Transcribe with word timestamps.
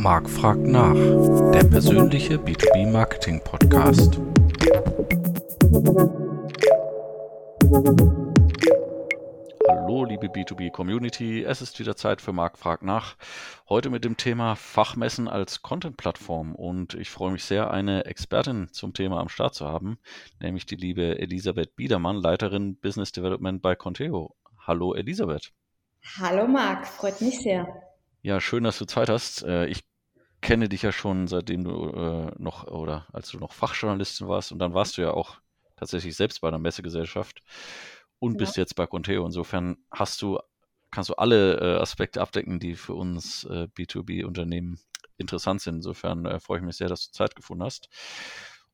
Marc 0.00 0.30
fragt 0.30 0.60
nach, 0.60 0.94
der 0.94 1.64
persönliche 1.64 2.36
B2B 2.36 2.86
Marketing 2.86 3.42
Podcast. 3.42 4.20
Hallo 9.68 10.04
liebe 10.04 10.28
B2B 10.28 10.70
Community, 10.70 11.42
es 11.42 11.62
ist 11.62 11.80
wieder 11.80 11.96
Zeit 11.96 12.20
für 12.20 12.32
Marc 12.32 12.58
fragt 12.58 12.84
nach. 12.84 13.16
Heute 13.68 13.90
mit 13.90 14.04
dem 14.04 14.16
Thema 14.16 14.54
Fachmessen 14.54 15.26
als 15.26 15.62
Content-Plattform 15.62 16.54
und 16.54 16.94
ich 16.94 17.10
freue 17.10 17.32
mich 17.32 17.42
sehr, 17.42 17.72
eine 17.72 18.04
Expertin 18.04 18.68
zum 18.70 18.94
Thema 18.94 19.18
am 19.18 19.28
Start 19.28 19.56
zu 19.56 19.66
haben, 19.66 19.98
nämlich 20.38 20.64
die 20.64 20.76
liebe 20.76 21.18
Elisabeth 21.18 21.74
Biedermann, 21.74 22.14
Leiterin 22.14 22.76
Business 22.76 23.10
Development 23.10 23.60
bei 23.60 23.74
Conteo. 23.74 24.36
Hallo 24.60 24.94
Elisabeth. 24.94 25.50
Hallo 26.20 26.46
Marc, 26.46 26.86
freut 26.86 27.20
mich 27.20 27.40
sehr. 27.40 27.66
Ja, 28.22 28.40
schön, 28.40 28.64
dass 28.64 28.78
du 28.78 28.84
Zeit 28.84 29.08
hast. 29.08 29.42
Äh, 29.44 29.66
ich 29.66 29.84
kenne 30.40 30.68
dich 30.68 30.82
ja 30.82 30.92
schon 30.92 31.26
seitdem 31.26 31.64
du 31.64 31.90
äh, 31.90 32.32
noch 32.38 32.64
oder 32.64 33.06
als 33.12 33.30
du 33.30 33.38
noch 33.38 33.52
Fachjournalistin 33.52 34.28
warst 34.28 34.52
und 34.52 34.58
dann 34.58 34.74
warst 34.74 34.96
du 34.96 35.02
ja 35.02 35.12
auch 35.12 35.40
tatsächlich 35.76 36.16
selbst 36.16 36.40
bei 36.40 36.48
einer 36.48 36.58
Messegesellschaft 36.58 37.42
und 38.18 38.32
ja. 38.32 38.38
bist 38.38 38.56
jetzt 38.56 38.74
bei 38.74 38.86
Conteo. 38.86 39.24
Insofern 39.24 39.78
hast 39.90 40.20
du, 40.22 40.38
kannst 40.90 41.10
du 41.10 41.14
alle 41.14 41.58
äh, 41.60 41.80
Aspekte 41.80 42.20
abdecken, 42.20 42.58
die 42.58 42.74
für 42.74 42.94
uns 42.94 43.44
äh, 43.44 43.68
B2B-Unternehmen 43.76 44.80
interessant 45.16 45.60
sind. 45.60 45.76
Insofern 45.76 46.26
äh, 46.26 46.40
freue 46.40 46.58
ich 46.58 46.64
mich 46.64 46.76
sehr, 46.76 46.88
dass 46.88 47.06
du 47.06 47.12
Zeit 47.12 47.34
gefunden 47.34 47.64
hast 47.64 47.88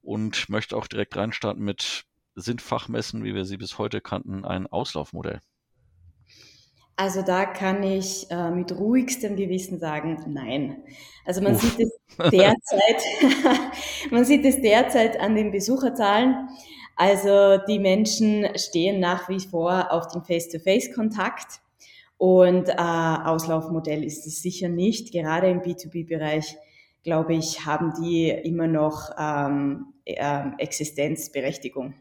und 0.02 0.48
möchte 0.48 0.76
auch 0.76 0.86
direkt 0.86 1.16
reinstarten 1.16 1.62
mit 1.62 2.04
sind 2.36 2.62
Fachmessen, 2.62 3.22
wie 3.22 3.34
wir 3.34 3.44
sie 3.44 3.56
bis 3.56 3.78
heute 3.78 4.00
kannten, 4.00 4.44
ein 4.44 4.66
Auslaufmodell? 4.66 5.40
Also 6.96 7.22
da 7.22 7.44
kann 7.44 7.82
ich 7.82 8.30
äh, 8.30 8.50
mit 8.50 8.72
ruhigstem 8.72 9.34
Gewissen 9.36 9.80
sagen, 9.80 10.24
nein. 10.28 10.84
Also 11.24 11.40
man 11.40 11.54
Uff. 11.54 11.62
sieht 11.62 11.80
es 11.80 12.30
derzeit, 12.30 13.02
man 14.10 14.24
sieht 14.24 14.44
es 14.44 14.60
derzeit 14.60 15.18
an 15.18 15.34
den 15.34 15.50
Besucherzahlen. 15.50 16.48
Also 16.96 17.58
die 17.66 17.80
Menschen 17.80 18.46
stehen 18.56 19.00
nach 19.00 19.28
wie 19.28 19.40
vor 19.40 19.90
auf 19.90 20.06
den 20.08 20.22
Face-to-Face-Kontakt 20.22 21.60
und 22.16 22.68
äh, 22.68 22.74
Auslaufmodell 22.74 24.04
ist 24.04 24.26
es 24.26 24.40
sicher 24.40 24.68
nicht. 24.68 25.12
Gerade 25.12 25.48
im 25.48 25.62
B2B-Bereich, 25.62 26.56
glaube 27.02 27.34
ich, 27.34 27.66
haben 27.66 27.92
die 28.00 28.28
immer 28.28 28.68
noch 28.68 29.10
ähm, 29.18 29.86
äh, 30.04 30.44
Existenzberechtigung. 30.58 31.94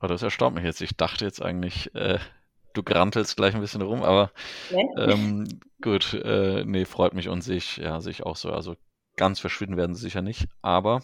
Aber 0.00 0.08
das 0.08 0.22
erstaunt 0.22 0.56
mich 0.56 0.64
jetzt. 0.64 0.80
Ich 0.80 0.96
dachte 0.96 1.24
jetzt 1.24 1.40
eigentlich, 1.40 1.94
äh, 1.94 2.18
du 2.78 2.82
grantelst 2.82 3.36
gleich 3.36 3.54
ein 3.54 3.60
bisschen 3.60 3.82
rum, 3.82 4.02
aber 4.02 4.30
ähm, 4.96 5.60
gut, 5.82 6.14
äh, 6.14 6.64
nee, 6.64 6.84
freut 6.84 7.12
mich 7.12 7.28
und 7.28 7.42
sich, 7.42 7.78
ja, 7.78 8.00
sich 8.00 8.24
auch 8.24 8.36
so. 8.36 8.52
Also 8.52 8.76
ganz 9.16 9.40
verschwinden 9.40 9.76
werden 9.76 9.94
sie 9.94 10.02
sicher 10.02 10.22
nicht, 10.22 10.46
aber 10.62 11.02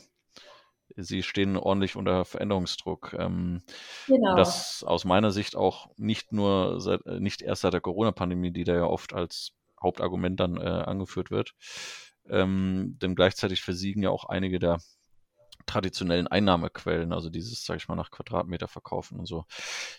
sie 0.97 1.22
stehen 1.22 1.56
ordentlich 1.56 1.97
unter 1.97 2.25
Veränderungsdruck. 2.25 3.14
Ähm, 3.19 3.62
genau. 4.06 4.36
Das 4.36 4.84
aus 4.84 5.05
meiner 5.05 5.33
Sicht 5.33 5.56
auch 5.56 5.89
nicht 5.97 6.33
nur 6.33 6.80
seit, 6.80 7.05
äh, 7.06 7.19
nicht 7.20 7.42
erst 7.42 7.62
seit 7.62 7.72
der 7.72 7.80
Corona-Pandemie, 7.80 8.52
die 8.52 8.64
da 8.64 8.75
ja 8.75 8.84
oft 8.84 9.12
als 9.12 9.52
Hauptargument 9.83 10.39
dann 10.39 10.56
äh, 10.56 10.61
angeführt 10.61 11.30
wird. 11.30 11.55
Ähm, 12.28 12.97
denn 13.02 13.17
gleichzeitig 13.17 13.62
versiegen 13.62 14.02
ja 14.02 14.11
auch 14.11 14.25
einige 14.27 14.58
der 14.58 14.78
traditionellen 15.67 16.28
Einnahmequellen, 16.28 17.12
also 17.12 17.30
dieses, 17.30 17.64
sage 17.64 17.78
ich 17.78 17.89
mal, 17.89 17.97
nach 17.97 18.11
Quadratmeter 18.11 18.69
verkaufen 18.69 19.19
und 19.19 19.27
so. 19.27 19.45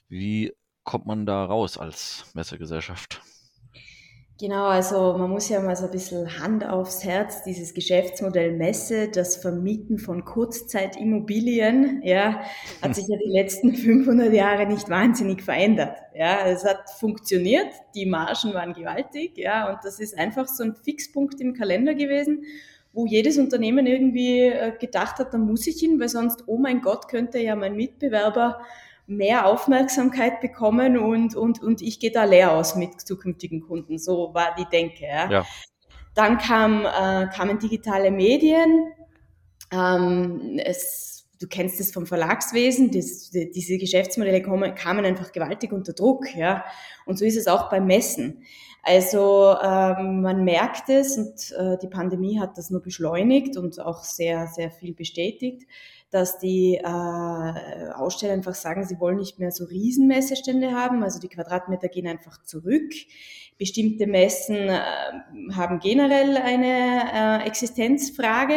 Wie 0.07 0.53
kommt 0.85 1.05
man 1.05 1.25
da 1.25 1.43
raus 1.43 1.77
als 1.77 2.25
Messegesellschaft? 2.33 3.21
Genau, 4.37 4.65
also 4.65 5.15
man 5.17 5.29
muss 5.29 5.47
ja 5.47 5.61
mal 5.61 5.77
so 5.77 5.85
ein 5.85 5.91
bisschen 5.91 6.39
Hand 6.41 6.65
aufs 6.67 7.05
Herz, 7.05 7.43
dieses 7.43 7.73
Geschäftsmodell 7.73 8.51
Messe, 8.51 9.07
das 9.07 9.37
Vermieten 9.37 9.97
von 9.97 10.25
Kurzzeitimmobilien, 10.25 12.01
ja, 12.03 12.41
hat 12.81 12.95
sich 12.95 13.07
ja 13.07 13.15
die 13.17 13.31
letzten 13.33 13.73
500 13.73 14.33
Jahre 14.33 14.65
nicht 14.65 14.89
wahnsinnig 14.89 15.41
verändert. 15.41 15.97
Ja, 16.13 16.45
es 16.47 16.65
hat 16.65 16.89
funktioniert, 16.99 17.67
die 17.95 18.05
Margen 18.05 18.53
waren 18.53 18.73
gewaltig, 18.73 19.37
ja, 19.37 19.69
und 19.69 19.79
das 19.85 20.01
ist 20.01 20.17
einfach 20.17 20.49
so 20.49 20.65
ein 20.65 20.75
Fixpunkt 20.75 21.39
im 21.39 21.53
Kalender 21.53 21.95
gewesen, 21.95 22.43
wo 22.91 23.05
jedes 23.05 23.37
Unternehmen 23.37 23.87
irgendwie 23.87 24.47
äh, 24.47 24.73
gedacht 24.77 25.17
hat, 25.19 25.33
da 25.33 25.37
muss 25.37 25.65
ich 25.65 25.79
hin, 25.79 25.97
weil 25.97 26.09
sonst, 26.09 26.43
oh 26.45 26.57
mein 26.57 26.81
Gott, 26.81 27.07
könnte 27.07 27.39
ja 27.39 27.55
mein 27.55 27.77
Mitbewerber 27.77 28.59
mehr 29.07 29.45
Aufmerksamkeit 29.45 30.41
bekommen 30.41 30.97
und, 30.97 31.35
und, 31.35 31.61
und 31.61 31.81
ich 31.81 31.99
gehe 31.99 32.11
da 32.11 32.23
leer 32.23 32.53
aus 32.53 32.75
mit 32.75 33.01
zukünftigen 33.01 33.61
Kunden. 33.61 33.97
So 33.99 34.33
war 34.33 34.55
die 34.57 34.65
Denke. 34.65 35.05
Ja. 35.05 35.29
ja. 35.29 35.45
Dann 36.15 36.37
kam, 36.37 36.85
äh, 36.85 37.27
kamen 37.27 37.59
digitale 37.59 38.09
Medien. 38.09 38.91
Ähm, 39.71 40.59
es, 40.63 41.27
du 41.39 41.47
kennst 41.47 41.79
es 41.79 41.91
vom 41.91 42.05
Verlagswesen, 42.05 42.91
das, 42.91 43.29
die, 43.31 43.51
diese 43.51 43.77
Geschäftsmodelle 43.77 44.41
kommen, 44.41 44.73
kamen 44.75 45.05
einfach 45.05 45.31
gewaltig 45.31 45.71
unter 45.71 45.93
Druck. 45.93 46.33
Ja. 46.35 46.63
Und 47.05 47.19
so 47.19 47.25
ist 47.25 47.37
es 47.37 47.47
auch 47.47 47.69
beim 47.69 47.85
Messen. 47.85 48.43
Also 48.81 49.55
ähm, 49.61 50.21
man 50.21 50.43
merkt 50.43 50.89
es 50.89 51.17
und 51.17 51.51
äh, 51.57 51.77
die 51.81 51.87
Pandemie 51.87 52.39
hat 52.39 52.57
das 52.57 52.69
nur 52.69 52.81
beschleunigt 52.81 53.57
und 53.57 53.79
auch 53.79 54.03
sehr, 54.03 54.47
sehr 54.47 54.69
viel 54.69 54.93
bestätigt 54.93 55.63
dass 56.11 56.39
die 56.39 56.75
äh, 56.75 57.91
Aussteller 57.93 58.33
einfach 58.33 58.55
sagen, 58.55 58.85
sie 58.85 58.99
wollen 58.99 59.17
nicht 59.17 59.39
mehr 59.39 59.51
so 59.51 59.65
Riesenmessestände 59.65 60.71
haben, 60.71 61.03
also 61.03 61.19
die 61.19 61.27
Quadratmeter 61.27 61.87
gehen 61.87 62.07
einfach 62.07 62.41
zurück. 62.43 62.93
Bestimmte 63.57 64.07
Messen 64.07 64.55
äh, 64.55 64.79
haben 65.53 65.79
generell 65.79 66.37
eine 66.37 67.43
äh, 67.43 67.47
Existenzfrage, 67.47 68.55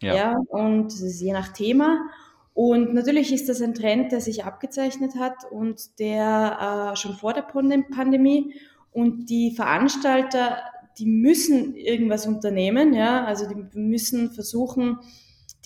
ja. 0.00 0.14
ja, 0.14 0.36
und 0.48 0.86
das 0.86 1.00
ist 1.00 1.20
je 1.20 1.32
nach 1.32 1.52
Thema. 1.52 2.08
Und 2.54 2.92
natürlich 2.92 3.32
ist 3.32 3.48
das 3.48 3.62
ein 3.62 3.74
Trend, 3.74 4.10
der 4.10 4.20
sich 4.20 4.44
abgezeichnet 4.44 5.14
hat 5.16 5.44
und 5.50 5.98
der 6.00 6.92
äh, 6.92 6.96
schon 6.96 7.14
vor 7.14 7.32
der 7.32 7.42
Pandemie 7.42 8.54
und 8.90 9.30
die 9.30 9.52
Veranstalter, 9.52 10.58
die 10.98 11.06
müssen 11.06 11.76
irgendwas 11.76 12.26
unternehmen, 12.26 12.94
ja, 12.94 13.24
also 13.24 13.46
die 13.48 13.78
müssen 13.78 14.32
versuchen, 14.32 14.98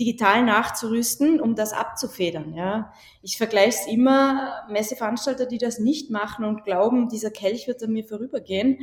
digital 0.02 0.44
nachzurüsten, 0.44 1.40
um 1.40 1.54
das 1.54 1.72
abzufedern. 1.72 2.54
Ja. 2.54 2.92
Ich 3.22 3.36
vergleiche 3.36 3.68
es 3.80 3.86
immer, 3.86 4.64
Messeveranstalter, 4.68 5.46
die 5.46 5.58
das 5.58 5.78
nicht 5.78 6.10
machen 6.10 6.44
und 6.44 6.64
glauben, 6.64 7.08
dieser 7.08 7.30
Kelch 7.30 7.68
wird 7.68 7.82
an 7.82 7.92
mir 7.92 8.04
vorübergehen, 8.04 8.80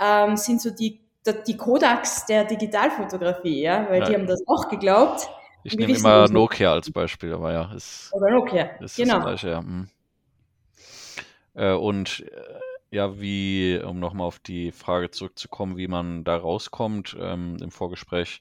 ähm, 0.00 0.36
sind 0.36 0.62
so 0.62 0.70
die, 0.70 1.00
die 1.46 1.56
Kodaks 1.56 2.24
der 2.24 2.44
Digitalfotografie, 2.44 3.62
ja, 3.62 3.86
weil 3.88 4.00
ja. 4.00 4.06
die 4.06 4.14
haben 4.14 4.26
das 4.26 4.42
auch 4.46 4.68
geglaubt. 4.70 5.28
Ich 5.62 5.76
nehme 5.76 5.94
immer 5.94 6.28
Nokia 6.28 6.72
als 6.72 6.90
Beispiel, 6.90 7.34
aber 7.34 7.52
ja, 7.52 7.72
ist, 7.74 8.10
Oder 8.12 8.30
Nokia, 8.30 8.62
ist 8.80 8.96
genau. 8.96 9.16
das 9.16 9.24
Gleiche, 9.24 9.50
ja. 9.50 9.58
Hm. 9.60 9.88
Äh, 11.54 11.72
und 11.74 12.20
äh, 12.20 12.96
ja, 12.96 13.20
wie, 13.20 13.78
um 13.84 14.00
nochmal 14.00 14.26
auf 14.26 14.38
die 14.38 14.72
Frage 14.72 15.10
zurückzukommen, 15.10 15.76
wie 15.76 15.88
man 15.88 16.24
da 16.24 16.36
rauskommt, 16.36 17.16
ähm, 17.20 17.58
im 17.60 17.70
Vorgespräch 17.70 18.40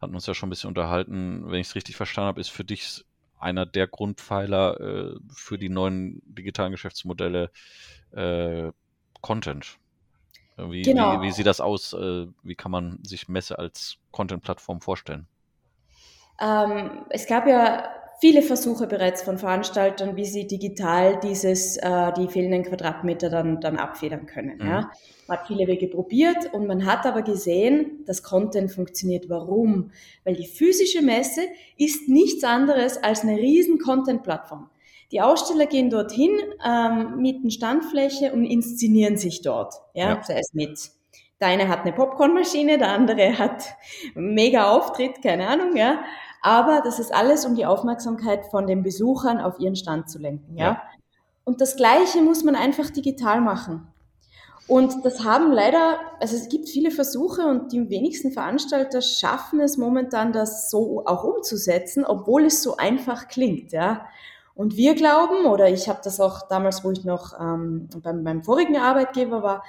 hatten 0.00 0.14
uns 0.14 0.26
ja 0.26 0.34
schon 0.34 0.48
ein 0.48 0.50
bisschen 0.50 0.68
unterhalten. 0.68 1.50
Wenn 1.50 1.60
ich 1.60 1.68
es 1.68 1.74
richtig 1.74 1.96
verstanden 1.96 2.28
habe, 2.28 2.40
ist 2.40 2.50
für 2.50 2.64
dich 2.64 3.04
einer 3.38 3.66
der 3.66 3.86
Grundpfeiler 3.86 4.80
äh, 4.80 5.16
für 5.32 5.58
die 5.58 5.68
neuen 5.68 6.22
digitalen 6.24 6.72
Geschäftsmodelle 6.72 7.50
äh, 8.12 8.70
Content. 9.20 9.78
Wie, 10.56 10.82
genau. 10.82 11.20
wie, 11.20 11.26
wie, 11.26 11.32
sieht 11.32 11.46
das 11.46 11.60
aus? 11.60 11.92
Äh, 11.92 12.26
wie 12.42 12.56
kann 12.56 12.72
man 12.72 12.98
sich 13.04 13.28
Messe 13.28 13.58
als 13.58 13.98
Content-Plattform 14.10 14.80
vorstellen? 14.80 15.28
Ähm, 16.40 17.04
es 17.10 17.26
gab 17.26 17.46
ja 17.46 17.88
viele 18.20 18.42
Versuche 18.42 18.86
bereits 18.86 19.22
von 19.22 19.38
Veranstaltern, 19.38 20.16
wie 20.16 20.24
sie 20.24 20.46
digital 20.46 21.18
dieses, 21.20 21.76
äh, 21.76 22.12
die 22.12 22.28
fehlenden 22.28 22.64
Quadratmeter 22.64 23.30
dann, 23.30 23.60
dann 23.60 23.76
abfedern 23.76 24.26
können. 24.26 24.58
Mhm. 24.58 24.66
Ja. 24.66 24.90
Man 25.26 25.38
hat 25.38 25.46
viele 25.46 25.66
Wege 25.66 25.88
probiert 25.88 26.52
und 26.52 26.66
man 26.66 26.86
hat 26.86 27.04
aber 27.04 27.22
gesehen, 27.22 28.04
dass 28.06 28.22
Content 28.22 28.72
funktioniert. 28.72 29.28
Warum? 29.28 29.90
Weil 30.24 30.34
die 30.34 30.46
physische 30.46 31.02
Messe 31.02 31.42
ist 31.76 32.08
nichts 32.08 32.44
anderes 32.44 33.02
als 33.02 33.22
eine 33.22 33.36
riesen 33.36 33.78
Content-Plattform. 33.78 34.70
Die 35.12 35.20
Aussteller 35.20 35.66
gehen 35.66 35.90
dorthin, 35.90 36.32
ähm, 36.66 37.16
mieten 37.18 37.50
Standfläche 37.50 38.32
und 38.32 38.44
inszenieren 38.44 39.16
sich 39.16 39.42
dort. 39.42 39.74
Ja, 39.94 40.14
ja. 40.14 40.22
sei 40.22 40.38
es 40.38 40.52
mit 40.52 40.90
der 41.40 41.48
eine 41.48 41.68
hat 41.68 41.82
eine 41.82 41.92
Popcornmaschine, 41.92 42.78
der 42.78 42.88
andere 42.88 43.38
hat 43.38 43.76
mega 44.14 44.70
Auftritt, 44.70 45.22
keine 45.22 45.46
Ahnung, 45.46 45.76
ja. 45.76 46.02
Aber 46.42 46.80
das 46.84 46.98
ist 46.98 47.14
alles, 47.14 47.44
um 47.44 47.54
die 47.54 47.66
Aufmerksamkeit 47.66 48.46
von 48.46 48.66
den 48.66 48.82
Besuchern 48.82 49.40
auf 49.40 49.58
ihren 49.58 49.76
Stand 49.76 50.08
zu 50.08 50.18
lenken. 50.18 50.56
Ja? 50.56 50.64
ja. 50.64 50.82
Und 51.44 51.60
das 51.60 51.76
Gleiche 51.76 52.20
muss 52.22 52.44
man 52.44 52.54
einfach 52.54 52.90
digital 52.90 53.40
machen. 53.40 53.88
Und 54.68 55.02
das 55.06 55.24
haben 55.24 55.50
leider, 55.50 55.98
also 56.20 56.36
es 56.36 56.50
gibt 56.50 56.68
viele 56.68 56.90
Versuche 56.90 57.46
und 57.46 57.72
die 57.72 57.88
wenigsten 57.88 58.32
Veranstalter 58.32 59.00
schaffen 59.00 59.60
es 59.60 59.78
momentan, 59.78 60.34
das 60.34 60.70
so 60.70 61.06
auch 61.06 61.24
umzusetzen, 61.24 62.04
obwohl 62.04 62.44
es 62.44 62.62
so 62.62 62.76
einfach 62.76 63.28
klingt. 63.28 63.72
Ja? 63.72 64.04
Und 64.54 64.76
wir 64.76 64.94
glauben, 64.94 65.46
oder 65.46 65.70
ich 65.70 65.88
habe 65.88 66.00
das 66.04 66.20
auch 66.20 66.48
damals, 66.48 66.84
wo 66.84 66.90
ich 66.90 67.02
noch 67.02 67.40
ähm, 67.40 67.88
beim, 68.02 68.22
beim 68.24 68.42
vorigen 68.42 68.76
Arbeitgeber 68.76 69.42
war, 69.42 69.64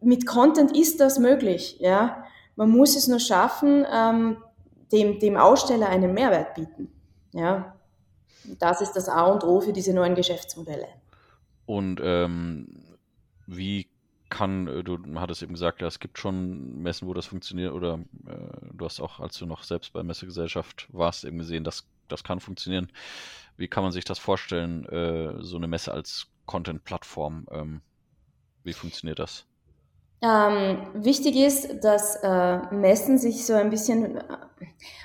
mit 0.00 0.24
Content 0.24 0.76
ist 0.76 1.00
das 1.00 1.18
möglich. 1.18 1.78
Ja? 1.80 2.24
Man 2.54 2.70
muss 2.70 2.94
es 2.94 3.08
nur 3.08 3.18
schaffen, 3.18 3.84
ähm, 3.92 4.36
dem, 4.92 5.18
dem 5.18 5.36
Aussteller 5.36 5.88
einen 5.88 6.14
Mehrwert 6.14 6.54
bieten. 6.54 6.92
Ja, 7.32 7.76
das 8.58 8.80
ist 8.80 8.92
das 8.92 9.08
A 9.08 9.24
und 9.26 9.44
O 9.44 9.60
für 9.60 9.72
diese 9.72 9.92
neuen 9.92 10.14
Geschäftsmodelle. 10.14 10.88
Und 11.66 12.00
ähm, 12.02 12.68
wie 13.46 13.88
kann, 14.28 14.66
äh, 14.68 14.82
du 14.84 14.98
hattest 15.16 15.42
eben 15.42 15.54
gesagt, 15.54 15.80
ja, 15.80 15.86
es 15.86 15.98
gibt 15.98 16.18
schon 16.18 16.82
Messen, 16.82 17.08
wo 17.08 17.14
das 17.14 17.26
funktioniert, 17.26 17.72
oder 17.72 18.00
äh, 18.26 18.66
du 18.72 18.84
hast 18.84 19.00
auch, 19.00 19.20
als 19.20 19.36
du 19.38 19.46
noch 19.46 19.62
selbst 19.62 19.92
bei 19.92 20.02
Messegesellschaft 20.02 20.88
warst, 20.92 21.24
eben 21.24 21.38
gesehen, 21.38 21.64
dass 21.64 21.86
das 22.08 22.22
kann 22.22 22.40
funktionieren. 22.40 22.90
Wie 23.56 23.68
kann 23.68 23.82
man 23.82 23.92
sich 23.92 24.04
das 24.04 24.18
vorstellen, 24.18 24.84
äh, 24.86 25.42
so 25.42 25.56
eine 25.56 25.66
Messe 25.66 25.92
als 25.92 26.28
Content-Plattform? 26.46 27.46
Ähm, 27.50 27.80
wie 28.62 28.72
funktioniert 28.72 29.18
das? 29.18 29.46
Ähm, 30.22 30.78
wichtig 30.94 31.36
ist, 31.36 31.84
dass 31.84 32.16
äh, 32.16 32.58
Messen 32.74 33.18
sich 33.18 33.44
so 33.44 33.52
ein 33.52 33.68
bisschen, 33.68 34.16
äh, 34.16 34.22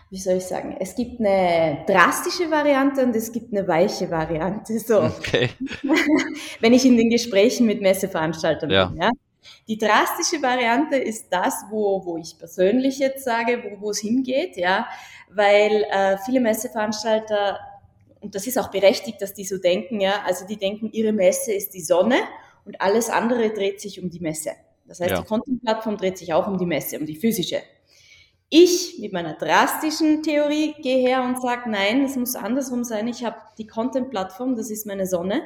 wie 0.10 0.18
soll 0.18 0.36
ich 0.36 0.46
sagen, 0.46 0.78
es 0.80 0.96
gibt 0.96 1.19
eine 1.19 1.84
drastische 1.86 2.50
Variante 2.50 3.04
und 3.04 3.16
es 3.16 3.31
gibt 3.31 3.54
eine 3.54 3.68
weiche 3.68 4.10
Variante. 4.10 4.80
So, 4.80 5.02
okay. 5.02 5.50
wenn 6.62 6.74
ich 6.74 6.86
in 6.86 6.96
den 6.96 7.10
Gesprächen 7.10 7.66
mit 7.66 7.81
Messeveranstaltern 7.81 8.69
ja. 8.69 8.86
bin. 8.86 9.02
Ja? 9.02 9.12
Die 9.68 9.78
drastische 9.78 10.42
Variante 10.42 10.96
ist 10.96 11.28
das, 11.30 11.66
wo, 11.69 12.06
wo 12.06 12.18
ich 12.18 12.38
persönlich 12.38 13.00
jetzt 13.00 13.25
sage, 13.25 13.63
wo, 13.63 13.81
wo 13.81 13.90
es 13.92 14.00
hingeht, 14.00 14.56
ja, 14.56 14.88
weil 15.30 15.86
äh, 15.92 16.18
viele 16.25 16.40
Messeveranstalter 16.40 17.60
und 18.22 18.36
das 18.36 18.48
ist 18.48 18.58
auch 18.58 18.69
berechtigt, 18.69 19.22
dass 19.22 19.34
die 19.34 19.44
so 19.44 19.58
denken, 19.58 20.00
ja, 20.00 20.22
also 20.25 20.46
die 20.46 20.58
denken, 20.58 20.90
ihre 20.92 21.12
Messe 21.12 21.52
ist 21.52 21.74
die 21.74 21.81
Sonne 21.81 22.18
und 22.66 22.80
alles 22.80 23.10
andere 23.10 23.50
dreht 23.50 23.81
sich 23.81 24.02
um 24.02 24.10
die 24.10 24.19
Messe. 24.19 24.52
Das 24.91 24.99
heißt, 24.99 25.11
ja. 25.11 25.21
die 25.21 25.27
Content-Plattform 25.27 25.95
dreht 25.95 26.17
sich 26.17 26.33
auch 26.33 26.47
um 26.47 26.57
die 26.57 26.65
Messe, 26.65 26.99
um 26.99 27.05
die 27.05 27.15
physische. 27.15 27.61
Ich 28.49 28.99
mit 28.99 29.13
meiner 29.13 29.35
drastischen 29.35 30.21
Theorie 30.21 30.73
gehe 30.81 30.97
her 30.97 31.23
und 31.23 31.41
sage, 31.41 31.69
nein, 31.69 32.03
es 32.03 32.17
muss 32.17 32.35
andersrum 32.35 32.83
sein. 32.83 33.07
Ich 33.07 33.23
habe 33.23 33.38
die 33.57 33.67
Content-Plattform, 33.67 34.57
das 34.57 34.69
ist 34.69 34.85
meine 34.85 35.07
Sonne. 35.07 35.43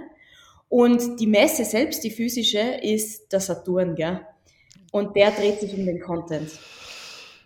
Und 0.68 1.20
die 1.20 1.28
Messe 1.28 1.64
selbst, 1.64 2.04
die 2.04 2.10
physische, 2.10 2.58
ist 2.58 3.32
der 3.32 3.40
Saturn, 3.40 3.94
gell? 3.94 4.22
Und 4.92 5.16
der 5.16 5.30
dreht 5.30 5.60
sich 5.60 5.78
um 5.78 5.86
den 5.86 6.02
Content. 6.02 6.50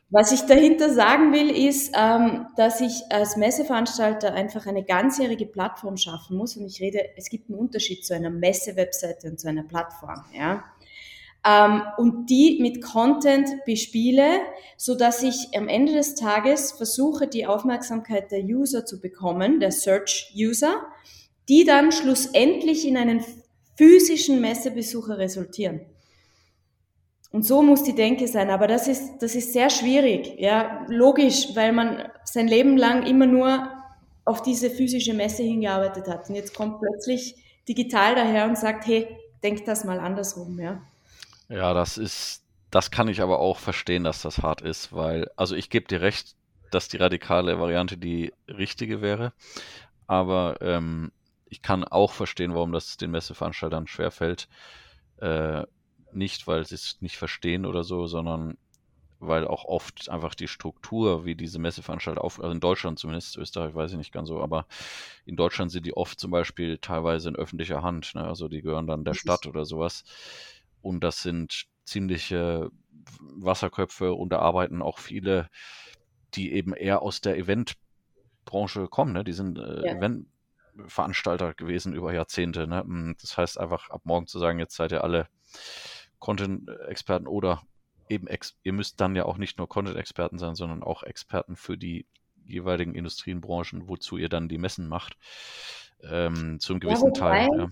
Was 0.10 0.32
ich 0.32 0.44
dahinter 0.44 0.94
sagen 0.94 1.34
will, 1.34 1.50
ist, 1.50 1.94
ähm, 1.98 2.48
dass 2.56 2.80
ich 2.80 2.94
als 3.10 3.36
Messeveranstalter 3.36 4.34
einfach 4.34 4.68
eine 4.68 4.86
ganzjährige 4.86 5.48
Plattform 5.48 5.98
schaffen 5.98 6.38
muss. 6.38 6.56
Und 6.56 6.66
ich 6.66 6.80
rede, 6.80 7.10
es 7.18 7.30
gibt 7.30 7.50
einen 7.50 7.60
Unterschied 7.60 8.06
zu 8.06 8.16
einer 8.16 8.30
Messe-Webseite 8.30 9.30
und 9.30 9.38
zu 9.38 9.50
einer 9.50 9.64
Plattform. 9.64 10.24
Ja? 10.34 10.64
Ähm, 11.46 11.84
und 11.98 12.30
die 12.30 12.60
mit 12.62 12.82
Content 12.84 13.50
bespiele, 13.66 14.42
so 14.78 14.96
dass 14.96 15.24
ich 15.24 15.50
am 15.56 15.68
Ende 15.68 15.94
des 15.94 16.16
Tages 16.16 16.72
versuche, 16.74 17.28
die 17.28 17.46
Aufmerksamkeit 17.46 18.32
der 18.32 18.44
User 18.44 18.86
zu 18.86 19.00
bekommen, 19.00 19.60
der 19.60 19.72
Search-User, 19.72 20.76
die 21.48 21.64
dann 21.64 21.92
schlussendlich 21.92 22.88
in 22.88 22.98
einen 22.98 23.24
physischen 23.76 24.42
Messebesucher 24.42 25.18
resultieren. 25.18 25.82
Und 27.32 27.46
so 27.46 27.62
muss 27.62 27.84
die 27.84 27.96
Denke 27.96 28.28
sein. 28.28 28.50
Aber 28.50 28.68
das 28.68 28.88
ist, 28.88 29.20
das 29.20 29.36
ist 29.36 29.54
sehr 29.54 29.70
schwierig. 29.70 30.36
Ja, 30.40 30.86
logisch, 30.88 31.56
weil 31.56 31.72
man 31.72 32.10
sein 32.24 32.48
Leben 32.48 32.76
lang 32.76 33.06
immer 33.06 33.28
nur 33.28 33.70
auf 34.26 34.42
diese 34.42 34.70
physische 34.70 35.14
Messe 35.14 35.44
hingearbeitet 35.44 36.08
hat. 36.08 36.30
Und 36.30 36.36
jetzt 36.36 36.56
kommt 36.56 36.80
plötzlich 36.80 37.36
digital 37.68 38.16
daher 38.16 38.46
und 38.46 38.58
sagt, 38.58 38.88
hey, 38.88 39.08
denk 39.44 39.66
das 39.66 39.86
mal 39.86 40.00
andersrum, 40.00 40.60
ja. 40.60 40.82
Ja, 41.50 41.74
das 41.74 41.98
ist, 41.98 42.46
das 42.70 42.92
kann 42.92 43.08
ich 43.08 43.22
aber 43.22 43.40
auch 43.40 43.58
verstehen, 43.58 44.04
dass 44.04 44.22
das 44.22 44.40
hart 44.40 44.62
ist, 44.62 44.94
weil, 44.94 45.30
also 45.36 45.56
ich 45.56 45.70
gebe 45.70 45.88
dir 45.88 46.02
recht, 46.02 46.36
dass 46.72 46.88
die 46.88 46.98
radikale 46.98 47.60
Variante 47.60 47.98
die 47.98 48.34
richtige 48.48 49.02
wäre, 49.02 49.34
aber 50.08 50.58
ähm, 50.62 51.12
ich 51.46 51.62
kann 51.62 51.84
auch 51.84 52.14
verstehen, 52.14 52.54
warum 52.56 52.72
das 52.72 52.98
den 52.98 53.12
Messeveranstaltern 53.12 53.88
schwerfällt. 53.88 54.48
Äh, 55.18 55.66
nicht, 56.14 56.48
weil 56.48 56.66
sie 56.66 56.76
es 56.76 56.98
nicht 57.02 57.18
verstehen 57.18 57.66
oder 57.66 57.84
so, 57.84 58.08
sondern 58.08 58.58
weil 59.20 59.48
auch 59.48 59.66
oft 59.66 60.10
einfach 60.10 60.36
die 60.36 60.48
Struktur, 60.48 61.26
wie 61.26 61.36
diese 61.36 61.60
Messeveranstalter 61.60 62.24
auf, 62.24 62.40
also 62.40 62.52
in 62.52 62.62
Deutschland 62.62 63.00
zumindest, 63.00 63.38
Österreich 63.38 63.76
weiß 63.76 63.92
ich 63.92 63.98
nicht 63.98 64.14
ganz 64.14 64.30
so, 64.30 64.42
aber 64.42 64.66
in 65.26 65.36
Deutschland 65.36 65.72
sind 65.72 65.86
die 65.86 65.96
oft 65.98 66.20
zum 66.20 66.32
Beispiel 66.32 66.78
teilweise 66.80 67.30
in 67.30 67.36
öffentlicher 67.36 67.84
Hand, 67.84 68.16
ne? 68.16 68.24
also 68.26 68.48
die 68.48 68.62
gehören 68.62 68.88
dann 68.88 69.04
der 69.06 69.14
Stadt 69.16 69.46
oder 69.48 69.66
sowas. 69.66 70.04
Und 70.82 71.04
das 71.04 71.22
sind 71.22 71.66
ziemliche 71.86 72.70
Wasserköpfe 73.20 74.14
und 74.14 74.30
da 74.30 74.40
arbeiten 74.40 74.82
auch 74.82 75.00
viele, 75.00 75.50
die 76.36 76.54
eben 76.54 76.74
eher 76.74 77.02
aus 77.02 77.22
der 77.22 77.38
Eventbranche 77.38 78.88
kommen. 78.88 79.14
Ne? 79.14 79.24
Die 79.24 79.34
sind 79.34 79.58
äh, 79.58 79.86
ja. 79.86 79.98
Eventveranstalter 79.98 81.54
gewesen 81.54 81.94
über 81.94 82.14
Jahrzehnte. 82.14 82.68
Ne? 82.68 82.82
Hm, 82.82 83.16
das 83.22 83.38
heißt 83.38 83.60
einfach 83.60 83.90
ab 83.90 84.02
morgen 84.04 84.28
zu 84.28 84.40
sagen, 84.40 84.60
jetzt 84.60 84.76
seid 84.76 84.92
ihr 84.92 85.04
alle 85.04 85.28
Content-Experten 86.20 87.28
oder 87.28 87.64
eben, 88.10 88.28
ex 88.28 88.58
ihr 88.64 88.74
müsst 88.74 89.00
dann 89.02 89.16
ja 89.16 89.26
auch 89.26 89.38
nicht 89.38 89.58
nur 89.58 89.70
Content-Experten 89.70 90.38
sein, 90.38 90.56
sondern 90.56 90.84
auch 90.84 91.04
Experten 91.04 91.56
für 91.56 91.78
die 91.78 92.06
jeweiligen 92.46 92.96
Industrienbranchen, 92.96 93.88
wozu 93.88 94.18
ihr 94.18 94.30
dann 94.30 94.50
die 94.50 94.58
Messen 94.58 94.88
macht. 94.88 95.18
Ähm, 96.04 96.60
zu 96.60 96.74
einem 96.74 96.80
gewissen 96.80 97.14
ja, 97.14 97.20
Teil. 97.20 97.50
Ja. 97.56 97.70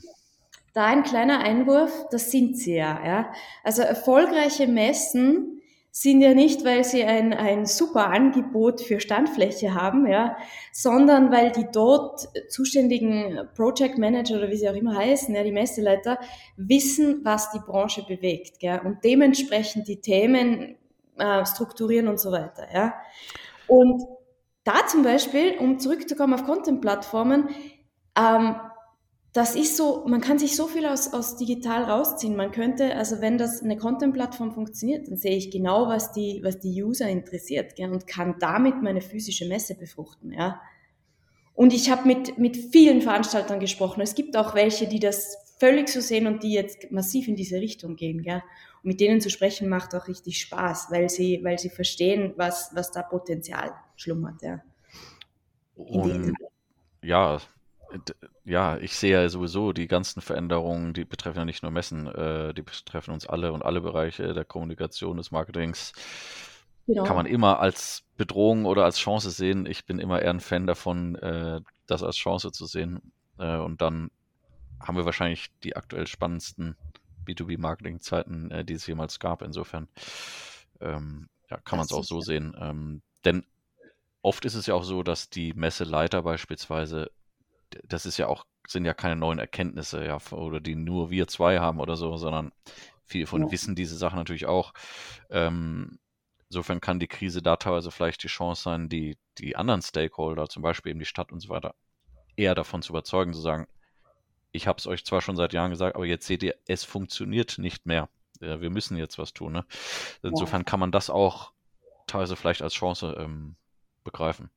Da 0.78 0.86
ein 0.86 1.02
kleiner 1.02 1.40
Einwurf, 1.40 2.06
das 2.12 2.30
sind 2.30 2.56
sie 2.56 2.76
ja. 2.76 3.04
ja. 3.04 3.34
Also 3.64 3.82
erfolgreiche 3.82 4.68
Messen 4.68 5.60
sind 5.90 6.22
ja 6.22 6.36
nicht, 6.36 6.64
weil 6.66 6.84
sie 6.84 7.04
ein, 7.04 7.34
ein 7.34 7.66
super 7.66 8.12
Angebot 8.12 8.82
für 8.82 9.00
Standfläche 9.00 9.74
haben, 9.74 10.06
ja, 10.06 10.38
sondern 10.72 11.32
weil 11.32 11.52
die 11.52 11.66
dort 11.74 12.30
zuständigen 12.50 13.50
Project 13.56 13.98
Manager 13.98 14.38
oder 14.38 14.52
wie 14.52 14.56
sie 14.56 14.70
auch 14.70 14.76
immer 14.76 14.96
heißen, 14.96 15.34
ja, 15.34 15.42
die 15.42 15.52
Messeleiter, 15.52 16.20
wissen, 16.58 17.22
was 17.24 17.50
die 17.50 17.60
Branche 17.66 18.06
bewegt 18.08 18.62
ja, 18.62 18.80
und 18.80 19.04
dementsprechend 19.04 19.88
die 19.88 20.00
Themen 20.00 20.76
äh, 21.18 21.44
strukturieren 21.44 22.08
und 22.08 22.20
so 22.20 22.32
weiter. 22.32 22.68
Ja. 22.72 22.94
Und 23.66 24.04
da 24.64 24.86
zum 24.86 25.02
Beispiel, 25.02 25.58
um 25.58 25.80
zurückzukommen 25.80 26.36
auf 26.36 26.44
Content-Plattformen, 26.46 27.50
ähm, 28.16 28.58
das 29.38 29.56
ist 29.56 29.78
so, 29.78 30.04
man 30.08 30.20
kann 30.20 30.40
sich 30.40 30.56
so 30.56 30.66
viel 30.66 30.88
aus, 30.88 31.14
aus 31.14 31.38
digital 31.38 31.84
rausziehen. 31.84 32.36
Man 32.36 32.52
könnte, 32.52 32.96
also 32.96 33.22
wenn 33.22 33.38
das 33.38 33.62
eine 33.62 33.78
Content-Plattform 33.78 34.52
funktioniert, 34.52 35.08
dann 35.08 35.16
sehe 35.16 35.38
ich 35.38 35.52
genau, 35.52 35.88
was 35.88 36.12
die, 36.12 36.42
was 36.44 36.58
die 36.58 36.82
User 36.82 37.08
interessiert 37.08 37.76
gell, 37.76 37.92
und 37.92 38.08
kann 38.08 38.38
damit 38.40 38.82
meine 38.82 39.00
physische 39.00 39.48
Messe 39.48 39.76
befruchten. 39.76 40.34
Ja. 40.34 40.60
Und 41.54 41.72
ich 41.72 41.92
habe 41.92 42.08
mit, 42.08 42.40
mit 42.40 42.58
vielen 42.58 43.04
Veranstaltern 43.04 43.60
gesprochen. 43.60 44.02
Es 44.02 44.16
gibt 44.16 44.36
auch 44.36 44.56
welche, 44.56 44.88
die 44.88 45.00
das 45.00 45.56
völlig 45.60 45.90
so 45.90 46.02
sehen 46.02 46.26
und 46.26 46.42
die 46.42 46.54
jetzt 46.54 46.92
massiv 46.92 47.28
in 47.28 47.36
diese 47.36 47.58
Richtung 47.62 47.96
gehen. 47.96 48.24
Gell. 48.24 48.42
Und 48.82 48.90
mit 48.90 49.00
denen 49.00 49.22
zu 49.22 49.30
sprechen 49.30 49.70
macht 49.70 49.94
auch 49.94 50.08
richtig 50.08 50.42
Spaß, 50.42 50.88
weil 50.90 51.10
sie, 51.10 51.42
weil 51.44 51.60
sie 51.60 51.70
verstehen, 51.70 52.34
was, 52.38 52.72
was 52.74 52.90
da 52.90 53.04
Potenzial 53.04 53.72
schlummert. 53.98 54.42
Ja. 54.42 54.64
Und, 55.76 56.34
ja, 57.04 57.40
ja, 58.44 58.78
ich 58.78 58.96
sehe 58.96 59.22
ja 59.22 59.30
sowieso 59.30 59.74
die 59.74 59.88
ganzen 59.88 60.22
Veränderungen, 60.22 60.94
die 60.94 61.06
betreffen 61.06 61.40
ja 61.40 61.46
nicht 61.46 61.64
nur 61.64 61.72
Messen, 61.72 62.08
äh, 62.08 62.54
die 62.54 62.62
betreffen 62.62 63.12
uns 63.14 63.28
alle 63.28 63.54
und 63.54 63.64
alle 63.64 63.82
Bereiche 63.82 64.34
der 64.34 64.46
Kommunikation, 64.46 65.18
des 65.18 65.32
Marketings. 65.32 65.94
Genau. 66.88 67.04
Kann 67.04 67.16
man 67.16 67.26
immer 67.26 67.60
als 67.60 68.04
Bedrohung 68.16 68.66
oder 68.66 68.86
als 68.86 68.98
Chance 68.98 69.30
sehen. 69.32 69.66
Ich 69.66 69.86
bin 69.86 70.00
immer 70.00 70.22
eher 70.22 70.30
ein 70.30 70.40
Fan 70.40 70.68
davon, 70.68 71.16
äh, 71.16 71.62
das 71.86 72.02
als 72.02 72.16
Chance 72.16 72.52
zu 72.52 72.66
sehen. 72.66 73.12
Äh, 73.38 73.58
und 73.58 73.82
dann 73.82 74.10
haben 74.80 74.96
wir 74.96 75.06
wahrscheinlich 75.06 75.50
die 75.64 75.76
aktuell 75.76 76.08
spannendsten 76.08 76.78
B2B-Marketing-Zeiten, 77.26 78.52
äh, 78.52 78.66
die 78.66 78.74
es 78.74 78.88
jemals 78.88 79.20
gab. 79.20 79.42
Insofern 79.42 79.88
ähm, 80.80 81.28
ja, 81.50 81.58
kann 81.58 81.78
man 81.78 81.86
es 81.86 81.92
auch 81.92 82.04
so 82.04 82.22
sehen. 82.22 82.56
Ähm, 82.60 83.02
denn 83.26 83.46
oft 84.22 84.46
ist 84.46 84.56
es 84.56 84.66
ja 84.66 84.74
auch 84.74 84.84
so, 84.84 85.04
dass 85.04 85.30
die 85.30 85.54
Messeleiter 85.54 86.22
beispielsweise 86.22 87.12
das 87.86 88.06
ist 88.06 88.18
ja 88.18 88.28
auch, 88.28 88.46
sind 88.68 88.86
ja 88.86 88.94
keine 88.94 89.16
neuen 89.16 89.40
Erkenntnisse, 89.40 90.04
ja, 90.06 90.18
oder 90.32 90.60
die 90.60 90.76
nur 90.76 91.10
wir 91.10 91.28
zwei 91.28 91.60
haben 91.60 91.80
oder 91.80 91.96
so, 91.96 92.18
sondern 92.18 92.52
viele 93.06 93.28
von 93.28 93.44
ja. 93.44 93.52
wissen 93.52 93.76
diese 93.76 93.98
Sachen 93.98 94.18
natürlich 94.18 94.46
auch. 94.46 94.74
Ähm, 95.30 96.00
insofern 96.50 96.82
kann 96.82 97.00
die 97.00 97.08
Krise 97.08 97.42
da 97.42 97.56
teilweise 97.56 97.92
vielleicht 97.92 98.24
die 98.24 98.28
Chance 98.28 98.64
sein, 98.64 98.90
die, 98.90 99.18
die 99.38 99.56
anderen 99.56 99.82
Stakeholder, 99.82 100.48
zum 100.48 100.64
Beispiel 100.64 100.92
eben 100.92 101.00
die 101.00 101.06
Stadt 101.06 101.32
und 101.32 101.40
so 101.40 101.50
weiter, 101.50 101.76
eher 102.36 102.56
davon 102.56 102.82
zu 102.82 102.92
überzeugen, 102.92 103.34
zu 103.34 103.42
sagen, 103.42 103.68
ich 104.52 104.68
habe 104.68 104.80
es 104.80 104.88
euch 104.88 105.06
zwar 105.06 105.22
schon 105.22 105.36
seit 105.36 105.54
Jahren 105.54 105.72
gesagt, 105.72 105.96
aber 105.96 106.06
jetzt 106.06 106.26
seht 106.26 106.44
ihr, 106.44 106.56
es 106.68 106.84
funktioniert 106.84 107.58
nicht 107.58 107.86
mehr. 107.86 108.10
Ja, 108.40 108.62
wir 108.62 108.70
müssen 108.70 108.98
jetzt 108.98 109.18
was 109.18 109.34
tun. 109.34 109.54
Ne? 109.54 109.66
Insofern 110.22 110.62
ja. 110.62 110.66
kann 110.66 110.80
man 110.80 110.92
das 110.92 111.10
auch 111.10 111.52
teilweise 112.06 112.36
vielleicht 112.36 112.62
als 112.62 112.74
Chance 112.74 113.16
ähm, 113.20 113.56
begreifen. 114.04 114.50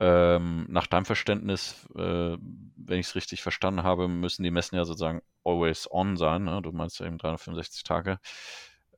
Ähm, 0.00 0.66
nach 0.68 0.86
deinem 0.86 1.04
Verständnis, 1.04 1.86
äh, 1.96 2.36
wenn 2.76 3.00
ich 3.00 3.06
es 3.06 3.14
richtig 3.16 3.42
verstanden 3.42 3.82
habe, 3.82 4.06
müssen 4.06 4.44
die 4.44 4.50
Messen 4.50 4.76
ja 4.76 4.84
sozusagen 4.84 5.22
always 5.44 5.90
on 5.90 6.16
sein. 6.16 6.44
Ne? 6.44 6.62
Du 6.62 6.70
meinst 6.72 7.00
ja 7.00 7.06
eben 7.06 7.18
365 7.18 7.82
Tage. 7.82 8.20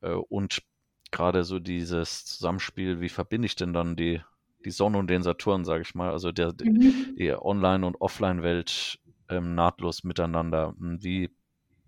Äh, 0.02 0.10
und 0.10 0.62
gerade 1.10 1.44
so 1.44 1.58
dieses 1.58 2.26
Zusammenspiel, 2.26 3.00
wie 3.00 3.08
verbinde 3.08 3.46
ich 3.46 3.56
denn 3.56 3.72
dann 3.72 3.96
die, 3.96 4.20
die 4.64 4.70
Sonne 4.70 4.98
und 4.98 5.08
den 5.08 5.22
Saturn, 5.22 5.64
sage 5.64 5.82
ich 5.82 5.94
mal, 5.94 6.10
also 6.10 6.32
der, 6.32 6.52
mhm. 6.62 7.16
die 7.18 7.32
Online- 7.32 7.86
und 7.86 8.00
Offline-Welt 8.00 8.98
ähm, 9.30 9.54
nahtlos 9.54 10.04
miteinander. 10.04 10.74
Wie, 10.76 11.30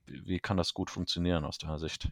wie 0.06 0.40
kann 0.40 0.56
das 0.56 0.72
gut 0.72 0.90
funktionieren 0.90 1.44
aus 1.44 1.58
deiner 1.58 1.78
Sicht? 1.78 2.08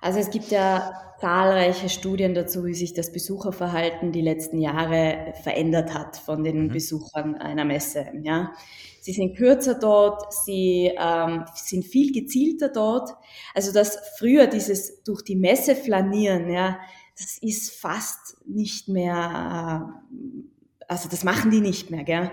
Also 0.00 0.18
es 0.18 0.30
gibt 0.30 0.50
ja 0.50 0.92
zahlreiche 1.20 1.88
Studien 1.88 2.34
dazu, 2.34 2.64
wie 2.64 2.74
sich 2.74 2.94
das 2.94 3.12
Besucherverhalten 3.12 4.12
die 4.12 4.20
letzten 4.20 4.58
Jahre 4.58 5.34
verändert 5.42 5.92
hat 5.92 6.16
von 6.16 6.44
den 6.44 6.64
mhm. 6.64 6.72
Besuchern 6.72 7.34
einer 7.34 7.64
Messe. 7.64 8.06
Ja. 8.22 8.52
Sie 9.00 9.12
sind 9.12 9.36
kürzer 9.36 9.74
dort, 9.74 10.32
sie 10.32 10.92
ähm, 10.96 11.44
sind 11.54 11.84
viel 11.84 12.12
gezielter 12.12 12.68
dort. 12.68 13.10
Also 13.54 13.72
das 13.72 13.98
früher 14.18 14.46
dieses 14.46 15.02
durch 15.02 15.22
die 15.22 15.36
Messe 15.36 15.74
flanieren, 15.74 16.50
ja, 16.50 16.78
das 17.18 17.38
ist 17.38 17.72
fast 17.72 18.36
nicht 18.46 18.88
mehr, 18.88 19.92
äh, 20.10 20.84
also 20.86 21.08
das 21.08 21.24
machen 21.24 21.50
die 21.50 21.60
nicht 21.60 21.90
mehr. 21.90 22.04
Gell? 22.04 22.30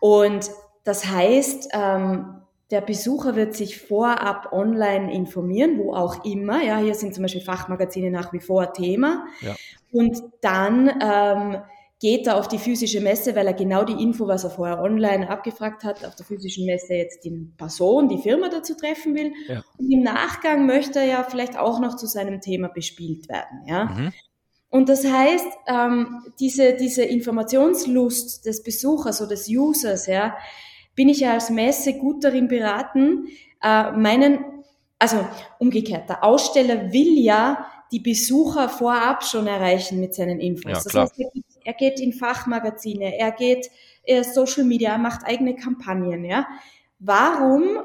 Und 0.00 0.50
das 0.84 1.06
heißt, 1.06 1.68
ähm, 1.72 2.42
der 2.70 2.82
Besucher 2.82 3.34
wird 3.34 3.54
sich 3.54 3.80
vorab 3.80 4.52
online 4.52 5.12
informieren, 5.12 5.78
wo 5.78 5.94
auch 5.94 6.24
immer. 6.24 6.62
Ja, 6.62 6.78
hier 6.78 6.94
sind 6.94 7.14
zum 7.14 7.22
Beispiel 7.22 7.40
Fachmagazine 7.40 8.10
nach 8.10 8.32
wie 8.32 8.40
vor 8.40 8.72
Thema. 8.74 9.24
Ja. 9.40 9.56
Und 9.90 10.22
dann 10.42 10.90
ähm, 11.00 11.62
geht 12.00 12.26
er 12.26 12.36
auf 12.36 12.46
die 12.46 12.58
physische 12.58 13.00
Messe, 13.00 13.34
weil 13.34 13.46
er 13.46 13.54
genau 13.54 13.84
die 13.84 14.02
Info, 14.02 14.28
was 14.28 14.44
er 14.44 14.50
vorher 14.50 14.80
online 14.80 15.28
abgefragt 15.30 15.82
hat, 15.82 16.04
auf 16.04 16.14
der 16.14 16.26
physischen 16.26 16.66
Messe 16.66 16.94
jetzt 16.94 17.24
die 17.24 17.50
Person, 17.56 18.08
die 18.08 18.18
Firma 18.18 18.50
dazu 18.50 18.74
treffen 18.74 19.14
will. 19.14 19.32
Ja. 19.48 19.62
Und 19.78 19.90
im 19.90 20.02
Nachgang 20.02 20.66
möchte 20.66 20.98
er 21.00 21.06
ja 21.06 21.22
vielleicht 21.24 21.58
auch 21.58 21.80
noch 21.80 21.96
zu 21.96 22.06
seinem 22.06 22.40
Thema 22.40 22.68
bespielt 22.68 23.28
werden. 23.30 23.64
Ja. 23.66 23.86
Mhm. 23.86 24.12
Und 24.70 24.90
das 24.90 25.04
heißt, 25.04 25.46
ähm, 25.66 26.22
diese, 26.38 26.74
diese 26.74 27.02
Informationslust 27.02 28.44
des 28.44 28.62
Besuchers 28.62 29.20
oder 29.22 29.30
des 29.30 29.48
Users, 29.48 30.06
ja, 30.06 30.36
bin 30.98 31.08
ich 31.08 31.20
ja 31.20 31.34
als 31.34 31.48
Messe 31.48 31.94
gut 31.94 32.24
darin 32.24 32.48
beraten, 32.48 33.28
äh, 33.62 33.92
meinen, 33.92 34.64
also 34.98 35.24
umgekehrt, 35.60 36.08
der 36.08 36.24
Aussteller 36.24 36.92
will 36.92 37.16
ja 37.20 37.70
die 37.92 38.00
Besucher 38.00 38.68
vorab 38.68 39.22
schon 39.22 39.46
erreichen 39.46 40.00
mit 40.00 40.12
seinen 40.16 40.40
Infos. 40.40 40.64
Ja, 40.64 40.72
das 40.72 40.92
heißt, 40.92 41.20
er 41.20 41.30
geht, 41.30 41.44
er 41.64 41.72
geht, 41.74 42.00
in 42.00 42.12
Fachmagazine, 42.12 43.16
er 43.16 43.30
geht 43.30 43.70
äh, 44.02 44.24
Social 44.24 44.64
Media, 44.64 44.90
er 44.90 44.98
macht 44.98 45.24
eigene 45.24 45.54
Kampagnen, 45.54 46.24
ja. 46.24 46.48
Warum 46.98 47.78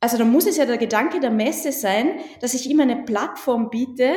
also 0.00 0.18
da 0.18 0.26
muss 0.26 0.46
es 0.46 0.58
ja 0.58 0.66
der 0.66 0.76
Gedanke 0.76 1.18
der 1.18 1.30
Messe 1.30 1.72
sein, 1.72 2.20
dass 2.42 2.52
ich 2.52 2.68
ihm 2.68 2.78
eine 2.80 3.04
Plattform 3.04 3.70
biete, 3.70 4.16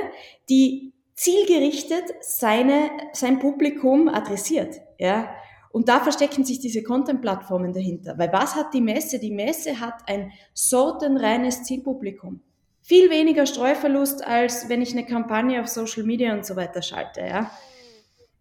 die 0.50 0.92
zielgerichtet 1.16 2.04
seine, 2.20 2.90
sein 3.14 3.40
Publikum 3.40 4.10
adressiert. 4.10 4.82
Ja? 4.98 5.30
Und 5.78 5.90
da 5.90 6.00
verstecken 6.00 6.44
sich 6.44 6.58
diese 6.58 6.82
Content-Plattformen 6.82 7.72
dahinter. 7.72 8.18
Weil 8.18 8.34
was 8.34 8.56
hat 8.56 8.74
die 8.74 8.82
Messe? 8.82 9.20
Die 9.20 9.30
Messe 9.30 9.80
hat 9.80 10.10
ein 10.10 10.32
sortenreines 10.56 11.66
Zielpublikum. 11.66 12.42
Viel 12.82 13.12
weniger 13.12 13.46
Streuverlust, 13.46 14.26
als 14.26 14.70
wenn 14.70 14.82
ich 14.82 14.94
eine 14.94 15.06
Kampagne 15.06 15.62
auf 15.62 15.68
Social 15.68 16.02
Media 16.02 16.34
und 16.34 16.44
so 16.44 16.56
weiter 16.56 16.82
schalte. 16.82 17.22
Ja? 17.22 17.52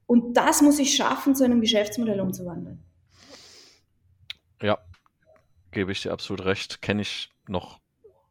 Und 0.07 0.39
das 0.39 0.63
muss 0.63 0.79
ich 0.79 0.97
schaffen, 0.97 1.35
zu 1.35 1.45
einem 1.45 1.61
Geschäftsmodell 1.61 2.21
umzuwandeln. 2.21 2.83
Ja, 4.63 4.79
gebe 5.73 5.93
ich 5.93 6.01
dir 6.01 6.13
absolut 6.13 6.47
recht. 6.47 6.81
Kenne 6.81 7.03
ich 7.03 7.29
noch 7.49 7.81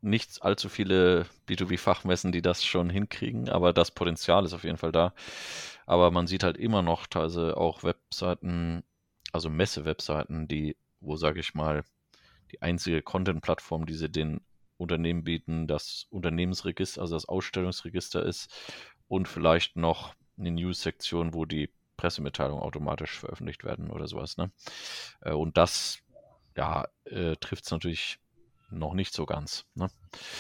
nicht 0.02 0.42
allzu 0.42 0.68
viele 0.68 1.28
B2B-Fachmessen, 1.48 2.32
die 2.32 2.42
das 2.42 2.66
schon 2.66 2.90
hinkriegen, 2.90 3.50
aber 3.50 3.72
das 3.72 3.92
Potenzial 3.92 4.46
ist 4.46 4.54
auf 4.54 4.64
jeden 4.64 4.78
Fall 4.78 4.92
da. 4.92 5.14
Aber 5.86 6.10
man 6.10 6.26
sieht 6.26 6.44
halt 6.44 6.58
immer 6.58 6.82
noch 6.82 7.06
teilweise 7.06 7.56
auch 7.56 7.84
Webseiten, 7.84 8.84
also 9.36 9.50
Messe-Webseiten, 9.50 10.48
die, 10.48 10.78
wo 11.02 11.18
sage 11.18 11.42
ich 11.42 11.54
mal, 11.54 11.84
die 12.52 12.62
einzige 12.62 13.02
Content-Plattform, 13.02 13.86
die 13.86 13.94
sie 13.94 14.10
den 14.10 14.40
Unternehmen 14.78 15.24
bieten, 15.24 15.68
das 15.68 16.08
Unternehmensregister, 16.10 17.02
also 17.02 17.16
das 17.16 17.26
Ausstellungsregister 17.26 18.24
ist 18.24 18.50
und 19.08 19.28
vielleicht 19.28 19.76
noch 19.76 20.16
eine 20.38 20.52
News-Sektion, 20.52 21.34
wo 21.34 21.46
die 21.46 21.70
Pressemitteilungen 21.98 22.64
automatisch 22.64 23.20
veröffentlicht 23.20 23.64
werden 23.64 23.92
oder 23.92 24.08
sowas. 24.08 24.38
Ne? 24.38 24.52
Äh, 25.22 25.34
und 25.34 25.58
das 25.58 26.00
ja, 26.56 26.88
äh, 27.04 27.36
trifft 27.36 27.66
es 27.66 27.72
natürlich 27.72 28.20
noch 28.76 28.94
nicht 28.94 29.14
so 29.14 29.26
ganz. 29.26 29.66
Ne? 29.76 29.88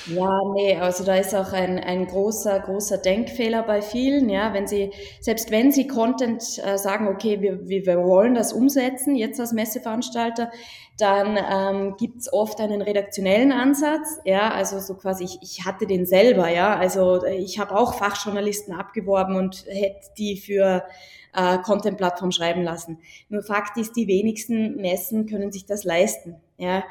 Ja, 0.08 0.40
nee, 0.54 0.78
also 0.78 1.04
da 1.04 1.16
ist 1.16 1.34
auch 1.34 1.52
ein, 1.52 1.80
ein 1.80 2.08
großer, 2.08 2.60
großer 2.60 2.98
Denkfehler 2.98 3.64
bei 3.64 3.82
vielen, 3.82 4.30
ja, 4.30 4.54
wenn 4.54 4.68
sie, 4.68 4.92
selbst 5.20 5.52
wenn 5.52 5.72
sie 5.72 5.88
Content 5.88 6.44
äh, 6.64 6.78
sagen, 6.78 7.08
okay, 7.08 7.42
wir, 7.42 7.68
wir, 7.68 7.86
wir 7.86 8.04
wollen 8.04 8.36
das 8.36 8.54
umsetzen, 8.54 9.16
jetzt 9.16 9.40
als 9.40 9.52
Messeveranstalter, 9.52 10.52
dann 10.98 11.38
ähm, 11.38 11.96
gibt 11.98 12.32
oft 12.32 12.60
einen 12.62 12.82
redaktionellen 12.82 13.52
Ansatz, 13.52 14.20
ja, 14.24 14.52
also 14.52 14.80
so 14.80 14.96
quasi, 14.96 15.26
ich, 15.26 15.40
ich 15.42 15.66
hatte 15.66 15.88
den 15.88 16.06
selber, 16.06 16.50
ja, 16.50 16.76
also 16.76 17.26
ich 17.26 17.60
habe 17.60 17.76
auch 17.78 17.96
Fachjournalisten 17.96 18.74
abgeworben 18.74 19.36
und 19.36 19.66
hätte 19.68 20.08
die 20.18 20.38
für 20.38 20.86
äh, 21.34 21.58
Content-Plattform 21.60 22.32
schreiben 22.32 22.64
lassen. 22.64 23.00
Nur 23.30 23.44
Fakt 23.44 23.78
ist, 23.78 23.96
die 23.96 24.08
wenigsten 24.08 24.78
Messen 24.78 25.26
können 25.26 25.52
sich 25.52 25.66
das 25.66 25.84
leisten, 25.84 26.38
ja, 26.58 26.84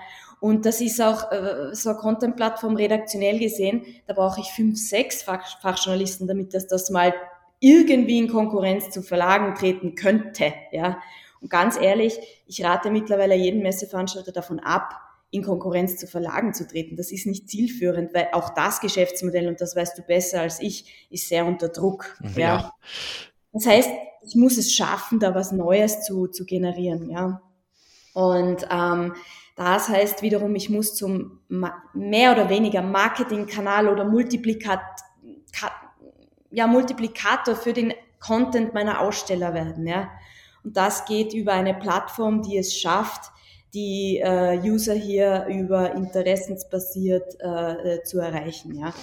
und 0.45 0.67
das 0.67 0.83
ist 0.83 1.01
auch 1.01 1.33
äh, 1.33 1.75
so 1.75 1.89
eine 1.89 1.99
Content-Plattform 1.99 2.77
redaktionell 2.77 3.39
gesehen. 3.39 3.83
Da 4.07 4.13
brauche 4.13 4.43
ich 4.43 4.49
fünf, 4.49 4.79
sechs 4.79 5.23
Fach 5.23 5.59
Fachjournalisten, 5.63 6.27
damit 6.29 6.53
das 6.53 6.67
das 6.67 6.91
mal 6.91 7.15
irgendwie 7.61 8.19
in 8.19 8.29
Konkurrenz 8.29 8.91
zu 8.91 9.01
Verlagen 9.01 9.55
treten 9.55 9.95
könnte. 9.95 10.53
Ja. 10.71 10.99
Und 11.41 11.49
ganz 11.49 11.79
ehrlich, 11.81 12.19
ich 12.47 12.63
rate 12.63 12.91
mittlerweile 12.91 13.35
jeden 13.35 13.63
Messeveranstalter 13.63 14.33
davon 14.33 14.61
ab, 14.61 14.91
in 15.31 15.43
Konkurrenz 15.43 15.97
zu 15.97 16.07
Verlagen 16.07 16.53
zu 16.53 16.69
treten. 16.69 16.99
Das 16.99 17.11
ist 17.11 17.25
nicht 17.25 17.49
zielführend, 17.49 18.13
weil 18.13 18.29
auch 18.33 18.51
das 18.51 18.81
Geschäftsmodell, 18.81 19.49
und 19.49 19.63
das 19.63 19.75
weißt 19.75 19.97
du 19.97 20.03
besser 20.03 20.43
als 20.43 20.61
ich, 20.61 21.09
ist 21.09 21.27
sehr 21.27 21.47
unter 21.47 21.71
Druck. 21.71 22.19
Ja. 22.37 22.39
ja. 22.39 22.73
Das 23.51 23.65
heißt, 23.65 23.89
ich 24.27 24.35
muss 24.35 24.59
es 24.59 24.75
schaffen, 24.75 25.21
da 25.21 25.35
was 25.35 25.53
Neues 25.53 26.03
zu, 26.03 26.27
zu 26.27 26.45
generieren. 26.45 27.09
Ja. 27.09 27.41
Und 28.13 28.69
ähm, 28.71 29.15
das 29.55 29.89
heißt 29.89 30.23
wiederum, 30.23 30.55
ich 30.57 30.69
muss 30.69 30.95
zum 30.95 31.41
mehr 31.93 32.33
oder 32.33 32.49
weniger 32.49 32.83
Marketingkanal 32.83 33.89
oder 33.89 34.05
Multiplikat, 34.05 34.81
ja, 36.51 36.67
Multiplikator 36.67 37.55
für 37.55 37.73
den 37.73 37.95
Content 38.19 38.75
meiner 38.75 39.01
Aussteller 39.01 39.55
werden. 39.55 39.87
Ja. 39.87 40.11
Und 40.65 40.77
das 40.77 41.05
geht 41.05 41.35
über 41.35 41.53
eine 41.53 41.75
Plattform, 41.75 42.43
die 42.43 42.59
es 42.59 42.77
schafft, 42.77 43.31
die 43.75 44.21
äh, 44.23 44.59
User 44.63 44.95
hier 44.95 45.47
über 45.49 45.93
interessensbasiert 45.93 47.37
äh, 47.41 47.95
äh, 47.97 48.03
zu 48.03 48.19
erreichen. 48.19 48.75
Ja. 48.75 48.95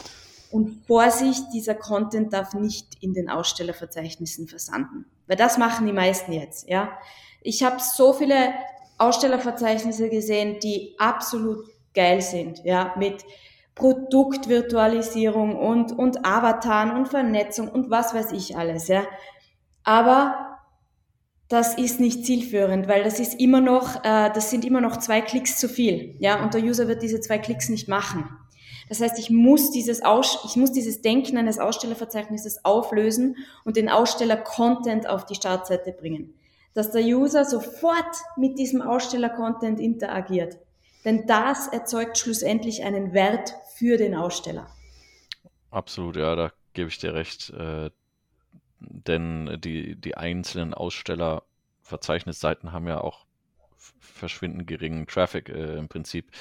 Und 0.49 0.85
Vorsicht, 0.85 1.43
dieser 1.53 1.75
Content 1.75 2.33
darf 2.33 2.53
nicht 2.53 2.97
in 2.99 3.13
den 3.13 3.29
Ausstellerverzeichnissen 3.29 4.47
versanden, 4.47 5.05
weil 5.27 5.37
das 5.37 5.57
machen 5.57 5.87
die 5.87 5.93
meisten 5.93 6.33
jetzt. 6.33 6.67
Ja. 6.67 6.97
Ich 7.41 7.63
habe 7.63 7.77
so 7.79 8.11
viele 8.13 8.53
Ausstellerverzeichnisse 9.01 10.09
gesehen, 10.09 10.59
die 10.61 10.95
absolut 10.97 11.65
geil 11.93 12.21
sind, 12.21 12.63
ja, 12.63 12.93
mit 12.97 13.23
Produktvirtualisierung 13.75 15.55
und, 15.55 15.91
und 15.91 16.25
Avataren 16.25 16.91
und 16.91 17.07
Vernetzung 17.07 17.69
und 17.69 17.89
was 17.89 18.13
weiß 18.13 18.31
ich 18.31 18.55
alles, 18.57 18.87
ja. 18.87 19.03
Aber 19.83 20.59
das 21.47 21.77
ist 21.77 21.99
nicht 21.99 22.25
zielführend, 22.25 22.87
weil 22.87 23.03
das 23.03 23.19
ist 23.19 23.39
immer 23.39 23.59
noch, 23.59 24.03
äh, 24.05 24.29
das 24.33 24.49
sind 24.49 24.63
immer 24.63 24.81
noch 24.81 24.97
zwei 24.97 25.21
Klicks 25.21 25.57
zu 25.57 25.67
viel, 25.67 26.15
ja, 26.19 26.41
und 26.43 26.53
der 26.53 26.61
User 26.61 26.87
wird 26.87 27.01
diese 27.01 27.19
zwei 27.19 27.39
Klicks 27.39 27.69
nicht 27.69 27.87
machen. 27.87 28.29
Das 28.87 28.99
heißt, 28.99 29.17
ich 29.19 29.29
muss 29.29 29.71
dieses 29.71 30.03
Aus, 30.03 30.39
ich 30.45 30.57
muss 30.57 30.73
dieses 30.73 31.01
Denken 31.01 31.37
eines 31.37 31.59
Ausstellerverzeichnisses 31.59 32.65
auflösen 32.65 33.37
und 33.63 33.77
den 33.77 33.89
Aussteller 33.89 34.37
Content 34.37 35.07
auf 35.07 35.25
die 35.25 35.35
Startseite 35.35 35.93
bringen 35.93 36.33
dass 36.73 36.91
der 36.91 37.03
User 37.03 37.45
sofort 37.45 38.15
mit 38.37 38.57
diesem 38.57 38.81
Aussteller-Content 38.81 39.79
interagiert. 39.79 40.57
Denn 41.03 41.25
das 41.27 41.67
erzeugt 41.67 42.17
schlussendlich 42.17 42.83
einen 42.83 43.13
Wert 43.13 43.53
für 43.75 43.97
den 43.97 44.15
Aussteller. 44.15 44.67
Absolut, 45.71 46.15
ja, 46.17 46.35
da 46.35 46.51
gebe 46.73 46.89
ich 46.89 46.97
dir 46.99 47.13
recht. 47.13 47.49
Äh, 47.51 47.89
denn 48.79 49.59
die, 49.61 49.95
die 49.95 50.17
einzelnen 50.17 50.73
Ausstellerverzeichnisseiten 50.73 52.71
haben 52.71 52.87
ja 52.87 53.01
auch 53.01 53.25
verschwindend 53.99 54.67
geringen 54.67 55.07
Traffic 55.07 55.49
äh, 55.49 55.77
im 55.77 55.87
Prinzip, 55.87 56.31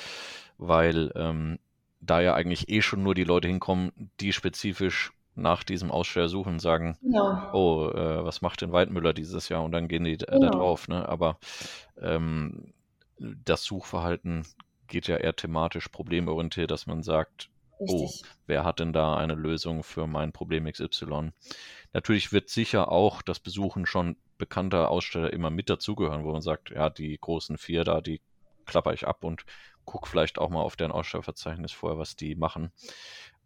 weil 0.59 1.13
ähm, 1.15 1.59
da 2.01 2.21
ja 2.21 2.35
eigentlich 2.35 2.69
eh 2.69 2.83
schon 2.83 3.03
nur 3.03 3.15
die 3.15 3.25
Leute 3.25 3.49
hinkommen, 3.49 3.93
die 4.21 4.33
spezifisch 4.33 5.13
nach 5.41 5.65
diesem 5.65 5.91
Aussteller 5.91 6.29
suchen 6.29 6.55
und 6.55 6.61
sagen, 6.61 6.97
genau. 7.03 7.53
oh, 7.53 7.91
äh, 7.91 8.25
was 8.25 8.43
macht 8.43 8.63
denn 8.63 8.73
Weidmüller 8.73 9.13
dieses 9.13 9.49
Jahr? 9.49 9.63
Und 9.63 9.73
dann 9.73 9.89
gehen 9.89 10.05
die 10.05 10.19
genau. 10.19 10.41
da 10.41 10.51
drauf. 10.51 10.89
Ne? 10.89 11.09
Aber 11.09 11.39
ähm, 12.01 12.73
das 13.19 13.65
Suchverhalten 13.65 14.47
geht 14.87 15.07
ja 15.07 15.17
eher 15.17 15.37
thematisch 15.37 15.89
problemorientiert, 15.89 16.71
dass 16.71 16.87
man 16.87 17.03
sagt, 17.03 17.51
oh, 17.79 18.11
wer 18.47 18.65
hat 18.65 18.81
denn 18.81 18.93
da 18.93 19.17
eine 19.17 19.35
Lösung 19.35 19.83
für 19.83 20.07
mein 20.07 20.33
Problem 20.33 20.71
XY? 20.71 21.33
Natürlich 21.93 22.33
wird 22.33 22.51
sicher 22.51 22.91
auch 22.91 23.23
das 23.23 23.41
Besuchen 23.41 23.87
schon 23.87 24.17
bekannter 24.39 24.91
Aussteller 24.91 25.33
immer 25.33 25.51
mit 25.51 25.71
dazugehören, 25.71 26.25
wo 26.25 26.33
man 26.33 26.43
sagt, 26.43 26.71
ja, 26.71 26.91
die 26.91 27.19
großen 27.19 27.59
vier 27.59 27.85
da, 27.85 28.01
die 28.01 28.21
klapper 28.67 28.93
ich 28.93 29.07
ab 29.07 29.25
und 29.25 29.45
gucke 29.85 30.09
vielleicht 30.09 30.39
auch 30.39 30.51
mal 30.51 30.63
auf 30.63 30.77
deren 30.77 30.93
Ausstellerverzeichnis 30.93 31.73
vorher, 31.73 31.99
was 31.99 32.17
die 32.17 32.35
machen. 32.37 32.71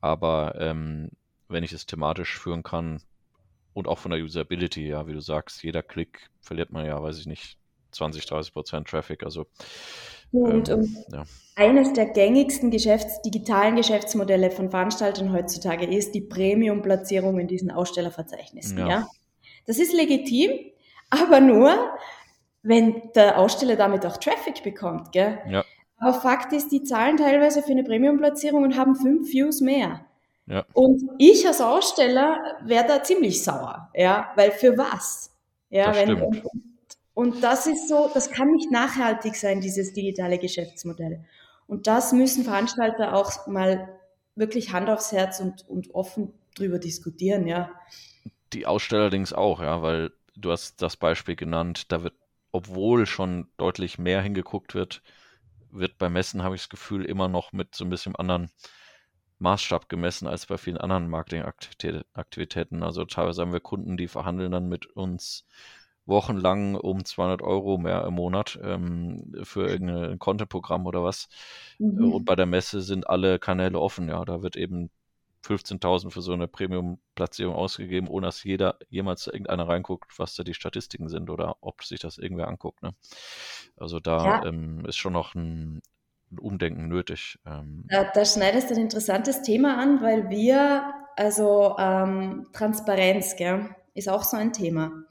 Aber 0.01 0.55
ähm, 0.61 1.11
wenn 1.55 1.65
ich 1.65 1.73
es 1.73 1.87
thematisch 1.87 2.39
führen 2.39 2.63
kann 2.63 3.01
und 3.73 3.89
auch 3.89 3.99
von 3.99 4.11
der 4.11 4.21
Usability, 4.21 4.87
ja, 4.87 5.07
wie 5.07 5.15
du 5.15 5.21
sagst, 5.21 5.63
jeder 5.63 5.83
Klick 5.83 6.29
verliert 6.43 6.71
man 6.71 6.85
ja, 6.85 7.03
weiß 7.03 7.19
ich 7.19 7.27
nicht, 7.27 7.57
20, 7.93 8.27
30 8.27 8.53
Prozent 8.53 8.89
Traffic. 8.89 9.23
Also 9.23 9.47
und, 10.33 10.69
ähm, 10.69 10.81
und 10.81 11.13
ja. 11.13 11.23
eines 11.55 11.93
der 11.93 12.07
gängigsten 12.07 12.71
Geschäfts-, 12.71 13.23
digitalen 13.23 13.77
Geschäftsmodelle 13.77 14.51
von 14.51 14.71
Veranstaltern 14.71 15.33
heutzutage 15.33 15.87
ist 15.87 16.15
die 16.15 16.21
Premium-Platzierung 16.21 17.39
in 17.39 17.47
diesen 17.47 17.71
Ausstellerverzeichnissen. 17.71 18.79
Ja. 18.79 18.89
ja. 18.89 19.09
Das 19.67 19.79
ist 19.79 19.95
legitim, 19.95 20.51
aber 21.09 21.41
nur, 21.41 21.73
wenn 22.63 23.11
der 23.15 23.39
Aussteller 23.39 23.77
damit 23.77 24.05
auch 24.05 24.17
Traffic 24.17 24.63
bekommt. 24.65 25.13
Gell? 25.13 25.39
Ja. 25.49 25.65
Aber 25.99 26.15
Fakt 26.21 26.53
ist, 26.53 26.73
die 26.73 26.83
zahlen 26.83 27.17
teilweise 27.17 27.63
für 27.63 27.71
eine 27.71 27.85
Premium-Platzierung 27.85 28.65
und 28.65 28.77
haben 28.77 28.97
fünf 28.97 29.33
Views 29.33 29.61
mehr. 29.61 30.05
Ja. 30.47 30.65
Und 30.75 31.03
ich 31.19 31.47
als 31.47 31.61
Aussteller 31.61 32.39
wäre 32.65 32.87
da 32.87 33.03
ziemlich 33.03 33.43
sauer, 33.43 33.91
ja, 33.95 34.31
weil 34.37 34.51
für 34.51 34.77
was? 34.77 35.31
Ja, 35.71 35.87
das 35.87 35.97
wenn, 35.97 36.17
stimmt. 36.17 36.43
Und 37.15 37.43
das 37.43 37.67
ist 37.67 37.89
so, 37.89 38.11
das 38.13 38.31
kann 38.31 38.51
nicht 38.51 38.71
nachhaltig 38.71 39.37
sein, 39.37 39.61
dieses 39.61 39.93
digitale 39.93 40.39
Geschäftsmodell. 40.39 41.25
Und 41.67 41.87
das 41.87 42.13
müssen 42.13 42.45
Veranstalter 42.45 43.15
auch 43.15 43.47
mal 43.47 43.89
wirklich 44.35 44.73
Hand 44.73 44.91
aufs 44.91 45.13
Herz 45.13 45.41
und, 45.41 45.67
und 45.69 45.95
offen 45.95 46.35
drüber 46.57 46.79
diskutieren, 46.79 47.47
ja. 47.47 47.71
Die 48.53 48.67
Aussteller 48.67 49.03
allerdings 49.03 49.33
auch, 49.33 49.61
ja, 49.61 49.81
weil 49.83 50.13
du 50.37 50.51
hast 50.51 50.83
das 50.83 50.97
Beispiel 50.97 51.37
genannt, 51.37 51.91
da 51.93 52.03
wird, 52.03 52.15
obwohl 52.53 53.07
schon 53.07 53.49
deutlich 53.57 53.99
mehr 53.99 54.21
hingeguckt 54.21 54.75
wird, 54.75 55.03
wird 55.71 55.99
bei 55.99 56.09
Messen, 56.09 56.43
habe 56.43 56.55
ich 56.55 56.63
das 56.63 56.69
Gefühl, 56.69 57.05
immer 57.05 57.29
noch 57.29 57.53
mit 57.53 57.75
so 57.75 57.85
ein 57.85 57.91
bisschen 57.91 58.15
anderen 58.15 58.51
Maßstab 59.39 59.89
gemessen 59.89 60.27
als 60.27 60.47
bei 60.47 60.59
vielen 60.59 60.79
anderen 60.79 61.09
Marketingaktivitäten. 61.09 62.83
Also 62.83 63.05
teilweise 63.05 63.43
haben 63.43 63.53
wir 63.53 63.61
Kunden, 63.61 63.97
die 63.97 64.09
verhandeln 64.09 64.53
dann 64.53 64.69
mit 64.69 64.87
uns 64.87 65.47
wochenlang 66.07 66.75
um 66.75 67.05
200 67.05 67.43
Euro 67.43 67.79
mehr 67.79 68.05
im 68.05 68.15
Monat 68.15 68.59
ähm, 68.63 69.35
für 69.43 69.67
irgendein 69.67 70.19
Content-Programm 70.19 70.87
oder 70.87 71.03
was. 71.03 71.29
Mhm. 71.79 72.13
Und 72.13 72.25
bei 72.25 72.37
der 72.37 72.47
Messe 72.47 72.83
sind 72.83 73.09
alle 73.09 73.39
Kanäle 73.39 73.81
offen. 73.81 74.09
Ja, 74.09 74.25
da 74.25 74.43
wird 74.43 74.57
eben 74.57 74.91
15.000 75.45 76.11
für 76.11 76.23
so 76.23 76.33
eine 76.33 76.49
Premium-Platzierung 76.49 77.55
ausgegeben, 77.55 78.09
ohne 78.09 78.27
dass 78.27 78.45
jeder 78.45 78.79
jemals 78.89 79.27
irgendeiner 79.27 79.69
reinguckt, 79.69 80.19
was 80.19 80.35
da 80.35 80.43
die 80.43 80.55
Statistiken 80.55 81.09
sind 81.09 81.31
oder 81.31 81.57
ob 81.61 81.85
sich 81.85 82.01
das 82.01 82.19
irgendwer 82.19 82.49
anguckt. 82.49 82.83
Ne? 82.83 82.95
Also 83.77 84.01
da 84.01 84.25
ja. 84.25 84.47
ähm, 84.47 84.85
ist 84.87 84.97
schon 84.97 85.13
noch 85.13 85.35
ein, 85.35 85.77
ein 85.77 85.83
Umdenken 86.41 86.89
nötig. 86.89 87.39
Ähm. 87.47 87.85
Da, 87.89 88.05
da 88.05 88.25
schneidest 88.25 88.71
du 88.71 88.75
ein 88.75 88.81
interessantes 88.81 89.43
Thema 89.43 89.79
an, 89.79 90.03
weil 90.03 90.31
wir, 90.31 90.93
also 91.17 91.77
ähm, 91.79 92.47
Transparenz, 92.53 93.37
gell, 93.37 93.69
ist 93.95 94.09
auch 94.09 94.25
so 94.25 94.37
ein 94.37 94.53
Thema. 94.53 95.05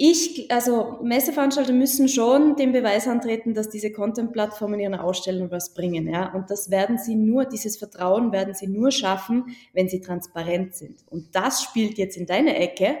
Ich, 0.00 0.48
also 0.52 1.00
Messeveranstalter 1.02 1.72
müssen 1.72 2.08
schon 2.08 2.54
den 2.54 2.70
Beweis 2.70 3.08
antreten, 3.08 3.52
dass 3.52 3.68
diese 3.68 3.90
Content-Plattformen 3.90 4.78
ihren 4.78 4.94
Ausstellungen 4.94 5.50
was 5.50 5.74
bringen, 5.74 6.08
ja. 6.08 6.32
Und 6.32 6.52
das 6.52 6.70
werden 6.70 6.98
sie 6.98 7.16
nur, 7.16 7.46
dieses 7.46 7.76
Vertrauen 7.76 8.30
werden 8.30 8.54
sie 8.54 8.68
nur 8.68 8.92
schaffen, 8.92 9.56
wenn 9.72 9.88
sie 9.88 10.00
transparent 10.00 10.76
sind. 10.76 11.00
Und 11.10 11.34
das 11.34 11.64
spielt 11.64 11.98
jetzt 11.98 12.16
in 12.16 12.26
deine 12.26 12.56
Ecke, 12.56 12.98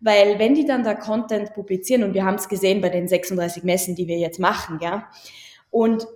weil 0.00 0.38
wenn 0.38 0.54
die 0.54 0.66
dann 0.66 0.84
da 0.84 0.92
Content 0.94 1.54
publizieren, 1.54 2.02
und 2.02 2.12
wir 2.12 2.26
haben 2.26 2.34
es 2.34 2.50
gesehen 2.50 2.82
bei 2.82 2.90
den 2.90 3.08
36 3.08 3.64
Messen, 3.64 3.94
die 3.94 4.06
wir 4.06 4.18
jetzt 4.18 4.38
machen, 4.38 4.80
ja, 4.82 5.08
und 5.70 6.06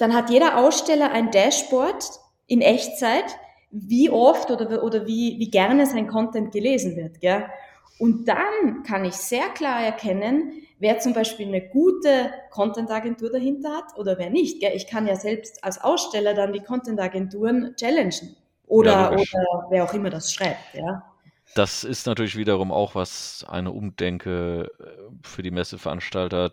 dann 0.00 0.14
hat 0.14 0.30
jeder 0.30 0.58
Aussteller 0.58 1.10
ein 1.12 1.30
Dashboard 1.30 2.04
in 2.46 2.60
Echtzeit, 2.60 3.36
wie 3.70 4.10
oft 4.10 4.50
oder, 4.50 4.82
oder 4.82 5.06
wie, 5.06 5.38
wie 5.38 5.50
gerne 5.50 5.86
sein 5.86 6.08
Content 6.08 6.52
gelesen 6.52 6.96
wird, 6.96 7.22
ja. 7.22 7.48
Und 7.98 8.26
dann 8.28 8.82
kann 8.86 9.04
ich 9.04 9.14
sehr 9.14 9.48
klar 9.50 9.82
erkennen, 9.82 10.52
wer 10.78 10.98
zum 11.00 11.12
Beispiel 11.12 11.46
eine 11.46 11.68
gute 11.68 12.32
Content-Agentur 12.50 13.30
dahinter 13.30 13.76
hat 13.76 13.98
oder 13.98 14.16
wer 14.18 14.30
nicht. 14.30 14.62
Ich 14.62 14.86
kann 14.86 15.06
ja 15.06 15.16
selbst 15.16 15.62
als 15.62 15.82
Aussteller 15.82 16.32
dann 16.32 16.54
die 16.54 16.60
Content-Agenturen 16.60 17.74
challengen 17.76 18.36
oder, 18.66 18.90
ja, 18.90 19.10
oder 19.10 19.66
wer 19.68 19.84
auch 19.84 19.92
immer 19.92 20.08
das 20.08 20.32
schreibt. 20.32 20.74
Ja. 20.74 21.04
Das 21.54 21.84
ist 21.84 22.06
natürlich 22.06 22.36
wiederum 22.36 22.72
auch 22.72 22.94
was 22.94 23.44
eine 23.48 23.72
Umdenke 23.72 24.70
äh, 24.78 24.84
für 25.22 25.42
die 25.42 25.50
Messeveranstalter, 25.50 26.52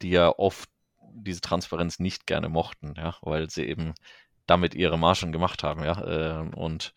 die 0.00 0.10
ja 0.10 0.30
oft 0.36 0.71
diese 1.14 1.40
Transparenz 1.40 1.98
nicht 1.98 2.26
gerne 2.26 2.48
mochten, 2.48 2.94
ja, 2.96 3.16
weil 3.22 3.50
sie 3.50 3.64
eben 3.64 3.94
damit 4.46 4.74
ihre 4.74 4.98
Margen 4.98 5.32
gemacht 5.32 5.62
haben, 5.62 5.84
ja. 5.84 6.04
Ähm, 6.06 6.54
und 6.54 6.92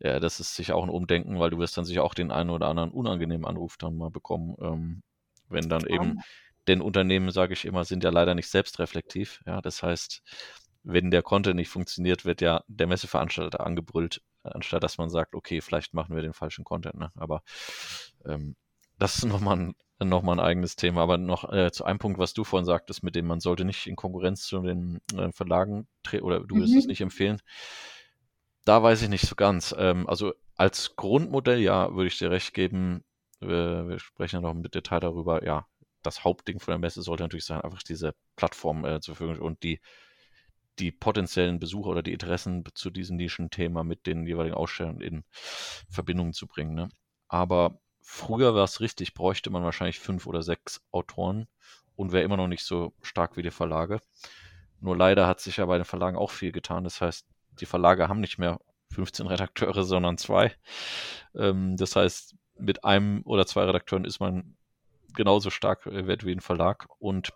ja, 0.00 0.20
das 0.20 0.40
ist 0.40 0.54
sicher 0.54 0.76
auch 0.76 0.84
ein 0.84 0.90
Umdenken, 0.90 1.40
weil 1.40 1.50
du 1.50 1.58
wirst 1.58 1.76
dann 1.76 1.84
sicher 1.84 2.04
auch 2.04 2.14
den 2.14 2.30
einen 2.30 2.50
oder 2.50 2.68
anderen 2.68 2.90
unangenehmen 2.90 3.46
Anruf 3.46 3.76
dann 3.76 3.96
mal 3.96 4.10
bekommen, 4.10 4.54
ähm, 4.60 5.02
wenn 5.48 5.68
dann 5.68 5.86
eben, 5.86 6.20
denn 6.68 6.80
Unternehmen, 6.82 7.30
sage 7.30 7.54
ich 7.54 7.64
immer, 7.64 7.84
sind 7.84 8.04
ja 8.04 8.10
leider 8.10 8.34
nicht 8.34 8.48
selbstreflektiv. 8.48 9.42
Ja, 9.46 9.60
das 9.60 9.82
heißt, 9.82 10.22
wenn 10.82 11.10
der 11.10 11.22
Content 11.22 11.56
nicht 11.56 11.70
funktioniert, 11.70 12.24
wird 12.24 12.40
ja 12.40 12.62
der 12.68 12.86
Messeveranstalter 12.86 13.64
angebrüllt, 13.64 14.22
anstatt 14.42 14.82
dass 14.82 14.98
man 14.98 15.10
sagt, 15.10 15.34
okay, 15.34 15.60
vielleicht 15.60 15.94
machen 15.94 16.14
wir 16.14 16.22
den 16.22 16.34
falschen 16.34 16.64
Content. 16.64 16.96
Ne? 16.96 17.10
Aber 17.16 17.42
ähm, 18.26 18.56
das 18.98 19.18
ist 19.18 19.24
nochmal 19.24 19.56
ein, 19.58 19.74
noch 20.08 20.22
mal 20.22 20.32
ein 20.32 20.40
eigenes 20.40 20.76
Thema. 20.76 21.02
Aber 21.02 21.18
noch 21.18 21.52
äh, 21.52 21.70
zu 21.70 21.84
einem 21.84 21.98
Punkt, 21.98 22.18
was 22.18 22.34
du 22.34 22.44
vorhin 22.44 22.66
sagtest, 22.66 23.02
mit 23.02 23.14
dem 23.14 23.26
man 23.26 23.40
sollte 23.40 23.64
nicht 23.64 23.86
in 23.86 23.96
Konkurrenz 23.96 24.42
zu 24.46 24.60
den 24.60 25.00
äh, 25.16 25.32
Verlagen 25.32 25.86
treten, 26.02 26.24
oder 26.24 26.40
du 26.40 26.56
würdest 26.56 26.72
mhm. 26.72 26.78
es 26.80 26.86
nicht 26.86 27.00
empfehlen. 27.00 27.40
Da 28.64 28.82
weiß 28.82 29.02
ich 29.02 29.08
nicht 29.08 29.26
so 29.26 29.34
ganz. 29.34 29.74
Ähm, 29.78 30.08
also 30.08 30.34
als 30.56 30.96
Grundmodell, 30.96 31.60
ja, 31.60 31.94
würde 31.94 32.08
ich 32.08 32.18
dir 32.18 32.30
recht 32.30 32.52
geben. 32.52 33.04
Wir, 33.40 33.88
wir 33.88 33.98
sprechen 33.98 34.36
ja 34.36 34.40
noch 34.42 34.54
mit 34.54 34.74
Detail 34.74 35.00
darüber. 35.00 35.44
Ja, 35.44 35.66
das 36.02 36.24
Hauptding 36.24 36.58
von 36.60 36.72
der 36.72 36.78
Messe 36.78 37.02
sollte 37.02 37.22
natürlich 37.22 37.44
sein, 37.44 37.60
einfach 37.60 37.82
diese 37.82 38.14
Plattform 38.36 38.84
äh, 38.84 39.00
zur 39.00 39.14
Verfügung 39.14 39.40
und 39.44 39.62
die, 39.62 39.80
die 40.78 40.92
potenziellen 40.92 41.58
Besucher 41.58 41.90
oder 41.90 42.02
die 42.02 42.12
Interessen 42.12 42.64
zu 42.74 42.90
diesem 42.90 43.16
Nischenthema 43.16 43.84
mit 43.84 44.06
den 44.06 44.26
jeweiligen 44.26 44.54
Ausstellern 44.54 45.00
in 45.00 45.24
Verbindung 45.88 46.32
zu 46.32 46.46
bringen. 46.46 46.74
Ne? 46.74 46.88
Aber 47.28 47.80
früher 48.08 48.54
war 48.54 48.64
es 48.64 48.80
richtig, 48.80 49.12
bräuchte 49.12 49.50
man 49.50 49.62
wahrscheinlich 49.62 50.00
fünf 50.00 50.26
oder 50.26 50.42
sechs 50.42 50.80
Autoren 50.92 51.46
und 51.94 52.10
wäre 52.10 52.24
immer 52.24 52.38
noch 52.38 52.48
nicht 52.48 52.64
so 52.64 52.94
stark 53.02 53.36
wie 53.36 53.42
die 53.42 53.50
Verlage. 53.50 54.00
Nur 54.80 54.96
leider 54.96 55.26
hat 55.26 55.40
sich 55.40 55.58
ja 55.58 55.66
bei 55.66 55.76
den 55.76 55.84
Verlagen 55.84 56.16
auch 56.16 56.30
viel 56.30 56.50
getan. 56.50 56.84
Das 56.84 57.02
heißt, 57.02 57.26
die 57.60 57.66
Verlage 57.66 58.08
haben 58.08 58.20
nicht 58.20 58.38
mehr 58.38 58.60
15 58.92 59.26
Redakteure, 59.26 59.84
sondern 59.84 60.16
zwei. 60.16 60.54
Ähm, 61.34 61.76
das 61.76 61.96
heißt, 61.96 62.34
mit 62.58 62.82
einem 62.82 63.20
oder 63.24 63.46
zwei 63.46 63.64
Redakteuren 63.64 64.06
ist 64.06 64.20
man 64.20 64.56
genauso 65.14 65.50
stark 65.50 65.84
wert 65.84 66.24
wie 66.24 66.32
ein 66.32 66.40
Verlag. 66.40 66.86
Und 66.98 67.34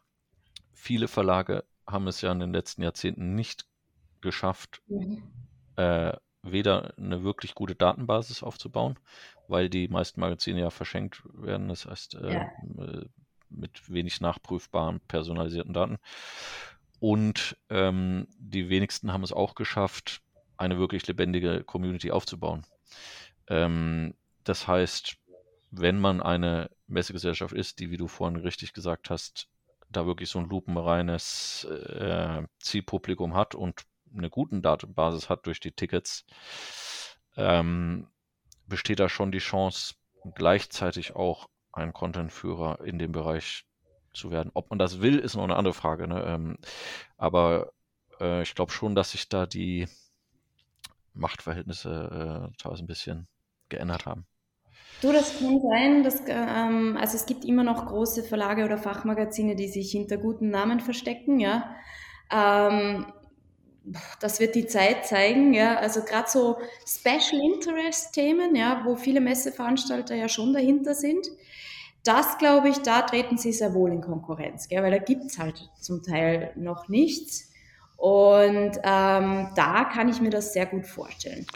viele 0.73 1.07
Verlage 1.07 1.65
haben 1.87 2.09
es 2.09 2.23
ja 2.23 2.33
in 2.33 2.41
den 2.41 2.55
letzten 2.55 2.83
Jahrzehnten 2.83 3.35
nicht 3.35 3.67
geschafft, 4.23 4.81
mhm. 4.87 5.23
äh, 5.77 6.15
weder 6.43 6.95
eine 6.97 7.23
wirklich 7.23 7.55
gute 7.55 7.75
Datenbasis 7.75 8.43
aufzubauen, 8.43 8.99
weil 9.53 9.69
die 9.69 9.87
meisten 9.87 10.19
Magazine 10.19 10.61
ja 10.61 10.71
verschenkt 10.71 11.23
werden, 11.35 11.69
das 11.69 11.87
heißt 11.87 12.15
äh, 12.15 12.33
ja. 12.33 12.41
Äh, 12.79 13.05
mit 13.51 13.93
wenig 13.93 14.23
nachprüfbaren 14.23 15.01
personalisierten 15.07 15.75
Daten. 15.75 15.99
Und 17.01 17.59
ähm, 17.69 18.27
die 18.39 18.71
wenigsten 18.71 19.13
haben 19.13 19.23
es 19.23 19.33
auch 19.33 19.55
geschafft, 19.55 20.23
eine 20.57 20.79
wirklich 20.79 21.07
lebendige 21.07 21.65
Community 21.65 22.11
aufzubauen. 22.11 22.65
Ähm, 23.49 24.15
das 24.45 24.67
heißt, 24.67 25.19
wenn 25.71 26.01
man 26.01 26.23
eine 26.23 26.71
Messegesellschaft 26.87 27.55
ist, 27.55 27.79
die, 27.79 27.91
wie 27.91 27.99
du 27.99 28.09
vorhin 28.09 28.41
richtig 28.41 28.73
gesagt 28.73 29.11
hast, 29.11 29.49
da 29.91 30.07
wirklich 30.07 30.31
so 30.31 30.39
ein 30.39 30.49
lupenreines 30.49 31.65
äh, 31.65 32.43
Zielpublikum 32.59 33.35
hat 33.35 33.55
und 33.55 33.83
eine 34.17 34.31
gute 34.31 34.61
Datenbasis 34.61 35.29
hat 35.29 35.45
durch 35.45 35.61
die 35.61 35.73
Tickets, 35.73 36.25
ähm, 37.37 38.07
besteht 38.67 39.01
da 39.01 39.09
schon 39.09 39.33
die 39.33 39.39
Chance, 39.39 39.95
gleichzeitig 40.35 41.15
auch 41.17 41.49
ein 41.73 41.93
Contentführer 41.93 42.81
in 42.85 42.99
dem 42.99 43.13
Bereich 43.13 43.65
zu 44.13 44.31
werden. 44.31 44.51
Ob 44.55 44.71
man 44.71 44.79
das 44.79 45.01
will, 45.01 45.19
ist 45.19 45.37
noch 45.37 45.45
eine 45.45 45.57
andere 45.57 45.75
Frage. 45.75 46.07
Ne? 46.07 46.23
Ähm, 46.27 46.59
aber 47.17 47.73
äh, 48.21 48.43
ich 48.43 48.55
glaube 48.55 48.73
schon, 48.73 48.95
dass 48.95 49.13
sich 49.13 49.29
da 49.29 49.47
die 49.47 49.89
Machtverhältnisse 51.15 52.51
äh, 52.53 52.57
teilweise 52.59 52.85
ein 52.85 52.87
bisschen 52.87 53.27
geändert 53.69 54.07
haben. 54.07 54.27
Du, 55.01 55.13
das 55.13 55.39
kann 55.39 55.61
sein, 55.61 56.05
dass, 56.05 56.23
ähm, 56.29 56.97
also 57.01 57.17
es 57.17 57.27
gibt 57.27 57.45
immer 57.45 57.65
noch 57.65 57.87
große 57.87 58.23
Verlage 58.23 58.65
oder 58.65 58.79
Fachmagazine, 58.79 59.57
die 59.57 59.69
sich 59.69 59.91
hinter 59.91 60.17
guten 60.17 60.51
Namen 60.51 60.81
verstecken, 60.81 61.41
ja. 61.41 61.75
Ähm, 62.31 63.13
das 64.21 64.41
wird 64.41 64.55
die 64.55 64.67
Zeit 64.67 65.07
zeigen, 65.07 65.53
ja. 65.55 65.77
Also 65.77 66.03
gerade 66.03 66.29
so 66.29 66.59
Special 66.87 67.41
Interest 67.43 68.13
Themen, 68.13 68.55
ja, 68.55 68.83
wo 68.85 68.97
viele 68.97 69.21
Messeveranstalter 69.21 70.15
ja 70.15 70.29
schon 70.29 70.53
dahinter 70.53 70.95
sind. 70.95 71.27
Das 72.05 72.39
glaube 72.39 72.69
ich, 72.69 72.79
da 72.79 73.03
treten 73.03 73.39
sie 73.39 73.53
sehr 73.53 73.75
wohl 73.75 73.93
in 73.93 74.01
Konkurrenz, 74.01 74.69
gell, 74.69 74.83
weil 74.83 74.91
da 74.91 74.99
gibt's 74.99 75.39
halt 75.39 75.71
zum 75.81 76.03
Teil 76.03 76.53
noch 76.57 76.89
nichts. 76.89 77.51
Und 77.97 78.77
ähm, 78.83 79.51
da 79.55 79.85
kann 79.93 80.09
ich 80.09 80.21
mir 80.21 80.31
das 80.31 80.53
sehr 80.53 80.67
gut 80.67 80.87
vorstellen. 80.87 81.47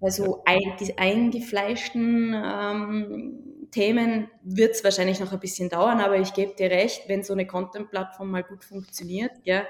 Also 0.00 0.42
ein, 0.44 0.76
die 0.80 0.98
eingefleischten 0.98 2.34
ähm, 2.34 3.68
Themen 3.70 4.28
wird 4.42 4.74
es 4.74 4.82
wahrscheinlich 4.82 5.20
noch 5.20 5.32
ein 5.32 5.38
bisschen 5.38 5.68
dauern, 5.68 6.00
aber 6.00 6.18
ich 6.18 6.34
gebe 6.34 6.56
dir 6.56 6.72
recht, 6.72 7.08
wenn 7.08 7.22
so 7.22 7.32
eine 7.32 7.46
Content-Plattform 7.46 8.32
mal 8.32 8.42
gut 8.42 8.64
funktioniert, 8.64 9.30
ja, 9.44 9.62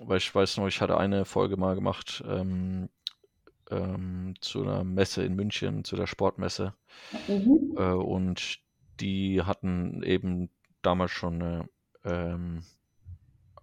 weil 0.00 0.18
ich 0.18 0.34
weiß 0.34 0.56
noch, 0.56 0.66
ich 0.66 0.80
hatte 0.80 0.98
eine 0.98 1.24
Folge 1.24 1.56
mal 1.56 1.74
gemacht 1.74 2.22
ähm, 2.26 2.88
ähm, 3.70 4.34
zu 4.40 4.62
einer 4.62 4.84
Messe 4.84 5.24
in 5.24 5.34
München, 5.34 5.84
zu 5.84 5.96
der 5.96 6.06
Sportmesse. 6.06 6.74
Mhm. 7.26 7.74
Äh, 7.76 7.92
und 7.92 8.58
die 9.00 9.42
hatten 9.42 10.02
eben 10.02 10.50
damals 10.82 11.10
schon 11.10 11.42
eine 11.42 11.68
ähm, 12.04 12.62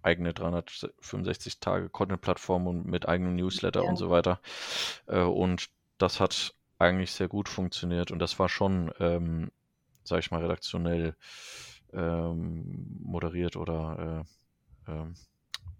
eigene 0.02 0.32
365 0.32 1.58
Tage 1.58 1.88
Content-Plattform 1.88 2.66
und 2.66 2.86
mit 2.86 3.08
eigenem 3.08 3.34
Newsletter 3.34 3.82
ja. 3.82 3.88
und 3.88 3.96
so 3.96 4.10
weiter. 4.10 4.40
Äh, 5.06 5.20
und 5.20 5.68
das 5.98 6.20
hat 6.20 6.54
eigentlich 6.78 7.12
sehr 7.12 7.28
gut 7.28 7.48
funktioniert 7.48 8.10
und 8.10 8.18
das 8.18 8.38
war 8.38 8.48
schon, 8.48 8.92
ähm, 9.00 9.50
sag 10.04 10.20
ich 10.20 10.30
mal, 10.30 10.42
redaktionell 10.42 11.16
ähm, 11.92 12.98
moderiert 13.00 13.56
oder 13.56 14.24
äh, 14.86 14.92
ähm, 14.92 15.14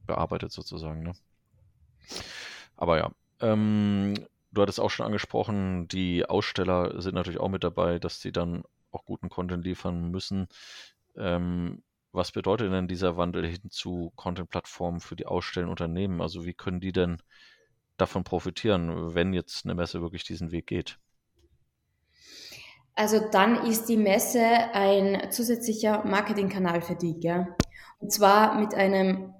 bearbeitet 0.07 0.53
sozusagen. 0.53 1.03
Ne? 1.03 1.13
Aber 2.77 2.99
ja, 2.99 3.11
ähm, 3.41 4.15
du 4.53 4.63
hattest 4.63 4.81
auch 4.81 4.91
schon 4.91 5.07
angesprochen, 5.07 5.89
die 5.89 6.25
Aussteller 6.27 7.01
sind 7.01 7.15
natürlich 7.15 7.41
auch 7.41 7.49
mit 7.49 7.65
dabei, 7.65 7.99
dass 7.99 8.21
sie 8.21 8.33
dann 8.33 8.65
auch 8.91 9.05
guten 9.05 9.29
Content 9.29 9.65
liefern 9.65 10.11
müssen. 10.11 10.49
Ähm, 11.17 11.83
was 12.13 12.33
bedeutet 12.33 12.73
denn 12.73 12.89
dieser 12.89 13.17
Wandel 13.19 13.47
hin 13.47 13.71
zu 13.71 14.13
Content-Plattformen 14.17 15.01
für 15.01 15.17
die 15.17 15.27
ausstellenden 15.27 15.71
Unternehmen? 15.71 16.23
Also 16.23 16.47
wie 16.47 16.55
können 16.55 16.81
die 16.81 16.93
denn 16.93 17.19
davon 17.99 18.25
profitieren, 18.25 19.15
wenn 19.15 19.35
jetzt 19.35 19.67
eine 19.67 19.75
Messe 19.75 20.01
wirklich 20.01 20.25
diesen 20.25 20.51
Weg 20.51 20.67
geht? 20.67 20.99
Also 22.95 23.21
dann 23.31 23.67
ist 23.67 23.91
die 23.91 23.99
Messe 23.99 24.43
ein 24.73 25.31
zusätzlicher 25.31 26.05
Marketingkanal 26.05 26.81
für 26.81 26.97
die, 26.97 27.21
gell? 27.21 27.55
Und 27.99 28.11
zwar 28.11 28.59
mit 28.59 28.75
einem 28.75 29.35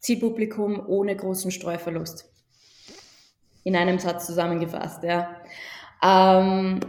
Zielpublikum 0.00 0.82
ohne 0.86 1.14
großen 1.14 1.50
Streuverlust. 1.50 2.30
In 3.62 3.76
einem 3.76 3.98
Satz 3.98 4.26
zusammengefasst, 4.26 5.02
ja. 5.04 5.36
Ähm, 6.02 6.80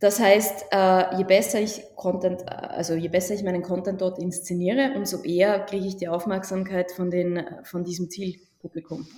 das 0.00 0.20
heißt, 0.20 0.66
äh, 0.70 1.16
je 1.16 1.24
besser 1.24 1.60
ich 1.60 1.82
Content, 1.96 2.48
also 2.48 2.94
je 2.94 3.08
besser 3.08 3.34
ich 3.34 3.42
meinen 3.42 3.62
Content 3.62 4.00
dort 4.00 4.18
inszeniere, 4.18 4.92
umso 4.94 5.22
eher 5.22 5.58
kriege 5.60 5.86
ich 5.86 5.96
die 5.96 6.08
Aufmerksamkeit 6.08 6.92
von, 6.92 7.10
den, 7.10 7.44
von 7.64 7.82
diesem 7.82 8.08
Zielpublikum. 8.08 9.08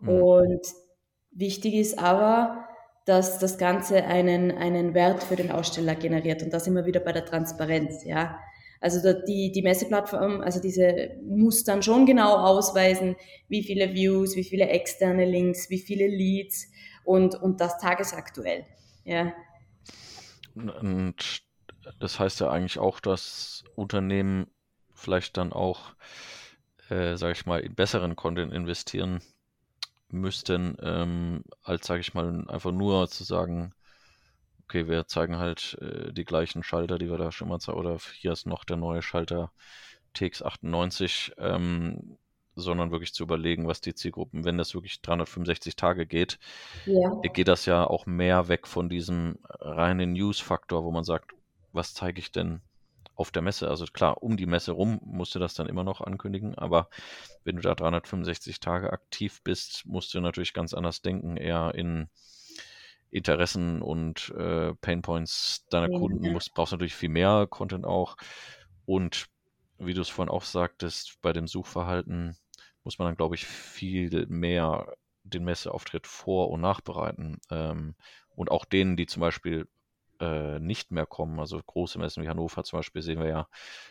Mhm. 0.00 0.08
Und 0.08 0.66
wichtig 1.32 1.74
ist 1.74 1.98
aber, 1.98 2.68
dass 3.04 3.38
das 3.38 3.58
Ganze 3.58 4.04
einen, 4.04 4.52
einen 4.52 4.94
Wert 4.94 5.24
für 5.24 5.36
den 5.36 5.50
Aussteller 5.50 5.94
generiert. 5.94 6.42
Und 6.42 6.52
da 6.52 6.60
sind 6.60 6.74
wir 6.74 6.86
wieder 6.86 7.00
bei 7.00 7.12
der 7.12 7.24
Transparenz, 7.24 8.04
ja. 8.04 8.38
Also 8.80 8.98
die, 9.26 9.52
die 9.52 9.62
Messeplattform, 9.62 10.40
also 10.40 10.60
diese 10.60 11.10
muss 11.22 11.64
dann 11.64 11.82
schon 11.82 12.06
genau 12.06 12.36
ausweisen, 12.36 13.16
wie 13.48 13.62
viele 13.62 13.94
Views, 13.94 14.36
wie 14.36 14.44
viele 14.44 14.68
externe 14.68 15.24
Links, 15.24 15.70
wie 15.70 15.78
viele 15.78 16.06
Leads 16.06 16.68
und, 17.04 17.34
und 17.34 17.60
das 17.60 17.78
tagesaktuell. 17.78 18.66
Ja. 19.04 19.32
Und 20.54 21.42
das 22.00 22.18
heißt 22.18 22.40
ja 22.40 22.50
eigentlich 22.50 22.78
auch, 22.78 23.00
dass 23.00 23.64
Unternehmen 23.74 24.46
vielleicht 24.94 25.36
dann 25.36 25.52
auch, 25.52 25.94
äh, 26.88 27.16
sage 27.16 27.32
ich 27.32 27.46
mal, 27.46 27.60
in 27.60 27.74
besseren 27.74 28.16
Content 28.16 28.52
investieren 28.52 29.20
müssten, 30.08 30.76
ähm, 30.82 31.44
als, 31.62 31.86
sage 31.86 32.00
ich 32.00 32.14
mal, 32.14 32.44
einfach 32.48 32.72
nur 32.72 33.08
zu 33.08 33.24
sagen, 33.24 33.72
okay, 34.68 34.88
wir 34.88 35.06
zeigen 35.06 35.38
halt 35.38 35.78
äh, 35.80 36.12
die 36.12 36.24
gleichen 36.24 36.62
Schalter, 36.62 36.98
die 36.98 37.08
wir 37.08 37.18
da 37.18 37.30
schon 37.30 37.48
mal 37.48 37.60
zeigen, 37.60 37.78
oder 37.78 37.98
hier 38.18 38.32
ist 38.32 38.46
noch 38.46 38.64
der 38.64 38.76
neue 38.76 39.02
Schalter 39.02 39.52
TX98, 40.16 41.32
ähm, 41.38 42.18
sondern 42.56 42.90
wirklich 42.90 43.12
zu 43.12 43.22
überlegen, 43.22 43.68
was 43.68 43.80
die 43.80 43.94
Zielgruppen, 43.94 44.44
wenn 44.44 44.58
das 44.58 44.74
wirklich 44.74 45.02
365 45.02 45.76
Tage 45.76 46.06
geht, 46.06 46.38
ja. 46.86 47.10
geht 47.32 47.48
das 47.48 47.66
ja 47.66 47.86
auch 47.86 48.06
mehr 48.06 48.48
weg 48.48 48.66
von 48.66 48.88
diesem 48.88 49.38
reinen 49.44 50.14
News-Faktor, 50.14 50.82
wo 50.82 50.90
man 50.90 51.04
sagt, 51.04 51.32
was 51.72 51.94
zeige 51.94 52.18
ich 52.18 52.32
denn 52.32 52.62
auf 53.14 53.30
der 53.30 53.42
Messe? 53.42 53.68
Also 53.68 53.84
klar, 53.84 54.22
um 54.22 54.36
die 54.36 54.46
Messe 54.46 54.72
rum 54.72 55.00
musst 55.04 55.34
du 55.34 55.38
das 55.38 55.54
dann 55.54 55.68
immer 55.68 55.84
noch 55.84 56.00
ankündigen, 56.00 56.54
aber 56.54 56.88
wenn 57.44 57.56
du 57.56 57.62
da 57.62 57.74
365 57.74 58.58
Tage 58.58 58.90
aktiv 58.90 59.42
bist, 59.44 59.84
musst 59.86 60.14
du 60.14 60.20
natürlich 60.20 60.54
ganz 60.54 60.72
anders 60.72 61.02
denken, 61.02 61.36
eher 61.36 61.74
in 61.74 62.08
Interessen 63.10 63.82
und 63.82 64.30
äh, 64.36 64.74
Painpoints 64.74 65.66
deiner 65.70 65.90
ja. 65.90 65.98
Kunden 65.98 66.32
musst, 66.32 66.54
brauchst 66.54 66.72
natürlich 66.72 66.94
viel 66.94 67.08
mehr 67.08 67.46
Content 67.48 67.84
auch. 67.84 68.16
Und 68.84 69.26
wie 69.78 69.94
du 69.94 70.00
es 70.00 70.08
vorhin 70.08 70.30
auch 70.32 70.44
sagtest, 70.44 71.18
bei 71.22 71.32
dem 71.32 71.46
Suchverhalten 71.46 72.36
muss 72.84 72.98
man 72.98 73.08
dann, 73.08 73.16
glaube 73.16 73.34
ich, 73.34 73.46
viel 73.46 74.26
mehr 74.28 74.94
den 75.24 75.44
Messeauftritt 75.44 76.06
vor- 76.06 76.50
und 76.50 76.60
nachbereiten. 76.60 77.38
Ähm, 77.50 77.94
und 78.34 78.50
auch 78.50 78.64
denen, 78.64 78.96
die 78.96 79.06
zum 79.06 79.20
Beispiel 79.20 79.66
äh, 80.20 80.58
nicht 80.60 80.92
mehr 80.92 81.06
kommen, 81.06 81.40
also 81.40 81.60
große 81.60 81.98
Messen 81.98 82.22
wie 82.22 82.28
Hannover 82.28 82.64
zum 82.64 82.78
Beispiel, 82.78 83.02
sehen 83.02 83.18
wir 83.18 83.28
ja, 83.28 83.48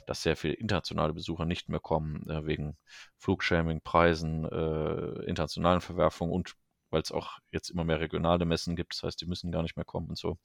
dass 0.08 0.24
sehr 0.24 0.36
viele 0.36 0.54
internationale 0.54 1.14
Besucher 1.14 1.46
nicht 1.46 1.70
mehr 1.70 1.80
kommen, 1.80 2.28
äh, 2.30 2.46
wegen 2.46 2.78
Flugshaming, 3.18 3.82
Preisen, 3.82 4.46
äh, 4.46 5.26
internationalen 5.26 5.82
Verwerfungen 5.82 6.34
und 6.34 6.56
weil 6.96 7.02
es 7.02 7.12
auch 7.12 7.40
jetzt 7.52 7.70
immer 7.70 7.84
mehr 7.84 8.00
regionale 8.00 8.46
Messen 8.46 8.78
gibt. 8.78 8.96
Das 8.96 9.04
heißt, 9.04 9.20
die 9.20 9.26
müssen 9.26 9.52
gar 9.52 9.64
nicht 9.64 9.76
mehr 9.76 9.84
kommen 9.84 10.08
und 10.08 10.18
so. 10.18 10.38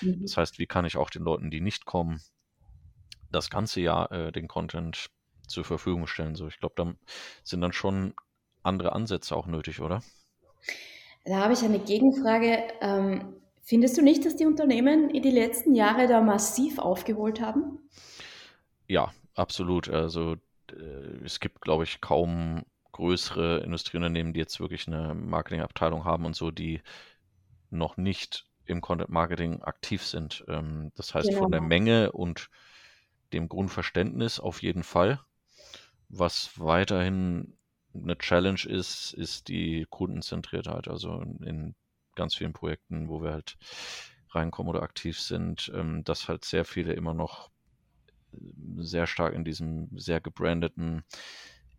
Mhm. 0.00 0.22
Das 0.22 0.36
heißt, 0.36 0.58
wie 0.58 0.66
kann 0.66 0.84
ich 0.84 0.96
auch 0.96 1.10
den 1.10 1.22
Leuten, 1.22 1.48
die 1.48 1.60
nicht 1.60 1.84
kommen, 1.84 2.20
das 3.30 3.50
ganze 3.50 3.80
Jahr 3.80 4.10
äh, 4.10 4.32
den 4.32 4.48
Content 4.48 5.10
zur 5.46 5.64
Verfügung 5.64 6.08
stellen? 6.08 6.34
So, 6.34 6.48
ich 6.48 6.58
glaube, 6.58 6.74
da 6.76 6.92
sind 7.44 7.60
dann 7.60 7.72
schon 7.72 8.14
andere 8.64 8.94
Ansätze 8.94 9.36
auch 9.36 9.46
nötig, 9.46 9.80
oder? 9.80 10.02
Da 11.24 11.36
habe 11.36 11.52
ich 11.52 11.62
eine 11.62 11.78
Gegenfrage. 11.78 12.64
Ähm, 12.80 13.36
findest 13.62 13.96
du 13.96 14.02
nicht, 14.02 14.26
dass 14.26 14.34
die 14.34 14.46
Unternehmen 14.46 15.08
in 15.08 15.22
die 15.22 15.30
letzten 15.30 15.72
Jahre 15.72 16.08
da 16.08 16.20
massiv 16.20 16.80
aufgeholt 16.80 17.40
haben? 17.40 17.78
Ja, 18.88 19.12
absolut. 19.36 19.88
Also 19.88 20.34
äh, 20.72 21.24
es 21.24 21.38
gibt, 21.38 21.60
glaube 21.60 21.84
ich, 21.84 22.00
kaum 22.00 22.64
größere 22.92 23.60
Industrieunternehmen, 23.60 24.32
die 24.32 24.40
jetzt 24.40 24.60
wirklich 24.60 24.86
eine 24.86 25.14
Marketingabteilung 25.14 26.04
haben 26.04 26.26
und 26.26 26.36
so, 26.36 26.50
die 26.50 26.80
noch 27.70 27.96
nicht 27.96 28.46
im 28.66 28.80
Content 28.80 29.10
Marketing 29.10 29.62
aktiv 29.62 30.04
sind. 30.04 30.44
Ähm, 30.48 30.92
das 30.94 31.14
heißt, 31.14 31.28
genau. 31.28 31.42
von 31.42 31.50
der 31.50 31.60
genau. 31.60 31.68
Menge 31.68 32.12
und 32.12 32.48
dem 33.32 33.48
Grundverständnis 33.48 34.38
auf 34.38 34.62
jeden 34.62 34.82
Fall. 34.82 35.20
Was 36.08 36.58
weiterhin 36.58 37.56
eine 37.94 38.16
Challenge 38.18 38.60
ist, 38.66 39.12
ist 39.14 39.48
die 39.48 39.86
Kundenzentriertheit. 39.88 40.88
Also 40.88 41.20
in 41.20 41.74
ganz 42.14 42.34
vielen 42.34 42.52
Projekten, 42.52 43.08
wo 43.08 43.22
wir 43.22 43.32
halt 43.32 43.56
reinkommen 44.30 44.70
oder 44.70 44.82
aktiv 44.82 45.18
sind, 45.18 45.70
ähm, 45.74 46.04
dass 46.04 46.28
halt 46.28 46.44
sehr 46.44 46.64
viele 46.64 46.92
immer 46.92 47.14
noch 47.14 47.50
sehr 48.78 49.06
stark 49.06 49.34
in 49.34 49.44
diesem 49.44 49.88
sehr 49.98 50.20
gebrandeten 50.20 51.04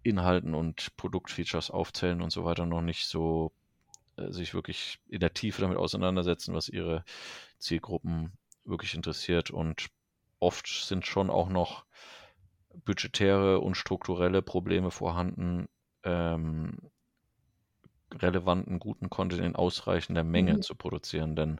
Inhalten 0.04 0.54
und 0.54 0.96
Produktfeatures 0.98 1.72
aufzählen 1.72 2.22
und 2.22 2.32
so 2.32 2.46
weiter 2.46 2.66
noch 2.66 2.82
nicht 2.82 3.08
so 3.08 3.52
äh, 4.18 4.32
sich 4.32 4.54
wirklich 4.54 5.00
in 5.08 5.20
der 5.20 5.34
Tiefe 5.34 5.62
damit 5.62 5.78
auseinandersetzen, 5.78 6.54
was 6.54 6.70
ihre 6.70 7.04
Zielgruppen 7.58 8.34
wirklich 8.66 8.94
interessiert. 8.94 9.50
Und 9.50 9.88
oft 10.39 10.68
sind 10.68 11.06
schon 11.06 11.30
auch 11.30 11.50
noch 11.50 11.86
budgetäre 12.86 13.60
und 13.60 13.76
strukturelle 13.76 14.42
Probleme 14.42 14.92
vorhanden, 14.92 15.68
ähm, 16.04 16.78
relevanten, 18.12 18.80
guten 18.80 19.10
Content 19.10 19.42
in 19.42 19.56
ausreichender 19.56 20.24
Menge 20.24 20.56
mhm. 20.56 20.62
zu 20.62 20.76
produzieren. 20.76 21.36
Denn 21.36 21.60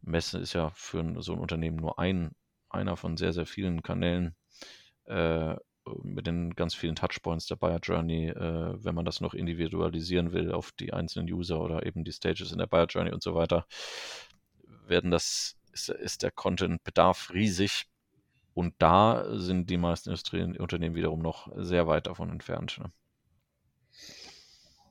Messe 0.00 0.38
ist 0.38 0.52
ja 0.52 0.70
für 0.70 1.22
so 1.22 1.32
ein 1.32 1.38
Unternehmen 1.38 1.76
nur 1.76 1.98
ein, 1.98 2.34
einer 2.68 2.96
von 2.96 3.16
sehr, 3.16 3.32
sehr 3.32 3.46
vielen 3.46 3.82
Kanälen, 3.82 4.34
äh, 5.04 5.56
mit 6.02 6.26
den 6.26 6.54
ganz 6.54 6.74
vielen 6.74 6.96
Touchpoints 6.96 7.46
der 7.46 7.56
Buyer 7.56 7.78
Journey, 7.82 8.28
äh, 8.28 8.84
wenn 8.84 8.94
man 8.94 9.04
das 9.04 9.20
noch 9.20 9.34
individualisieren 9.34 10.32
will 10.32 10.52
auf 10.52 10.72
die 10.72 10.92
einzelnen 10.92 11.32
User 11.32 11.60
oder 11.60 11.84
eben 11.86 12.04
die 12.04 12.12
Stages 12.12 12.52
in 12.52 12.58
der 12.58 12.66
Buyer 12.66 12.86
Journey 12.86 13.12
und 13.12 13.22
so 13.22 13.34
weiter, 13.34 13.66
werden 14.86 15.10
das, 15.10 15.56
ist, 15.72 15.88
ist 15.88 16.22
der 16.22 16.30
Content-Bedarf 16.30 17.30
riesig. 17.32 17.86
Und 18.54 18.74
da 18.78 19.26
sind 19.36 19.68
die 19.68 19.76
meisten 19.76 20.10
Industrieunternehmen 20.10 20.96
wiederum 20.96 21.20
noch 21.20 21.48
sehr 21.56 21.86
weit 21.86 22.06
davon 22.06 22.30
entfernt. 22.30 22.78
Ne? 22.78 22.92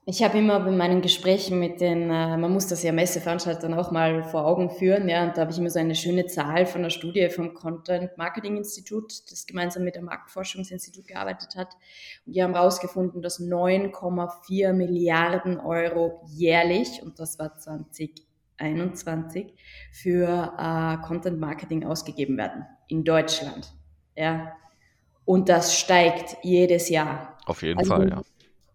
Ich 0.06 0.22
habe 0.22 0.38
immer 0.38 0.60
bei 0.60 0.72
meinen 0.72 1.02
Gesprächen 1.02 1.60
mit 1.60 1.80
den, 1.80 2.10
äh, 2.10 2.36
man 2.36 2.52
muss 2.52 2.68
das 2.68 2.84
ja 2.84 2.92
Messeveranstaltern 2.92 3.74
auch 3.74 3.90
mal 3.90 4.26
vor 4.26 4.46
Augen 4.46 4.70
führen, 4.70 5.08
ja, 5.08 5.24
und 5.24 5.38
da 5.38 5.42
habe 5.42 5.52
ich 5.52 5.58
immer 5.58 5.70
so 5.70 5.80
eine 5.80 5.96
schöne 5.96 6.26
Zahl 6.26 6.66
von 6.66 6.82
einer 6.82 6.90
Studie 6.90 7.30
vom 7.30 7.54
Content 7.54 8.18
Marketing 8.18 8.58
Institut, 8.58 9.14
das 9.32 9.46
gemeinsam 9.46 9.86
mit 9.86 9.96
dem 9.96 10.04
Marktforschungsinstitut 10.04 11.08
gearbeitet 11.08 11.56
hat. 11.56 11.70
Und 12.26 12.36
die 12.36 12.44
haben 12.44 12.54
herausgefunden, 12.54 13.22
dass 13.22 13.40
9,4 13.40 14.74
Milliarden 14.74 15.58
Euro 15.58 16.22
jährlich, 16.28 17.02
und 17.02 17.18
das 17.18 17.40
war 17.40 17.56
2021, 17.56 19.54
für 19.94 20.54
äh, 20.58 20.98
Content 21.08 21.40
Marketing 21.40 21.86
ausgegeben 21.86 22.36
werden 22.36 22.66
in 22.90 23.06
Deutschland. 23.06 23.74
Ja. 24.18 24.52
Und 25.24 25.48
das 25.48 25.80
steigt 25.80 26.36
jedes 26.42 26.90
Jahr. 26.90 27.38
Auf 27.46 27.62
jeden 27.62 27.80
also, 27.80 27.96
Fall, 27.96 28.10
ja. 28.10 28.22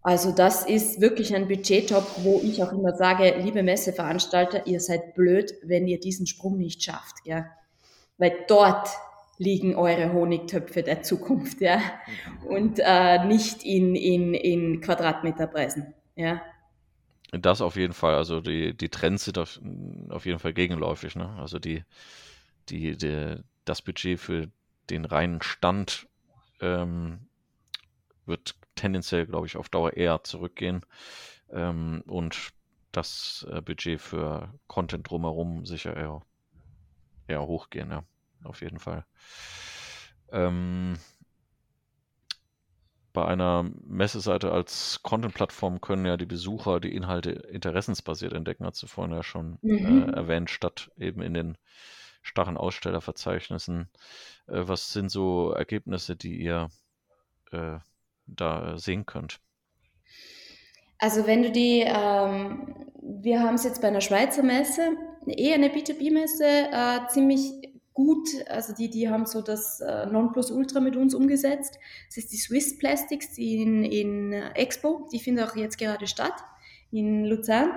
Also 0.02 0.32
das 0.32 0.64
ist 0.64 1.00
wirklich 1.00 1.34
ein 1.34 1.48
Budgettop, 1.48 2.06
wo 2.22 2.40
ich 2.42 2.62
auch 2.62 2.72
immer 2.72 2.94
sage, 2.94 3.36
liebe 3.42 3.62
Messeveranstalter, 3.62 4.66
ihr 4.66 4.80
seid 4.80 5.14
blöd, 5.14 5.52
wenn 5.62 5.86
ihr 5.88 6.00
diesen 6.00 6.26
Sprung 6.26 6.56
nicht 6.56 6.82
schafft, 6.82 7.16
ja. 7.24 7.46
Weil 8.16 8.44
dort 8.46 8.88
liegen 9.38 9.76
eure 9.76 10.12
Honigtöpfe 10.12 10.82
der 10.82 11.02
Zukunft, 11.02 11.60
ja. 11.60 11.80
Und 12.46 12.80
äh, 12.82 13.24
nicht 13.26 13.64
in, 13.64 13.94
in, 13.94 14.34
in 14.34 14.80
Quadratmeterpreisen, 14.80 15.94
ja. 16.16 16.42
Das 17.30 17.60
auf 17.60 17.76
jeden 17.76 17.92
Fall. 17.92 18.14
Also 18.14 18.40
die, 18.40 18.74
die 18.74 18.88
Trends 18.88 19.24
sind 19.24 19.38
auf, 19.38 19.60
auf 20.08 20.24
jeden 20.24 20.38
Fall 20.38 20.54
gegenläufig. 20.54 21.14
Ne? 21.14 21.28
Also 21.38 21.58
die, 21.58 21.84
die, 22.70 22.96
die, 22.96 23.36
das 23.64 23.82
Budget 23.82 24.18
für 24.18 24.48
den 24.88 25.04
reinen 25.04 25.42
Stand 25.42 26.06
ähm, 26.60 27.26
wird 28.24 28.54
tendenziell, 28.78 29.26
glaube 29.26 29.46
ich, 29.46 29.56
auf 29.56 29.68
Dauer 29.68 29.94
eher 29.94 30.22
zurückgehen 30.24 30.84
ähm, 31.50 32.02
und 32.06 32.50
das 32.92 33.46
äh, 33.50 33.60
Budget 33.60 34.00
für 34.00 34.52
Content 34.66 35.08
drumherum 35.08 35.66
sicher 35.66 35.96
eher, 35.96 36.22
eher 37.26 37.42
hochgehen, 37.42 37.90
ja, 37.90 38.04
auf 38.44 38.62
jeden 38.62 38.78
Fall. 38.78 39.04
Ähm, 40.30 40.98
bei 43.12 43.24
einer 43.24 43.68
Messeseite 43.84 44.52
als 44.52 45.00
Content-Plattform 45.02 45.80
können 45.80 46.06
ja 46.06 46.16
die 46.16 46.26
Besucher 46.26 46.78
die 46.78 46.94
Inhalte 46.94 47.30
interessensbasiert 47.30 48.32
entdecken, 48.32 48.64
hat 48.64 48.80
du 48.80 48.86
vorhin 48.86 49.14
ja 49.14 49.22
schon 49.22 49.58
äh, 49.62 49.66
mhm. 49.66 50.08
äh, 50.08 50.12
erwähnt, 50.12 50.50
statt 50.50 50.90
eben 50.96 51.22
in 51.22 51.34
den 51.34 51.58
starren 52.22 52.56
Ausstellerverzeichnissen. 52.56 53.88
Äh, 54.46 54.68
was 54.68 54.92
sind 54.92 55.10
so 55.10 55.52
Ergebnisse, 55.52 56.16
die 56.16 56.40
ihr 56.40 56.68
äh, 57.50 57.78
da 58.28 58.78
sehen 58.78 59.06
könnt? 59.06 59.40
Also 60.98 61.26
wenn 61.26 61.42
du 61.42 61.50
die, 61.50 61.84
ähm, 61.86 62.90
wir 63.00 63.40
haben 63.40 63.54
es 63.54 63.64
jetzt 63.64 63.80
bei 63.80 63.88
einer 63.88 64.00
Schweizer 64.00 64.42
Messe, 64.42 64.96
eher 65.26 65.54
eine 65.54 65.68
B2B-Messe, 65.68 66.44
äh, 66.44 67.06
ziemlich 67.08 67.52
gut, 67.94 68.28
also 68.48 68.72
die, 68.74 68.90
die 68.90 69.08
haben 69.08 69.26
so 69.26 69.42
das 69.42 69.80
äh, 69.80 70.06
Nonplusultra 70.06 70.80
mit 70.80 70.96
uns 70.96 71.14
umgesetzt. 71.14 71.78
Das 72.08 72.16
ist 72.16 72.32
die 72.32 72.36
Swiss 72.36 72.78
Plastics 72.78 73.36
in, 73.38 73.84
in 73.84 74.32
Expo, 74.32 75.08
die 75.12 75.20
findet 75.20 75.50
auch 75.50 75.56
jetzt 75.56 75.78
gerade 75.78 76.06
statt 76.06 76.34
in 76.90 77.24
Luzern. 77.24 77.70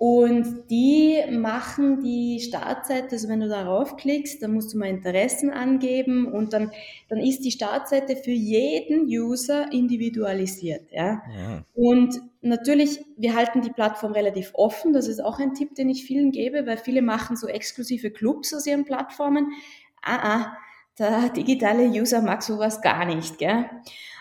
Und 0.00 0.70
die 0.70 1.20
machen 1.30 2.00
die 2.00 2.40
Startseite, 2.40 3.10
also 3.10 3.28
wenn 3.28 3.40
du 3.40 3.50
darauf 3.50 3.98
klickst, 3.98 4.42
dann 4.42 4.54
musst 4.54 4.72
du 4.72 4.78
mal 4.78 4.88
Interessen 4.88 5.50
angeben 5.50 6.24
und 6.24 6.54
dann, 6.54 6.72
dann 7.10 7.18
ist 7.18 7.44
die 7.44 7.50
Startseite 7.50 8.16
für 8.16 8.30
jeden 8.30 9.08
User 9.08 9.70
individualisiert. 9.70 10.90
Ja? 10.90 11.20
ja. 11.36 11.64
Und 11.74 12.18
natürlich, 12.40 13.04
wir 13.18 13.36
halten 13.36 13.60
die 13.60 13.68
Plattform 13.68 14.12
relativ 14.12 14.52
offen. 14.54 14.94
Das 14.94 15.06
ist 15.06 15.22
auch 15.22 15.38
ein 15.38 15.52
Tipp, 15.52 15.74
den 15.74 15.90
ich 15.90 16.06
vielen 16.06 16.32
gebe, 16.32 16.64
weil 16.64 16.78
viele 16.78 17.02
machen 17.02 17.36
so 17.36 17.46
exklusive 17.46 18.10
Clubs 18.10 18.54
aus 18.54 18.66
ihren 18.66 18.86
Plattformen. 18.86 19.52
Ah, 20.00 20.16
ah, 20.22 20.56
der 20.98 21.28
digitale 21.28 21.86
User 21.86 22.22
mag 22.22 22.42
sowas 22.42 22.80
gar 22.80 23.04
nicht. 23.04 23.36
Gell? 23.36 23.66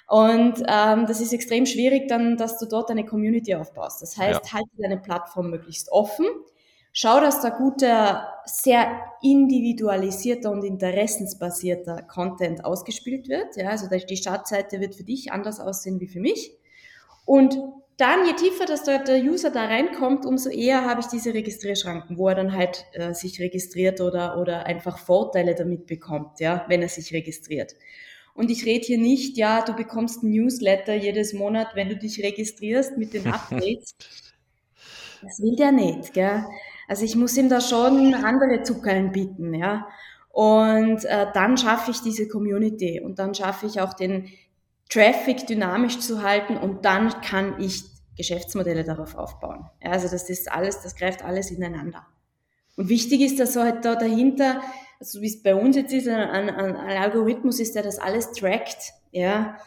Und 0.10 0.64
ähm, 0.68 1.06
das 1.06 1.22
ist 1.22 1.34
extrem 1.34 1.68
schwierig 1.68 2.08
dann, 2.08 2.36
dass 2.36 2.58
du 2.58 2.66
dort 2.66 2.90
eine 2.90 3.06
Community 3.06 3.54
aufbaust. 3.54 4.02
Das 4.02 4.18
heißt, 4.18 4.42
ja. 4.44 4.54
halte 4.54 4.70
deine 4.78 4.98
Plattform 4.98 5.52
möglichst 5.52 5.92
offen. 5.92 6.26
Schau, 6.92 7.20
dass 7.20 7.42
da 7.42 7.50
guter, 7.50 8.28
sehr 8.46 8.88
individualisierter 9.22 10.50
und 10.50 10.64
interessensbasierter 10.64 12.02
Content 12.02 12.66
ausgespielt 12.66 13.30
wird. 13.30 13.56
Ja, 13.56 13.70
also 13.70 13.88
die 13.88 14.18
Startseite 14.18 14.80
wird 14.80 14.96
für 14.96 15.04
dich 15.04 15.32
anders 15.32 15.60
aussehen 15.60 16.00
wie 16.00 16.08
für 16.08 16.20
mich. 16.20 16.58
Und 17.26 17.60
dann, 17.98 18.26
je 18.26 18.34
tiefer 18.34 18.66
dass 18.66 18.86
der, 18.86 19.04
der 19.04 19.22
User 19.22 19.52
da 19.52 19.66
reinkommt, 19.66 20.26
umso 20.26 20.50
eher 20.50 20.86
habe 20.86 21.02
ich 21.02 21.08
diese 21.08 21.36
Registrierschranken, 21.36 22.18
wo 22.18 22.30
er 22.30 22.36
dann 22.36 22.54
halt 22.54 22.86
äh, 22.94 23.14
sich 23.14 23.40
registriert 23.40 24.02
oder, 24.02 24.40
oder 24.40 24.66
einfach 24.66 24.98
Vorteile 24.98 25.54
damit 25.54 25.86
bekommt, 25.86 26.40
ja, 26.40 26.66
wenn 26.68 26.82
er 26.82 26.90
sich 26.90 27.14
registriert. 27.14 27.76
Und 28.40 28.50
ich 28.50 28.66
rede 28.66 28.86
hier 28.86 28.98
nicht, 28.98 29.36
ja, 29.36 29.62
du 29.62 29.74
bekommst 29.74 30.24
ein 30.24 30.30
Newsletter 30.30 30.96
jedes 30.96 31.34
Monat, 31.34 31.72
wenn 31.74 31.90
du 31.90 31.98
dich 31.98 32.24
registrierst 32.24 32.98
mit 32.98 33.14
den 33.14 33.28
Updates. 33.28 33.98
das 35.22 35.42
will 35.42 35.58
der 35.58 35.74
nicht, 35.74 36.14
gell? 36.14 36.46
Also 36.88 37.04
ich 37.04 37.18
muss 37.18 37.36
ihm 37.36 37.50
da 37.50 37.60
schon 37.60 38.14
andere 38.14 38.64
Zuckerl 38.64 39.10
bieten, 39.10 39.54
ja. 39.54 39.90
Und 40.30 41.04
äh, 41.04 41.28
dann 41.34 41.58
schaffe 41.58 41.92
ich 41.92 42.00
diese 42.00 42.30
Community 42.30 43.02
und 43.02 43.20
dann 43.20 43.36
schaffe 43.36 43.66
ich 43.66 43.82
auch 43.82 43.94
den 43.94 44.30
Traffic 44.88 45.46
dynamisch 45.46 46.00
zu 46.00 46.24
halten 46.24 46.56
und 46.56 46.86
dann 46.86 47.10
kann 47.20 47.60
ich 47.60 47.84
Geschäftsmodelle 48.16 48.86
darauf 48.86 49.16
aufbauen. 49.16 49.66
Ja, 49.84 49.92
also 49.92 50.08
das 50.08 50.30
ist 50.30 50.50
alles, 50.50 50.80
das 50.82 50.96
greift 50.96 51.26
alles 51.26 51.52
ineinander. 51.52 52.08
Und 52.78 52.88
wichtig 52.88 53.20
ist, 53.20 53.38
dass 53.38 53.58
halt 53.58 53.84
da 53.84 53.96
dahinter 53.96 54.62
so 55.00 55.22
wie 55.22 55.28
es 55.28 55.42
bei 55.42 55.56
uns 55.56 55.76
jetzt 55.76 55.94
ist, 55.94 56.08
ein, 56.08 56.50
ein, 56.50 56.76
ein 56.76 57.02
Algorithmus 57.02 57.60
ist, 57.60 57.76
der 57.76 57.84
das 57.84 58.00
alles 58.00 58.32
trackt, 58.32 58.94
ja, 59.12 59.58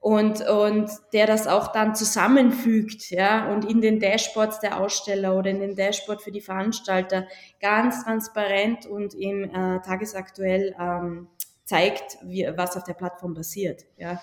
und, 0.00 0.40
und 0.48 0.90
der 1.12 1.26
das 1.26 1.46
auch 1.46 1.72
dann 1.72 1.94
zusammenfügt, 1.94 3.10
ja, 3.10 3.52
und 3.52 3.64
in 3.66 3.80
den 3.80 4.00
Dashboards 4.00 4.60
der 4.60 4.80
Aussteller 4.80 5.36
oder 5.36 5.50
in 5.50 5.60
den 5.60 5.76
Dashboard 5.76 6.22
für 6.22 6.32
die 6.32 6.40
Veranstalter 6.40 7.26
ganz 7.60 8.04
transparent 8.04 8.86
und 8.86 9.14
im 9.14 9.44
äh, 9.44 9.80
tagesaktuell 9.82 10.74
ähm, 10.80 11.28
zeigt, 11.64 12.18
wie, 12.24 12.48
was 12.56 12.76
auf 12.76 12.84
der 12.84 12.94
Plattform 12.94 13.34
passiert, 13.34 13.84
ja. 13.96 14.20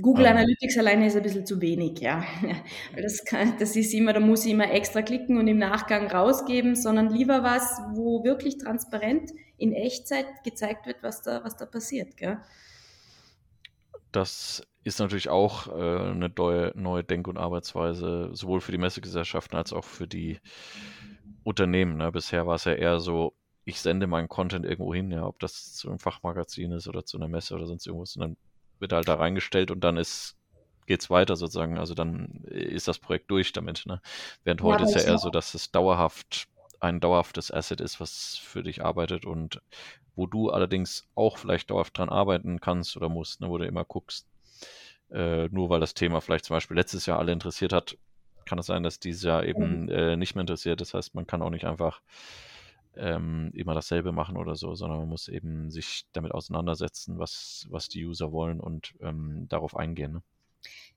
Google 0.00 0.26
Analytics 0.26 0.76
alleine 0.76 1.06
ist 1.06 1.16
ein 1.16 1.22
bisschen 1.22 1.46
zu 1.46 1.60
wenig, 1.60 2.00
ja. 2.00 2.24
Das, 2.96 3.24
kann, 3.24 3.54
das 3.58 3.76
ist 3.76 3.94
immer, 3.94 4.12
da 4.12 4.20
muss 4.20 4.44
ich 4.44 4.52
immer 4.52 4.70
extra 4.70 5.02
klicken 5.02 5.38
und 5.38 5.46
im 5.46 5.58
Nachgang 5.58 6.10
rausgeben, 6.10 6.74
sondern 6.74 7.10
lieber 7.10 7.44
was, 7.44 7.80
wo 7.92 8.24
wirklich 8.24 8.58
transparent 8.58 9.30
in 9.56 9.72
Echtzeit 9.72 10.26
gezeigt 10.42 10.86
wird, 10.86 11.02
was 11.02 11.22
da, 11.22 11.44
was 11.44 11.56
da 11.56 11.66
passiert, 11.66 12.16
gell? 12.16 12.38
Das 14.10 14.66
ist 14.84 14.98
natürlich 14.98 15.28
auch 15.28 15.68
äh, 15.68 16.10
eine 16.10 16.30
neue, 16.36 16.72
neue 16.76 17.04
Denk- 17.04 17.28
und 17.28 17.38
Arbeitsweise, 17.38 18.30
sowohl 18.32 18.60
für 18.60 18.72
die 18.72 18.78
Messegesellschaften 18.78 19.56
als 19.56 19.72
auch 19.72 19.84
für 19.84 20.06
die 20.06 20.38
Unternehmen. 21.42 21.96
Ne? 21.96 22.12
Bisher 22.12 22.46
war 22.46 22.56
es 22.56 22.64
ja 22.64 22.74
eher 22.74 23.00
so, 23.00 23.34
ich 23.64 23.80
sende 23.80 24.06
meinen 24.06 24.28
Content 24.28 24.64
irgendwo 24.64 24.92
hin, 24.92 25.10
ja, 25.10 25.26
ob 25.26 25.38
das 25.38 25.74
zu 25.74 25.88
einem 25.88 25.98
Fachmagazin 25.98 26.72
ist 26.72 26.86
oder 26.86 27.04
zu 27.04 27.16
einer 27.16 27.28
Messe 27.28 27.54
oder 27.54 27.66
sonst 27.66 27.86
irgendwas, 27.86 28.16
und 28.16 28.20
dann 28.20 28.36
wird 28.78 28.92
halt 28.92 29.08
da 29.08 29.14
reingestellt 29.14 29.70
und 29.70 29.80
dann 29.80 29.96
ist 29.96 30.36
geht's 30.86 31.10
weiter 31.10 31.36
sozusagen. 31.36 31.78
Also 31.78 31.94
dann 31.94 32.42
ist 32.44 32.88
das 32.88 32.98
Projekt 32.98 33.30
durch 33.30 33.52
damit. 33.52 33.86
Ne? 33.86 34.00
Während 34.44 34.60
ja, 34.60 34.66
heute 34.66 34.84
ist 34.84 34.94
ja 34.94 35.02
eher 35.02 35.18
so, 35.18 35.30
dass 35.30 35.54
es 35.54 35.70
dauerhaft 35.70 36.46
ein 36.80 37.00
dauerhaftes 37.00 37.50
Asset 37.50 37.80
ist, 37.80 37.98
was 38.00 38.38
für 38.42 38.62
dich 38.62 38.84
arbeitet 38.84 39.24
und 39.24 39.62
wo 40.16 40.26
du 40.26 40.50
allerdings 40.50 41.08
auch 41.14 41.38
vielleicht 41.38 41.70
dauerhaft 41.70 41.96
dran 41.96 42.10
arbeiten 42.10 42.60
kannst 42.60 42.96
oder 42.96 43.08
musst, 43.08 43.40
ne, 43.40 43.48
wo 43.48 43.58
du 43.58 43.66
immer 43.66 43.84
guckst. 43.84 44.26
Äh, 45.10 45.48
nur 45.48 45.70
weil 45.70 45.80
das 45.80 45.94
Thema 45.94 46.20
vielleicht 46.20 46.44
zum 46.44 46.56
Beispiel 46.56 46.76
letztes 46.76 47.06
Jahr 47.06 47.18
alle 47.18 47.32
interessiert 47.32 47.72
hat, 47.72 47.96
kann 48.44 48.58
es 48.58 48.66
sein, 48.66 48.82
dass 48.82 49.00
dieses 49.00 49.22
Jahr 49.22 49.44
eben 49.44 49.88
äh, 49.88 50.16
nicht 50.16 50.34
mehr 50.34 50.42
interessiert. 50.42 50.80
Das 50.80 50.92
heißt, 50.92 51.14
man 51.14 51.26
kann 51.26 51.42
auch 51.42 51.50
nicht 51.50 51.64
einfach 51.64 52.02
ähm, 52.96 53.50
immer 53.54 53.74
dasselbe 53.74 54.12
machen 54.12 54.36
oder 54.36 54.56
so, 54.56 54.74
sondern 54.74 55.00
man 55.00 55.08
muss 55.08 55.28
eben 55.28 55.70
sich 55.70 56.06
damit 56.12 56.32
auseinandersetzen, 56.32 57.18
was, 57.18 57.66
was 57.70 57.88
die 57.88 58.04
User 58.04 58.32
wollen 58.32 58.60
und 58.60 58.94
ähm, 59.00 59.46
darauf 59.48 59.76
eingehen. 59.76 60.12
Ne? 60.12 60.22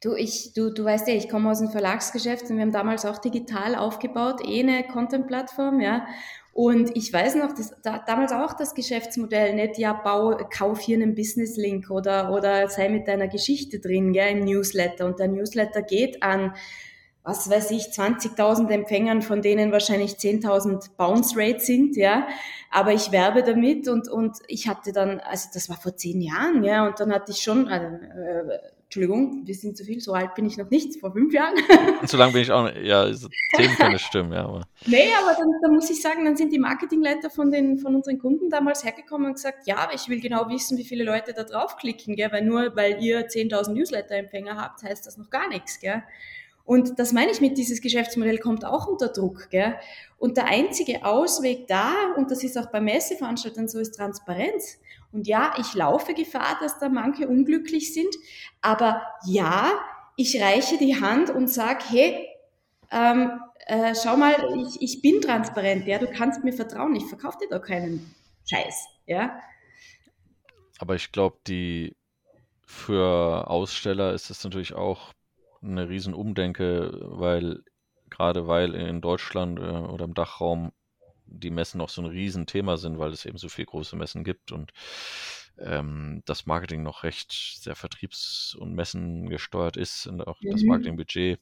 Du, 0.02 0.14
ich, 0.14 0.54
du, 0.54 0.72
du 0.72 0.84
weißt 0.86 1.08
ja, 1.08 1.16
ich 1.16 1.28
komme 1.28 1.50
aus 1.50 1.60
dem 1.60 1.70
Verlagsgeschäft 1.70 2.50
und 2.50 2.58
wir 2.58 2.62
haben 2.62 2.72
damals 2.72 3.06
auch 3.06 3.18
digital 3.18 3.76
aufgebaut, 3.76 4.42
eh 4.48 4.62
eine 4.62 4.86
Content-Plattform, 4.86 5.82
ja. 5.82 6.06
Und 6.54 6.96
ich 6.96 7.12
weiß 7.14 7.36
noch, 7.36 7.54
dass 7.54 7.74
da, 7.82 8.00
damals 8.00 8.32
auch 8.32 8.54
das 8.54 8.74
Geschäftsmodell 8.74 9.54
nicht, 9.56 9.78
ja, 9.78 9.94
bau, 9.94 10.38
kauf 10.52 10.80
hier 10.80 10.98
einen 10.98 11.16
Business-Link 11.16 11.90
oder, 11.90 12.32
oder 12.32 12.68
sei 12.70 12.90
mit 12.90 13.08
deiner 13.08 13.28
Geschichte 13.28 13.80
drin, 13.80 14.14
ja, 14.14 14.26
im 14.26 14.40
Newsletter. 14.40 15.06
Und 15.06 15.20
der 15.20 15.28
Newsletter 15.28 15.82
geht 15.82 16.24
an 16.24 16.54
was 17.28 17.50
weiß 17.50 17.72
ich, 17.72 17.88
20.000 17.88 18.70
Empfängern, 18.70 19.22
von 19.22 19.42
denen 19.42 19.74
wahrscheinlich 19.74 20.14
10.000 20.14 20.92
Bounce 20.96 21.36
Rate 21.38 21.60
sind, 21.60 21.98
ja. 21.98 22.26
Aber 22.72 22.94
ich 22.94 23.12
werbe 23.12 23.44
damit 23.44 23.90
und, 23.90 24.08
und 24.08 24.38
ich 24.48 24.70
hatte 24.70 24.94
dann, 24.94 25.20
also 25.20 25.50
das 25.54 25.70
war 25.70 25.76
vor 25.76 25.96
zehn 25.96 26.22
Jahren, 26.22 26.64
ja, 26.64 26.88
und 26.88 27.00
dann 27.02 27.12
hatte 27.14 27.34
ich 27.34 27.40
schon, 27.40 27.68
also, 27.68 27.86
äh, 27.86 28.60
Entschuldigung, 28.86 29.46
wir 29.46 29.54
sind 29.54 29.76
zu 29.76 29.84
viel, 29.84 30.00
so 30.00 30.14
alt 30.14 30.36
bin 30.36 30.46
ich 30.46 30.56
noch 30.56 30.70
nicht, 30.70 31.02
vor 31.02 31.12
fünf 31.12 31.34
Jahren. 31.34 31.54
Und 32.00 32.10
so 32.10 32.16
lange 32.16 32.32
bin 32.32 32.44
ich 32.44 32.52
auch 32.54 32.64
nicht, 32.64 32.78
ja, 32.84 33.04
Themen 33.58 33.76
können 33.76 34.00
stimmen, 34.00 34.32
ja. 34.32 34.46
Aber. 34.46 34.62
Nee, 34.86 35.10
aber 35.22 35.36
dann, 35.38 35.50
dann, 35.62 35.74
muss 35.74 35.90
ich 35.90 36.02
sagen, 36.02 36.24
dann 36.24 36.38
sind 36.38 36.54
die 36.54 36.60
Marketingleiter 36.60 37.30
von, 37.30 37.52
den, 37.52 37.78
von 37.78 37.94
unseren 37.94 38.20
Kunden 38.20 38.50
damals 38.50 38.86
hergekommen 38.86 39.28
und 39.28 39.34
gesagt, 39.34 39.68
ja, 39.68 39.90
ich 39.94 40.08
will 40.08 40.22
genau 40.22 40.48
wissen, 40.48 40.78
wie 40.78 40.86
viele 40.86 41.04
Leute 41.04 41.34
da 41.34 41.44
draufklicken, 41.44 42.16
gell, 42.16 42.32
weil 42.32 42.46
nur 42.46 42.74
weil 42.78 43.04
ihr 43.04 43.28
10.000 43.28 43.74
Newsletter-Empfänger 43.74 44.56
habt, 44.56 44.82
heißt 44.84 45.06
das 45.06 45.18
noch 45.18 45.30
gar 45.30 45.50
nichts, 45.50 45.82
gell. 45.82 46.04
Und 46.68 47.00
das 47.00 47.14
meine 47.14 47.32
ich 47.32 47.40
mit, 47.40 47.58
dieses 47.58 47.80
Geschäftsmodell 47.80 48.40
kommt 48.40 48.66
auch 48.66 48.88
unter 48.88 49.08
Druck. 49.08 49.50
Gell? 49.52 49.76
Und 50.18 50.36
der 50.36 50.48
einzige 50.48 51.06
Ausweg 51.06 51.66
da, 51.70 51.94
und 52.18 52.30
das 52.30 52.44
ist 52.44 52.58
auch 52.58 52.66
bei 52.66 52.82
Messeveranstaltern 52.82 53.70
so, 53.70 53.80
ist 53.80 53.96
Transparenz. 53.96 54.78
Und 55.14 55.28
ja, 55.28 55.54
ich 55.60 55.74
laufe 55.76 56.14
Gefahr, 56.14 56.58
dass 56.60 56.78
da 56.78 56.90
manche 56.90 57.30
unglücklich 57.30 57.94
sind, 57.94 58.14
aber 58.62 59.02
ja, 59.26 59.72
ich 60.18 60.42
reiche 60.42 60.78
die 60.78 61.00
Hand 61.00 61.30
und 61.30 61.50
sage, 61.50 61.86
hey, 61.88 62.28
ähm, 62.92 63.40
äh, 63.68 63.96
schau 63.96 64.18
mal, 64.18 64.36
ich, 64.68 64.82
ich 64.82 65.02
bin 65.02 65.22
transparent, 65.22 65.88
ja, 65.88 66.00
du 66.00 66.08
kannst 66.08 66.44
mir 66.44 66.52
vertrauen, 66.52 66.94
ich 66.98 67.06
verkaufe 67.06 67.38
dir 67.42 67.48
da 67.50 67.60
keinen 67.60 68.14
Scheiß, 68.46 68.88
ja. 69.06 69.40
Aber 70.80 70.96
ich 70.96 71.14
glaube, 71.14 71.38
die 71.48 71.96
für 72.66 73.50
Aussteller 73.50 74.14
ist 74.14 74.30
es 74.30 74.44
natürlich 74.44 74.74
auch 74.74 75.14
eine 75.72 75.90
riesen 75.90 76.14
Umdenke, 76.14 76.98
weil 77.02 77.64
gerade 78.10 78.48
weil 78.48 78.74
in 78.74 79.02
Deutschland 79.02 79.60
äh, 79.60 79.62
oder 79.62 80.06
im 80.06 80.14
Dachraum 80.14 80.72
die 81.26 81.50
Messen 81.50 81.80
noch 81.80 81.90
so 81.90 82.02
ein 82.02 82.08
Riesenthema 82.08 82.78
sind, 82.78 83.00
weil 83.00 83.12
es 83.12 83.26
eben 83.26 83.38
so 83.38 83.50
viele 83.50 83.68
große 83.68 83.96
Messen 83.96 84.24
gibt 84.24 84.52
und 84.52 84.72
ähm, 85.60 86.22
das 86.26 86.46
Marketing 86.46 86.84
noch 86.84 87.04
recht 87.04 87.32
sehr 87.32 87.76
vertriebs- 87.76 88.56
und 88.56 88.74
Messen 88.74 89.30
gesteuert 89.30 89.78
ist 89.78 90.08
und 90.08 90.26
auch 90.26 90.40
mhm. 90.42 90.52
das 90.52 90.64
Marketingbudget, 90.64 91.40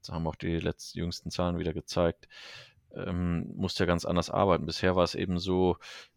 das 0.00 0.10
haben 0.10 0.26
auch 0.26 0.36
die 0.36 0.58
letzten 0.58 0.98
jüngsten 0.98 1.30
Zahlen 1.30 1.58
wieder 1.58 1.72
gezeigt, 1.72 2.28
ähm, 2.94 3.52
musste 3.56 3.84
ja 3.84 3.86
ganz 3.86 4.04
anders 4.04 4.30
arbeiten. 4.30 4.66
Bisher 4.66 4.96
war 4.96 5.04
es 5.04 5.14
eben 5.14 5.38
so, 5.38 5.76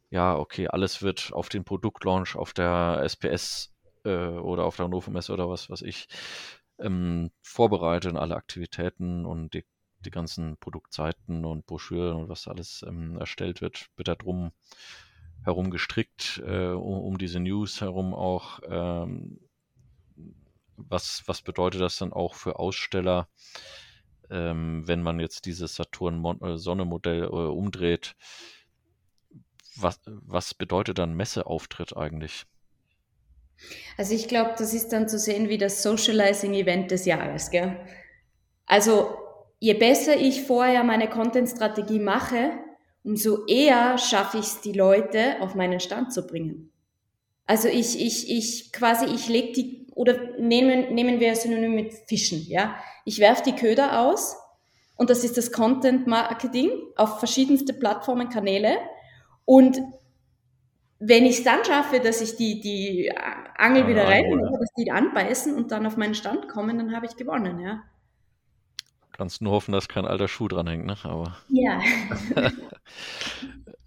ja, 0.09 0.35
okay, 0.37 0.67
alles 0.67 1.01
wird 1.01 1.31
auf 1.33 1.49
den 1.49 1.63
Produktlaunch 1.63 2.35
auf 2.35 2.53
der 2.53 3.01
SPS 3.03 3.73
äh, 4.03 4.27
oder 4.27 4.65
auf 4.65 4.75
der 4.75 4.85
Hannover 4.85 5.11
Messe 5.11 5.33
oder 5.33 5.49
was 5.49 5.69
was 5.69 5.81
ich 5.81 6.07
ähm, 6.79 7.31
vorbereitet, 7.41 8.15
alle 8.15 8.35
Aktivitäten 8.35 9.25
und 9.25 9.53
die, 9.53 9.65
die 9.99 10.11
ganzen 10.11 10.57
Produktseiten 10.57 11.45
und 11.45 11.65
Broschüren 11.65 12.15
und 12.17 12.29
was 12.29 12.47
alles 12.47 12.83
ähm, 12.87 13.17
erstellt 13.17 13.61
wird, 13.61 13.89
wird 13.95 14.07
da 14.07 14.15
drum 14.15 14.51
herum 15.43 15.71
gestrickt, 15.71 16.41
äh, 16.45 16.69
um, 16.69 16.99
um, 16.99 17.17
diese 17.17 17.39
News 17.39 17.81
herum 17.81 18.13
auch. 18.13 18.59
Ähm, 18.67 19.39
was, 20.75 21.23
was 21.25 21.41
bedeutet 21.41 21.81
das 21.81 21.97
dann 21.97 22.13
auch 22.13 22.35
für 22.35 22.59
Aussteller, 22.59 23.27
ähm, 24.29 24.87
wenn 24.87 25.01
man 25.01 25.19
jetzt 25.19 25.45
dieses 25.45 25.75
Saturn-Sonne-Modell 25.75 27.23
äh, 27.23 27.27
umdreht? 27.27 28.15
Was, 29.75 29.99
was 30.05 30.53
bedeutet 30.53 30.97
dann 30.97 31.15
Messeauftritt 31.15 31.95
eigentlich? 31.95 32.45
Also 33.97 34.13
ich 34.13 34.27
glaube, 34.27 34.55
das 34.57 34.73
ist 34.73 34.89
dann 34.89 35.09
zu 35.09 35.19
sehen 35.19 35.49
wie 35.49 35.57
das 35.57 35.83
Socializing-Event 35.83 36.91
des 36.91 37.05
Jahres. 37.05 37.51
Gell? 37.51 37.77
Also 38.65 39.15
je 39.59 39.73
besser 39.73 40.15
ich 40.15 40.43
vorher 40.43 40.83
meine 40.83 41.09
Content-Strategie 41.09 41.99
mache, 41.99 42.51
umso 43.03 43.45
eher 43.45 43.97
schaffe 43.97 44.37
ich 44.37 44.45
es, 44.45 44.61
die 44.61 44.73
Leute 44.73 45.41
auf 45.41 45.55
meinen 45.55 45.79
Stand 45.79 46.13
zu 46.13 46.25
bringen. 46.25 46.71
Also 47.45 47.67
ich, 47.67 47.99
ich, 47.99 48.29
ich 48.29 48.71
quasi, 48.71 49.05
ich 49.05 49.27
lege 49.27 49.51
die, 49.53 49.87
oder 49.95 50.37
nehmen, 50.39 50.93
nehmen 50.93 51.19
wir 51.19 51.35
Synonym 51.35 51.73
mit 51.73 51.93
Fischen, 52.07 52.45
ja. 52.47 52.75
Ich 53.05 53.19
werfe 53.19 53.43
die 53.43 53.55
Köder 53.55 54.01
aus 54.01 54.37
und 54.95 55.09
das 55.09 55.23
ist 55.23 55.37
das 55.37 55.51
Content 55.51 56.05
Marketing 56.05 56.69
auf 56.95 57.19
verschiedenste 57.19 57.73
Plattformen, 57.73 58.29
Kanäle 58.29 58.77
und 59.45 59.81
wenn 60.99 61.25
ich 61.25 61.39
es 61.39 61.43
dann 61.43 61.63
schaffe, 61.63 61.99
dass 61.99 62.21
ich 62.21 62.35
die, 62.35 62.59
die 62.59 63.11
Angel 63.57 63.87
wieder 63.87 64.05
rein, 64.05 64.29
dass 64.29 64.73
die 64.77 64.91
anbeißen 64.91 65.55
und 65.55 65.71
dann 65.71 65.85
auf 65.85 65.97
meinen 65.97 66.13
Stand 66.13 66.49
kommen, 66.49 66.77
dann 66.77 66.93
habe 66.93 67.05
ich 67.05 67.15
gewonnen, 67.15 67.59
ja. 67.59 67.83
Kannst 69.13 69.41
nur 69.41 69.53
hoffen, 69.53 69.71
dass 69.71 69.87
kein 69.87 70.05
alter 70.05 70.27
Schuh 70.27 70.47
dranhängt, 70.47 70.85
ne? 70.85 70.97
Aber. 71.03 71.37
Ja. 71.49 71.81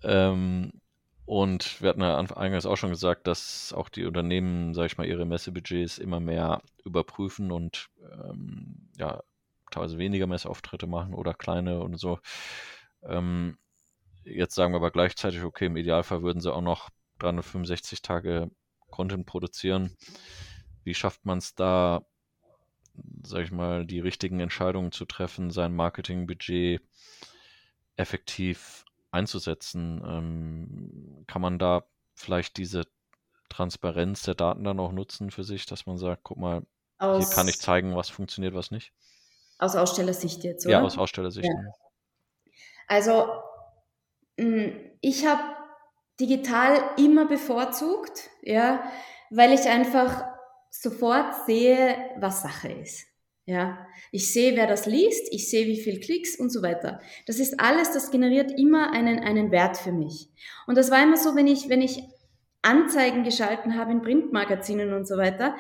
ähm, 0.03 0.73
und 1.25 1.81
wir 1.81 1.91
hatten 1.91 2.03
ja 2.03 2.19
eingangs 2.19 2.67
auch 2.67 2.77
schon 2.77 2.91
gesagt, 2.91 3.27
dass 3.27 3.73
auch 3.75 3.89
die 3.89 4.05
Unternehmen, 4.05 4.75
sage 4.75 4.87
ich 4.87 4.99
mal, 4.99 5.07
ihre 5.07 5.25
Messebudgets 5.25 5.99
immer 5.99 6.21
mehr 6.21 6.63
überprüfen 6.85 7.53
und 7.53 7.89
ähm, 8.11 8.89
ja, 8.99 9.23
teilweise 9.71 9.99
weniger 9.99 10.27
Messeauftritte 10.27 10.87
machen 10.87 11.15
oder 11.15 11.35
kleine 11.35 11.81
und 11.81 11.99
so. 11.99 12.19
Ähm, 13.03 13.57
jetzt 14.25 14.55
sagen 14.55 14.73
wir 14.73 14.79
aber 14.79 14.91
gleichzeitig, 14.91 15.43
okay, 15.43 15.67
im 15.67 15.77
Idealfall 15.77 16.23
würden 16.23 16.41
sie 16.41 16.53
auch 16.53 16.61
noch 16.61 16.91
365 17.23 18.03
Tage 18.03 18.51
Content 18.91 19.27
produzieren. 19.27 19.97
Wie 20.85 20.95
schafft 20.95 21.25
man 21.25 21.39
es 21.39 21.55
da, 21.55 22.03
sag 23.25 23.45
ich 23.45 23.53
mal, 23.53 23.87
die 23.87 24.01
richtigen 24.01 24.41
Entscheidungen 24.41 24.93
zu 24.93 25.05
treffen, 25.05 25.51
sein 25.51 25.75
Marketingbudget 25.75 26.83
effektiv 27.97 28.85
einzusetzen? 29.11 30.03
Ähm, 30.05 31.25
kann 31.27 31.43
man 31.43 31.59
da 31.59 31.85
vielleicht 32.15 32.57
diese 32.57 32.85
Transparenz 33.49 34.23
der 34.23 34.35
Daten 34.35 34.65
dann 34.65 34.81
auch 34.81 34.93
nutzen 34.93 35.31
für 35.31 35.45
sich, 35.45 35.67
dass 35.67 35.87
man 35.87 35.99
sagt, 35.99 36.25
guck 36.25 36.39
mal, 36.39 36.63
aus, 36.99 37.27
hier 37.27 37.35
kann 37.35 37.49
ich 37.49 37.59
zeigen, 37.61 37.97
was 37.97 38.09
funktioniert, 38.09 38.55
was 38.55 38.71
nicht? 38.71 38.93
Aus 39.59 39.77
Ausstellersicht 39.77 40.43
jetzt, 40.45 40.67
oder? 40.67 40.79
Ja, 40.79 40.83
aus 40.83 40.99
Ausstellersicht. 40.99 41.49
Ja. 41.49 42.53
Also, 42.89 43.29
mm, 44.37 44.71
ich 45.01 45.27
habe 45.27 45.52
digital 46.21 46.79
immer 46.97 47.27
bevorzugt, 47.27 48.31
ja, 48.43 48.83
weil 49.31 49.53
ich 49.53 49.69
einfach 49.69 50.25
sofort 50.71 51.47
sehe, 51.47 51.97
was 52.19 52.43
Sache 52.43 52.73
ist. 52.73 53.07
Ja, 53.45 53.87
ich 54.13 54.33
sehe, 54.33 54.55
wer 54.55 54.69
das 54.69 54.87
liest, 54.87 55.33
ich 55.33 55.51
sehe, 55.51 55.67
wie 55.67 55.81
viel 55.81 55.99
Klicks 55.99 56.37
und 56.37 56.51
so 56.51 56.63
weiter. 56.63 57.01
Das 57.27 57.41
ist 57.41 57.59
alles, 57.59 57.91
das 57.91 58.13
generiert 58.13 58.53
immer 58.57 58.93
einen, 58.93 59.19
einen 59.19 59.51
Wert 59.51 59.77
für 59.77 59.91
mich. 59.91 60.29
Und 60.69 60.79
das 60.79 60.93
war 60.93 61.03
immer 61.03 61.17
so, 61.17 61.35
wenn 61.35 61.49
ich, 61.49 61.69
wenn 61.69 61.83
ich 61.83 62.05
Anzeigen 62.63 63.25
geschalten 63.25 63.77
habe 63.77 63.91
in 63.91 64.03
Printmagazinen 64.03 64.93
und 64.93 65.09
so 65.09 65.17
weiter, 65.17 65.57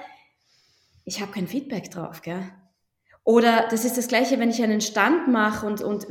ich 1.04 1.20
habe 1.20 1.32
kein 1.32 1.48
Feedback 1.48 1.90
drauf, 1.90 2.22
gell? 2.22 2.52
Oder 3.24 3.68
das 3.70 3.84
ist 3.84 3.96
das 3.96 4.08
Gleiche, 4.08 4.40
wenn 4.40 4.50
ich 4.50 4.62
einen 4.62 4.80
Stand 4.80 5.28
mache 5.28 5.64
und, 5.64 5.80
und 5.80 6.06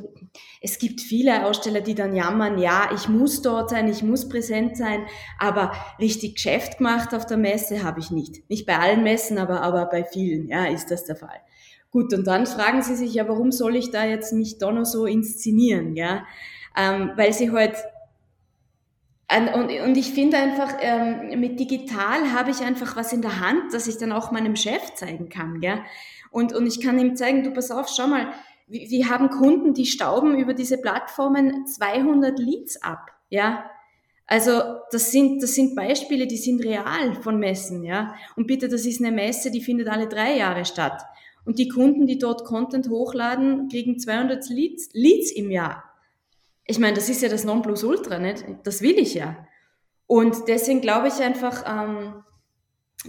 es 0.61 0.79
gibt 0.79 1.01
viele 1.01 1.45
Aussteller, 1.45 1.81
die 1.81 1.93
dann 1.93 2.15
jammern, 2.15 2.57
ja, 2.57 2.89
ich 2.95 3.09
muss 3.09 3.41
dort 3.41 3.69
sein, 3.69 3.89
ich 3.89 4.01
muss 4.01 4.29
präsent 4.29 4.77
sein, 4.77 5.05
aber 5.37 5.73
richtig 5.99 6.35
Geschäft 6.35 6.77
gemacht 6.77 7.13
auf 7.13 7.25
der 7.25 7.35
Messe 7.35 7.83
habe 7.83 7.99
ich 7.99 8.11
nicht. 8.11 8.49
Nicht 8.49 8.65
bei 8.65 8.79
allen 8.79 9.03
Messen, 9.03 9.39
aber, 9.39 9.61
aber 9.61 9.87
bei 9.87 10.05
vielen, 10.05 10.47
ja, 10.47 10.65
ist 10.65 10.89
das 10.89 11.03
der 11.03 11.17
Fall. 11.17 11.41
Gut, 11.91 12.13
und 12.13 12.25
dann 12.25 12.47
fragen 12.47 12.81
sie 12.81 12.95
sich, 12.95 13.13
ja, 13.13 13.27
warum 13.27 13.51
soll 13.51 13.75
ich 13.75 13.91
da 13.91 14.05
jetzt 14.05 14.31
mich 14.31 14.57
da 14.57 14.71
noch 14.71 14.85
so 14.85 15.05
inszenieren, 15.05 15.97
ja? 15.97 16.25
Ähm, 16.77 17.11
weil 17.17 17.33
sie 17.33 17.51
halt 17.51 17.75
und, 19.53 19.71
und 19.71 19.97
ich 19.97 20.11
finde 20.11 20.37
einfach, 20.37 20.73
ähm, 20.81 21.39
mit 21.39 21.57
digital 21.57 22.33
habe 22.33 22.51
ich 22.51 22.61
einfach 22.61 22.97
was 22.97 23.13
in 23.13 23.21
der 23.21 23.39
Hand, 23.39 23.73
das 23.73 23.87
ich 23.87 23.97
dann 23.97 24.11
auch 24.11 24.31
meinem 24.31 24.57
Chef 24.57 24.93
zeigen 24.95 25.29
kann. 25.29 25.61
Gell? 25.61 25.79
Und, 26.31 26.53
und 26.53 26.65
ich 26.65 26.81
kann 26.81 26.97
ihm 26.97 27.15
zeigen, 27.15 27.43
du 27.43 27.51
pass 27.51 27.69
auf, 27.69 27.89
schau 27.89 28.07
mal, 28.07 28.31
wir, 28.67 28.89
wir 28.89 29.09
haben 29.09 29.29
Kunden, 29.29 29.73
die 29.73 29.85
stauben 29.85 30.37
über 30.39 30.53
diese 30.53 30.79
Plattformen 30.79 31.67
200 31.67 32.39
Leads 32.39 32.81
ab. 32.81 33.11
Ja, 33.29 33.69
also 34.25 34.61
das 34.91 35.11
sind, 35.11 35.43
das 35.43 35.55
sind 35.55 35.75
Beispiele, 35.75 36.25
die 36.25 36.37
sind 36.37 36.63
real 36.63 37.15
von 37.21 37.37
Messen. 37.37 37.83
Ja, 37.83 38.15
und 38.37 38.47
bitte, 38.47 38.69
das 38.69 38.85
ist 38.85 39.01
eine 39.01 39.11
Messe, 39.11 39.51
die 39.51 39.61
findet 39.61 39.89
alle 39.89 40.07
drei 40.07 40.37
Jahre 40.37 40.63
statt. 40.63 41.03
Und 41.43 41.59
die 41.59 41.67
Kunden, 41.67 42.07
die 42.07 42.17
dort 42.17 42.45
Content 42.45 42.87
hochladen, 42.87 43.67
kriegen 43.67 43.99
200 43.99 44.47
Leads, 44.49 44.89
Leads 44.93 45.31
im 45.31 45.51
Jahr. 45.51 45.83
Ich 46.65 46.79
meine, 46.79 46.93
das 46.93 47.09
ist 47.09 47.21
ja 47.21 47.29
das 47.29 47.43
Nonplusultra, 47.43 48.19
nicht? 48.19 48.45
Das 48.63 48.81
will 48.81 48.97
ich 48.97 49.15
ja. 49.15 49.47
Und 50.07 50.47
deswegen 50.47 50.81
glaube 50.81 51.07
ich 51.07 51.15
einfach, 51.15 51.65
ähm, 51.67 52.23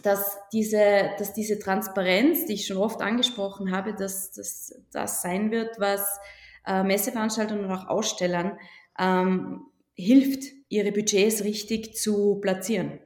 dass 0.02 0.38
diese, 0.52 1.10
dass 1.18 1.34
diese 1.34 1.58
Transparenz, 1.58 2.46
die 2.46 2.54
ich 2.54 2.66
schon 2.66 2.78
oft 2.78 3.02
angesprochen 3.02 3.72
habe, 3.72 3.94
dass 3.94 4.32
das 4.32 4.74
das 4.90 5.22
sein 5.22 5.50
wird, 5.50 5.78
was 5.78 6.18
äh, 6.66 6.82
Messeveranstaltern 6.82 7.64
und 7.64 7.70
auch 7.70 7.88
Ausstellern 7.88 8.58
ähm, 8.98 9.66
hilft, 9.94 10.44
ihre 10.68 10.92
Budgets 10.92 11.44
richtig 11.44 11.94
zu 11.94 12.38
platzieren. 12.40 12.98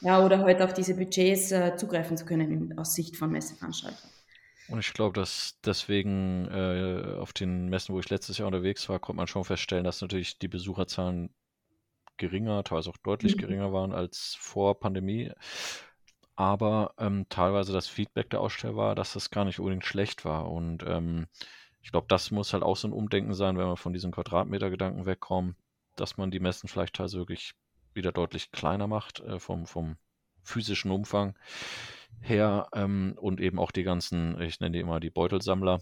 Ja, 0.00 0.24
oder 0.24 0.40
heute 0.42 0.64
auf 0.64 0.74
diese 0.74 0.94
Budgets 0.94 1.50
äh, 1.50 1.76
zugreifen 1.76 2.16
zu 2.16 2.26
können 2.26 2.78
aus 2.78 2.94
Sicht 2.94 3.16
von 3.16 3.32
Messeveranstaltern. 3.32 4.10
Und 4.68 4.78
ich 4.78 4.92
glaube, 4.94 5.18
dass 5.18 5.58
deswegen 5.64 6.46
äh, 6.50 7.18
auf 7.18 7.32
den 7.32 7.68
Messen, 7.68 7.94
wo 7.94 8.00
ich 8.00 8.08
letztes 8.08 8.38
Jahr 8.38 8.46
unterwegs 8.46 8.88
war, 8.88 8.98
konnte 8.98 9.16
man 9.16 9.26
schon 9.26 9.44
feststellen, 9.44 9.84
dass 9.84 10.00
natürlich 10.00 10.38
die 10.38 10.48
Besucherzahlen 10.48 11.30
geringer, 12.16 12.62
teilweise 12.64 12.90
auch 12.90 12.96
deutlich 12.98 13.36
mhm. 13.36 13.40
geringer 13.40 13.72
waren 13.72 13.92
als 13.92 14.36
vor 14.38 14.78
Pandemie. 14.78 15.30
Aber 16.36 16.94
ähm, 16.98 17.26
teilweise 17.28 17.72
das 17.72 17.86
Feedback 17.86 18.30
der 18.30 18.40
Aussteller 18.40 18.76
war, 18.76 18.94
dass 18.94 19.12
das 19.12 19.30
gar 19.30 19.44
nicht 19.44 19.58
unbedingt 19.60 19.84
schlecht 19.84 20.24
war. 20.24 20.50
Und 20.50 20.84
ähm, 20.86 21.26
ich 21.80 21.90
glaube, 21.90 22.06
das 22.08 22.30
muss 22.30 22.52
halt 22.52 22.62
auch 22.62 22.76
so 22.76 22.88
ein 22.88 22.92
Umdenken 22.92 23.34
sein, 23.34 23.56
wenn 23.58 23.66
wir 23.66 23.76
von 23.76 23.92
diesem 23.92 24.10
Quadratmeter-Gedanken 24.10 25.06
wegkommen, 25.06 25.56
dass 25.96 26.16
man 26.16 26.30
die 26.30 26.40
Messen 26.40 26.68
vielleicht 26.68 26.96
teilweise 26.96 27.18
wirklich 27.18 27.54
wieder 27.92 28.10
deutlich 28.10 28.50
kleiner 28.50 28.86
macht 28.86 29.20
äh, 29.20 29.38
vom, 29.38 29.66
vom 29.66 29.96
physischen 30.42 30.90
Umfang 30.90 31.38
her 32.20 32.68
ähm, 32.74 33.16
und 33.20 33.40
eben 33.40 33.58
auch 33.58 33.70
die 33.70 33.82
ganzen, 33.82 34.40
ich 34.40 34.60
nenne 34.60 34.72
die 34.72 34.80
immer 34.80 35.00
die 35.00 35.10
Beutelsammler 35.10 35.80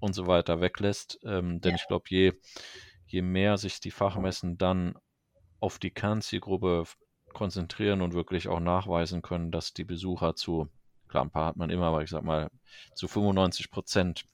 und 0.00 0.12
so 0.14 0.26
weiter 0.26 0.60
weglässt. 0.60 1.20
Ähm, 1.24 1.60
denn 1.60 1.72
ja. 1.72 1.76
ich 1.76 1.86
glaube, 1.86 2.06
je, 2.08 2.32
je 3.06 3.22
mehr 3.22 3.58
sich 3.58 3.80
die 3.80 3.90
Fachmessen 3.90 4.58
dann 4.58 4.98
auf 5.60 5.78
die 5.78 5.90
Kernzielgruppe 5.90 6.84
konzentrieren 7.34 8.02
und 8.02 8.14
wirklich 8.14 8.48
auch 8.48 8.60
nachweisen 8.60 9.22
können, 9.22 9.50
dass 9.50 9.74
die 9.74 9.84
Besucher 9.84 10.34
zu, 10.34 10.68
klar, 11.08 11.24
ein 11.24 11.30
paar 11.30 11.46
hat 11.46 11.56
man 11.56 11.70
immer, 11.70 11.86
aber 11.86 12.02
ich 12.02 12.10
sag 12.10 12.22
mal, 12.22 12.50
zu 12.94 13.08
95 13.08 13.70
Prozent 13.70 14.24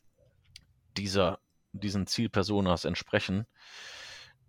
dieser, 0.97 1.39
diesen 1.73 2.07
Zielpersonas 2.07 2.85
entsprechen, 2.85 3.47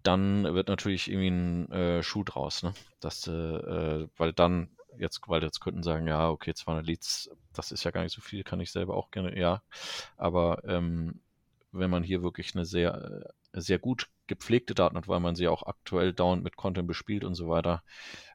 dann 0.04 0.44
wird 0.54 0.68
natürlich 0.68 1.10
irgendwie 1.10 1.30
ein 1.30 1.72
äh, 1.72 2.04
Schuh 2.04 2.24
draus, 2.24 2.62
ne? 2.62 2.74
Das, 3.00 3.28
äh, 3.28 3.32
äh 3.32 4.08
weil 4.18 4.34
dann 4.34 4.70
jetzt, 5.00 5.22
weil 5.28 5.44
jetzt 5.44 5.60
könnten 5.60 5.84
sagen, 5.84 6.08
ja, 6.08 6.30
okay, 6.30 6.54
200 6.54 6.86
Leads, 6.86 7.30
das 7.54 7.72
ist 7.72 7.84
ja 7.84 7.92
gar 7.92 8.04
nicht 8.04 8.14
so 8.14 8.22
viel, 8.22 8.44
kann 8.44 8.60
ich 8.60 8.72
selber 8.72 8.96
auch 8.96 9.12
gerne, 9.12 9.38
ja. 9.38 9.62
Aber 10.18 10.64
ähm, 10.66 11.22
wenn 11.72 11.90
man 11.90 12.04
hier 12.04 12.24
wirklich 12.24 12.56
eine 12.56 12.66
sehr, 12.66 13.34
äh, 13.54 13.62
sehr 13.62 13.80
gut 13.80 14.08
gepflegte 14.28 14.74
Daten 14.74 14.98
hat, 14.98 15.08
weil 15.08 15.20
man 15.20 15.36
sie 15.36 15.48
auch 15.48 15.64
aktuell 15.64 16.14
dauernd 16.14 16.44
mit 16.44 16.56
Content 16.56 16.88
bespielt 16.88 17.24
und 17.24 17.36
so 17.36 17.50
weiter, 17.50 17.84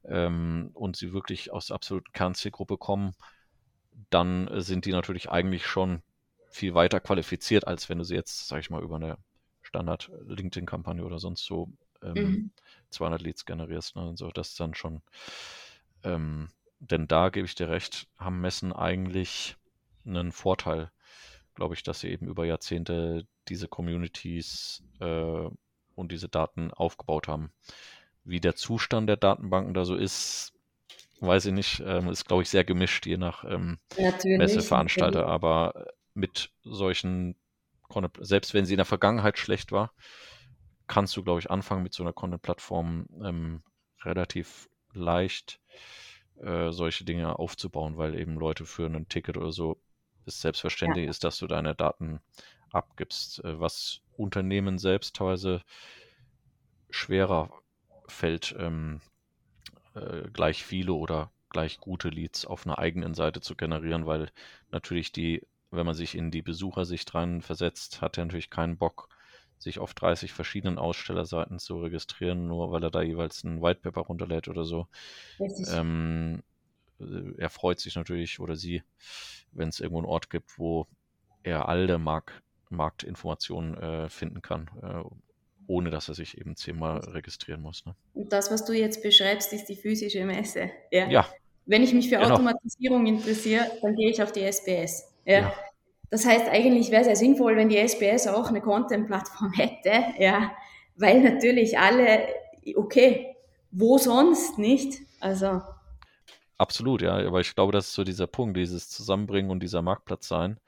ähm, 0.04 0.70
und 0.74 0.96
sie 0.96 1.12
wirklich 1.12 1.52
aus 1.52 1.66
der 1.66 1.76
absoluten 1.76 2.12
Kernzielgruppe 2.12 2.78
kommen, 2.78 3.14
dann 4.10 4.48
sind 4.60 4.84
die 4.84 4.92
natürlich 4.92 5.30
eigentlich 5.30 5.66
schon 5.66 6.02
viel 6.48 6.74
weiter 6.74 7.00
qualifiziert, 7.00 7.66
als 7.66 7.88
wenn 7.88 7.98
du 7.98 8.04
sie 8.04 8.14
jetzt, 8.14 8.48
sag 8.48 8.60
ich 8.60 8.70
mal, 8.70 8.82
über 8.82 8.96
eine 8.96 9.18
Standard-LinkedIn-Kampagne 9.62 11.04
oder 11.04 11.18
sonst 11.18 11.44
so 11.44 11.68
ähm, 12.02 12.14
mhm. 12.14 12.50
200 12.90 13.22
Leads 13.22 13.44
generierst. 13.44 13.96
Ne? 13.96 14.12
So, 14.16 14.30
das 14.30 14.50
ist 14.50 14.60
dann 14.60 14.74
schon, 14.74 15.02
ähm, 16.02 16.48
denn 16.80 17.06
da 17.06 17.28
gebe 17.28 17.46
ich 17.46 17.54
dir 17.54 17.68
recht, 17.68 18.08
haben 18.16 18.40
Messen 18.40 18.72
eigentlich 18.72 19.56
einen 20.04 20.32
Vorteil, 20.32 20.90
glaube 21.54 21.74
ich, 21.74 21.82
dass 21.82 22.00
sie 22.00 22.08
eben 22.08 22.26
über 22.26 22.46
Jahrzehnte 22.46 23.26
diese 23.48 23.68
Communities 23.68 24.82
äh, 25.00 25.48
und 26.00 26.12
diese 26.12 26.28
Daten 26.28 26.72
aufgebaut 26.72 27.28
haben. 27.28 27.52
Wie 28.24 28.40
der 28.40 28.54
Zustand 28.54 29.08
der 29.08 29.16
Datenbanken 29.16 29.74
da 29.74 29.84
so 29.84 29.94
ist, 29.94 30.52
weiß 31.20 31.46
ich 31.46 31.52
nicht. 31.52 31.82
Ähm, 31.84 32.08
ist, 32.08 32.26
glaube 32.26 32.42
ich, 32.42 32.50
sehr 32.50 32.64
gemischt, 32.64 33.06
je 33.06 33.16
nach 33.16 33.44
ähm, 33.44 33.78
Messeveranstalter. 33.96 35.26
Aber 35.26 35.86
mit 36.14 36.50
solchen, 36.62 37.36
selbst 38.20 38.54
wenn 38.54 38.66
sie 38.66 38.74
in 38.74 38.78
der 38.78 38.86
Vergangenheit 38.86 39.38
schlecht 39.38 39.72
war, 39.72 39.92
kannst 40.86 41.16
du, 41.16 41.22
glaube 41.22 41.40
ich, 41.40 41.50
anfangen 41.50 41.82
mit 41.82 41.94
so 41.94 42.02
einer 42.02 42.12
Content-Plattform 42.12 43.06
ähm, 43.22 43.62
relativ 44.02 44.68
leicht 44.92 45.60
äh, 46.40 46.72
solche 46.72 47.04
Dinge 47.04 47.38
aufzubauen, 47.38 47.96
weil 47.96 48.18
eben 48.18 48.34
Leute 48.34 48.64
für 48.64 48.86
ein 48.86 49.08
Ticket 49.08 49.36
oder 49.36 49.52
so 49.52 49.80
es 50.26 50.40
selbstverständlich 50.40 51.04
ja. 51.04 51.10
ist, 51.10 51.24
dass 51.24 51.38
du 51.38 51.46
deine 51.46 51.74
Daten 51.74 52.20
abgibst, 52.70 53.44
äh, 53.44 53.60
was 53.60 54.00
Unternehmen 54.20 54.78
selbst 54.78 55.16
teilweise 55.16 55.62
schwerer 56.90 57.50
fällt, 58.06 58.54
ähm, 58.58 59.00
äh, 59.94 60.28
gleich 60.32 60.64
viele 60.64 60.92
oder 60.92 61.30
gleich 61.48 61.80
gute 61.80 62.08
Leads 62.08 62.44
auf 62.46 62.66
einer 62.66 62.78
eigenen 62.78 63.14
Seite 63.14 63.40
zu 63.40 63.56
generieren, 63.56 64.06
weil 64.06 64.30
natürlich 64.70 65.12
die, 65.12 65.46
wenn 65.70 65.86
man 65.86 65.94
sich 65.94 66.14
in 66.14 66.30
die 66.30 66.42
Besuchersicht 66.42 67.14
rein 67.14 67.42
versetzt, 67.42 68.00
hat 68.00 68.18
er 68.18 68.24
natürlich 68.24 68.50
keinen 68.50 68.76
Bock, 68.76 69.08
sich 69.58 69.78
auf 69.78 69.94
30 69.94 70.32
verschiedenen 70.32 70.78
Ausstellerseiten 70.78 71.58
zu 71.58 71.80
registrieren, 71.80 72.46
nur 72.46 72.70
weil 72.72 72.82
er 72.82 72.90
da 72.90 73.02
jeweils 73.02 73.44
ein 73.44 73.60
Whitepaper 73.62 74.02
runterlädt 74.02 74.48
oder 74.48 74.64
so. 74.64 74.86
Ähm, 75.68 76.42
äh, 77.00 77.34
er 77.38 77.50
freut 77.50 77.80
sich 77.80 77.96
natürlich 77.96 78.40
oder 78.40 78.56
sie, 78.56 78.82
wenn 79.52 79.68
es 79.68 79.80
irgendwo 79.80 79.98
einen 79.98 80.08
Ort 80.08 80.30
gibt, 80.30 80.58
wo 80.58 80.86
er 81.42 81.68
alle 81.68 81.98
Mark 81.98 82.42
Marktinformationen 82.70 83.74
äh, 83.76 84.08
finden 84.08 84.42
kann, 84.42 84.70
äh, 84.82 85.02
ohne 85.66 85.90
dass 85.90 86.08
er 86.08 86.14
sich 86.14 86.38
eben 86.38 86.56
zehnmal 86.56 86.98
registrieren 87.00 87.62
muss. 87.62 87.84
Ne? 87.86 87.94
Und 88.14 88.32
das, 88.32 88.50
was 88.50 88.64
du 88.64 88.72
jetzt 88.72 89.02
beschreibst, 89.02 89.52
ist 89.52 89.66
die 89.66 89.76
physische 89.76 90.24
Messe. 90.24 90.70
Ja. 90.90 91.08
ja. 91.08 91.26
Wenn 91.66 91.82
ich 91.82 91.92
mich 91.92 92.08
für 92.08 92.16
genau. 92.16 92.34
Automatisierung 92.34 93.06
interessiere, 93.06 93.70
dann 93.82 93.94
gehe 93.94 94.10
ich 94.10 94.22
auf 94.22 94.32
die 94.32 94.42
SBS. 94.42 95.12
Ja. 95.24 95.40
ja. 95.40 95.54
Das 96.10 96.26
heißt, 96.26 96.48
eigentlich 96.48 96.90
wäre 96.90 97.02
es 97.02 97.06
ja 97.06 97.14
sinnvoll, 97.14 97.56
wenn 97.56 97.68
die 97.68 97.76
SBS 97.76 98.26
auch 98.26 98.48
eine 98.48 98.60
Content-Plattform 98.60 99.52
hätte, 99.56 99.92
ja, 100.18 100.50
weil 100.96 101.20
natürlich 101.20 101.78
alle, 101.78 102.26
okay, 102.74 103.36
wo 103.70 103.96
sonst 103.98 104.58
nicht? 104.58 105.00
Also. 105.20 105.62
Absolut, 106.58 107.00
ja, 107.02 107.14
aber 107.26 107.40
ich 107.40 107.54
glaube, 107.54 107.72
das 107.72 107.86
ist 107.86 107.94
so 107.94 108.04
dieser 108.04 108.26
Punkt, 108.26 108.56
dieses 108.56 108.90
Zusammenbringen 108.90 109.50
und 109.50 109.62
dieser 109.62 109.82
Marktplatz 109.82 110.26
sein, 110.26 110.58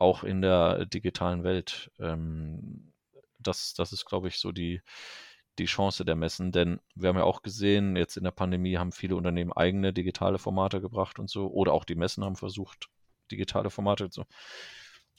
auch 0.00 0.24
in 0.24 0.42
der 0.42 0.86
digitalen 0.86 1.44
Welt. 1.44 1.90
Ähm, 1.98 2.92
das, 3.38 3.74
das 3.74 3.92
ist, 3.92 4.04
glaube 4.04 4.28
ich, 4.28 4.38
so 4.38 4.52
die, 4.52 4.82
die 5.58 5.66
Chance 5.66 6.04
der 6.04 6.16
Messen, 6.16 6.52
denn 6.52 6.80
wir 6.94 7.08
haben 7.08 7.16
ja 7.16 7.24
auch 7.24 7.42
gesehen, 7.42 7.96
jetzt 7.96 8.16
in 8.16 8.24
der 8.24 8.30
Pandemie 8.30 8.78
haben 8.78 8.92
viele 8.92 9.16
Unternehmen 9.16 9.52
eigene 9.52 9.92
digitale 9.92 10.38
Formate 10.38 10.80
gebracht 10.80 11.18
und 11.18 11.28
so, 11.28 11.48
oder 11.48 11.72
auch 11.72 11.84
die 11.84 11.94
Messen 11.94 12.24
haben 12.24 12.36
versucht, 12.36 12.88
digitale 13.30 13.70
Formate. 13.70 14.08
So. 14.10 14.24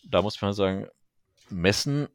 Da 0.08 0.22
muss 0.22 0.42
man 0.42 0.54
sagen, 0.54 0.88
Messen 1.50 2.08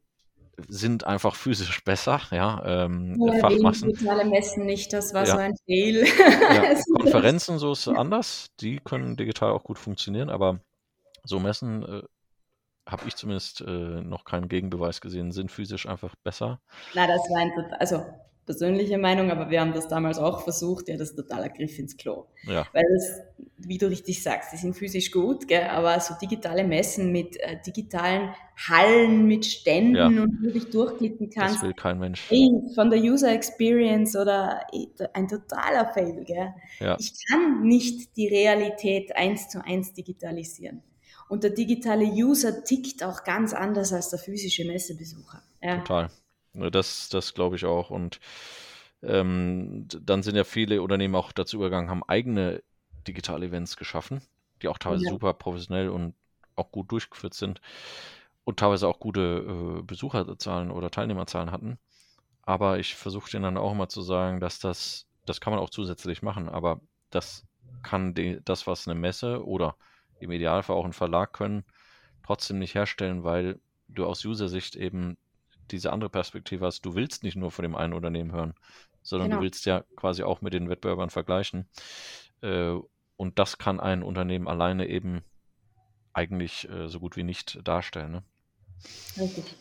sind 0.67 1.05
einfach 1.05 1.35
physisch 1.35 1.83
besser, 1.83 2.19
ja. 2.31 2.61
Ähm, 2.65 3.15
ja 3.21 3.39
Fachmassen. 3.39 3.93
digitale 3.93 4.25
Messen 4.25 4.65
nicht, 4.65 4.91
das 4.91 5.13
war 5.13 5.25
ja. 5.25 5.31
so 5.33 5.37
ein 5.37 5.55
Fehl. 5.65 6.05
Ja, 6.05 6.75
Konferenzen, 6.95 7.59
so 7.59 7.73
ist 7.73 7.87
anders, 7.87 8.47
die 8.59 8.77
können 8.77 9.15
digital 9.15 9.51
auch 9.51 9.63
gut 9.63 9.77
funktionieren, 9.77 10.29
aber 10.29 10.59
so 11.23 11.39
Messen 11.39 11.83
äh, 11.83 12.01
habe 12.87 13.03
ich 13.07 13.15
zumindest 13.15 13.61
äh, 13.61 14.01
noch 14.01 14.25
keinen 14.25 14.47
Gegenbeweis 14.47 15.01
gesehen, 15.01 15.31
sind 15.31 15.51
physisch 15.51 15.87
einfach 15.87 16.15
besser. 16.15 16.59
Na, 16.95 17.05
das 17.05 17.19
war 17.29 17.39
ein, 17.39 17.51
also 17.79 18.03
persönliche 18.47 18.97
Meinung, 18.97 19.29
aber 19.29 19.49
wir 19.49 19.59
haben 19.59 19.73
das 19.73 19.89
damals 19.89 20.17
auch 20.17 20.41
versucht, 20.41 20.87
ja, 20.87 20.95
das 20.95 21.09
ist 21.09 21.17
totaler 21.17 21.49
Griff 21.49 21.77
ins 21.77 21.97
Klo. 21.97 22.27
Ja. 22.43 22.65
Weil 22.71 22.85
das, 22.93 23.21
wie 23.57 23.77
du 23.77 23.87
richtig 23.87 24.23
sagst, 24.23 24.53
die 24.53 24.57
sind 24.57 24.73
physisch 24.73 25.11
gut, 25.11 25.49
gell, 25.49 25.65
aber 25.65 25.99
so 25.99 26.13
digitale 26.19 26.63
Messen 26.63 27.11
mit 27.11 27.37
äh, 27.41 27.57
digitalen 27.65 28.33
Hallen, 28.69 29.27
mit 29.27 29.45
Ständen 29.45 29.95
ja. 29.95 30.07
und 30.07 30.39
wo 30.39 30.45
du 30.45 30.53
dich 30.53 30.69
durchklicken 30.69 31.29
kannst. 31.29 31.55
Das 31.55 31.63
will 31.63 31.73
kein 31.73 31.99
Mensch. 31.99 32.31
Ey, 32.31 32.49
von 32.73 32.89
der 32.89 32.99
User 32.99 33.33
Experience 33.33 34.15
oder 34.15 34.61
ein 35.13 35.27
totaler 35.27 35.93
Fail, 35.93 36.23
gell. 36.23 36.53
Ja. 36.79 36.95
Ich 36.97 37.13
kann 37.27 37.63
nicht 37.63 38.15
die 38.15 38.29
Realität 38.29 39.13
eins 39.15 39.49
zu 39.49 39.63
eins 39.63 39.93
digitalisieren. 39.93 40.81
Und 41.29 41.43
der 41.43 41.51
digitale 41.51 42.05
User 42.05 42.63
tickt 42.63 43.03
auch 43.03 43.23
ganz 43.23 43.53
anders 43.53 43.91
als 43.93 44.09
der 44.09 44.19
physische 44.19 44.65
Messebesucher. 44.65 45.41
Ja. 45.61 45.79
Total. 45.79 46.09
Das, 46.53 47.09
das 47.09 47.33
glaube 47.33 47.55
ich 47.55 47.65
auch. 47.65 47.89
Und 47.89 48.19
ähm, 49.03 49.87
dann 49.87 50.23
sind 50.23 50.35
ja 50.35 50.43
viele 50.43 50.81
Unternehmen 50.81 51.15
auch 51.15 51.31
dazu 51.31 51.57
übergegangen, 51.57 51.89
haben 51.89 52.03
eigene 52.07 52.63
digitale 53.07 53.47
Events 53.47 53.77
geschaffen, 53.77 54.21
die 54.61 54.67
auch 54.67 54.77
teilweise 54.77 55.05
ja. 55.05 55.11
super 55.11 55.33
professionell 55.33 55.89
und 55.89 56.15
auch 56.55 56.71
gut 56.71 56.91
durchgeführt 56.91 57.33
sind 57.33 57.61
und 58.43 58.59
teilweise 58.59 58.87
auch 58.87 58.99
gute 58.99 59.79
äh, 59.79 59.81
Besucherzahlen 59.83 60.71
oder 60.71 60.89
Teilnehmerzahlen 60.89 61.51
hatten. 61.51 61.77
Aber 62.41 62.79
ich 62.79 62.95
versuche 62.95 63.29
denen 63.29 63.43
dann 63.43 63.57
auch 63.57 63.73
immer 63.73 63.89
zu 63.89 64.01
sagen, 64.01 64.39
dass 64.39 64.59
das, 64.59 65.05
das 65.25 65.41
kann 65.41 65.51
man 65.51 65.59
auch 65.59 65.69
zusätzlich 65.69 66.21
machen, 66.21 66.49
aber 66.49 66.79
das 67.11 67.45
kann 67.83 68.13
die, 68.13 68.39
das, 68.43 68.65
was 68.65 68.87
eine 68.87 68.99
Messe 68.99 69.45
oder 69.45 69.75
im 70.19 70.31
Idealfall 70.31 70.75
auch 70.75 70.85
ein 70.85 70.93
Verlag 70.93 71.33
können, 71.33 71.63
trotzdem 72.23 72.59
nicht 72.59 72.75
herstellen, 72.75 73.23
weil 73.23 73.59
du 73.87 74.05
aus 74.05 74.25
User-Sicht 74.25 74.75
eben 74.75 75.17
diese 75.71 75.91
andere 75.91 76.09
Perspektive 76.09 76.65
hast. 76.65 76.85
Du 76.85 76.95
willst 76.95 77.23
nicht 77.23 77.35
nur 77.35 77.51
von 77.51 77.63
dem 77.63 77.75
einen 77.75 77.93
Unternehmen 77.93 78.31
hören, 78.31 78.53
sondern 79.01 79.29
genau. 79.29 79.39
du 79.39 79.45
willst 79.45 79.65
ja 79.65 79.83
quasi 79.95 80.23
auch 80.23 80.41
mit 80.41 80.53
den 80.53 80.69
Wettbewerbern 80.69 81.09
vergleichen. 81.09 81.67
Äh, 82.41 82.75
und 83.15 83.39
das 83.39 83.57
kann 83.57 83.79
ein 83.79 84.03
Unternehmen 84.03 84.47
alleine 84.47 84.87
eben 84.87 85.23
eigentlich 86.13 86.69
äh, 86.69 86.87
so 86.87 86.99
gut 86.99 87.15
wie 87.15 87.23
nicht 87.23 87.59
darstellen. 87.63 88.11
Ne? 88.11 88.23
Richtig. 89.17 89.55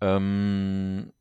Ähm, 0.00 1.12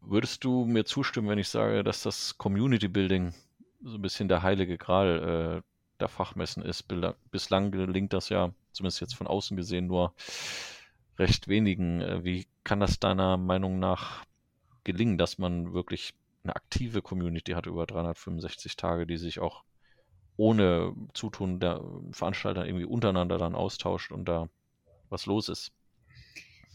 würdest 0.00 0.44
du 0.44 0.64
mir 0.64 0.84
zustimmen, 0.84 1.28
wenn 1.28 1.38
ich 1.38 1.48
sage, 1.48 1.82
dass 1.84 2.02
das 2.02 2.38
Community 2.38 2.88
Building 2.88 3.34
so 3.82 3.94
ein 3.94 4.02
bisschen 4.02 4.28
der 4.28 4.42
heilige 4.42 4.78
Gral 4.78 5.62
äh, 5.62 5.69
der 6.00 6.08
Fachmessen 6.08 6.62
ist? 6.62 6.86
Bislang 7.30 7.70
gelingt 7.70 8.12
das 8.12 8.28
ja, 8.28 8.52
zumindest 8.72 9.00
jetzt 9.00 9.14
von 9.14 9.26
außen 9.26 9.56
gesehen, 9.56 9.86
nur 9.86 10.14
recht 11.18 11.48
wenigen. 11.48 12.00
Äh, 12.00 12.24
wie 12.24 12.46
kann 12.64 12.80
das 12.80 12.98
deiner 12.98 13.36
Meinung 13.36 13.78
nach 13.78 14.24
gelingen, 14.84 15.18
dass 15.18 15.38
man 15.38 15.72
wirklich 15.72 16.14
eine 16.42 16.56
aktive 16.56 17.02
Community 17.02 17.52
hat 17.52 17.66
über 17.66 17.86
365 17.86 18.76
Tage, 18.76 19.06
die 19.06 19.18
sich 19.18 19.40
auch 19.40 19.62
ohne 20.36 20.94
Zutun 21.12 21.60
der 21.60 21.82
Veranstalter 22.12 22.64
irgendwie 22.64 22.86
untereinander 22.86 23.36
dann 23.36 23.54
austauscht 23.54 24.10
und 24.10 24.24
da 24.24 24.48
was 25.10 25.26
los 25.26 25.48
ist. 25.48 25.72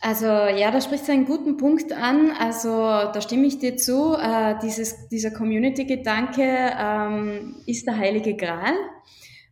Also 0.01 0.25
ja, 0.25 0.71
da 0.71 0.81
sprichst 0.81 1.07
du 1.07 1.11
einen 1.11 1.25
guten 1.25 1.57
Punkt 1.57 1.91
an. 1.91 2.31
Also 2.31 2.69
da 2.69 3.21
stimme 3.21 3.47
ich 3.47 3.59
dir 3.59 3.77
zu. 3.77 4.15
Äh, 4.15 4.55
dieses, 4.61 5.07
dieser 5.07 5.31
Community-Gedanke 5.31 6.73
ähm, 6.77 7.55
ist 7.65 7.87
der 7.87 7.97
heilige 7.97 8.35
Gral. 8.35 8.73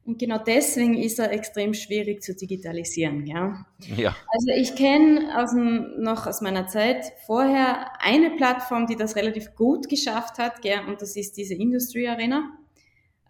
Und 0.05 0.19
genau 0.19 0.37
deswegen 0.37 0.95
ist 0.95 1.17
er 1.19 1.31
extrem 1.31 1.73
schwierig 1.73 2.21
zu 2.21 2.35
digitalisieren. 2.35 3.25
Ja. 3.25 3.65
ja. 3.95 4.15
Also 4.33 4.49
ich 4.53 4.75
kenne 4.75 5.41
aus 5.41 5.53
noch 5.53 6.27
aus 6.27 6.41
meiner 6.41 6.67
Zeit 6.67 7.13
vorher 7.25 8.01
eine 8.01 8.31
Plattform, 8.31 8.85
die 8.85 8.97
das 8.97 9.15
relativ 9.15 9.55
gut 9.55 9.87
geschafft 9.87 10.39
hat, 10.39 10.61
gell, 10.61 10.81
und 10.87 11.01
das 11.01 11.15
ist 11.15 11.37
diese 11.37 11.53
Industry 11.53 12.07
Arena. 12.09 12.51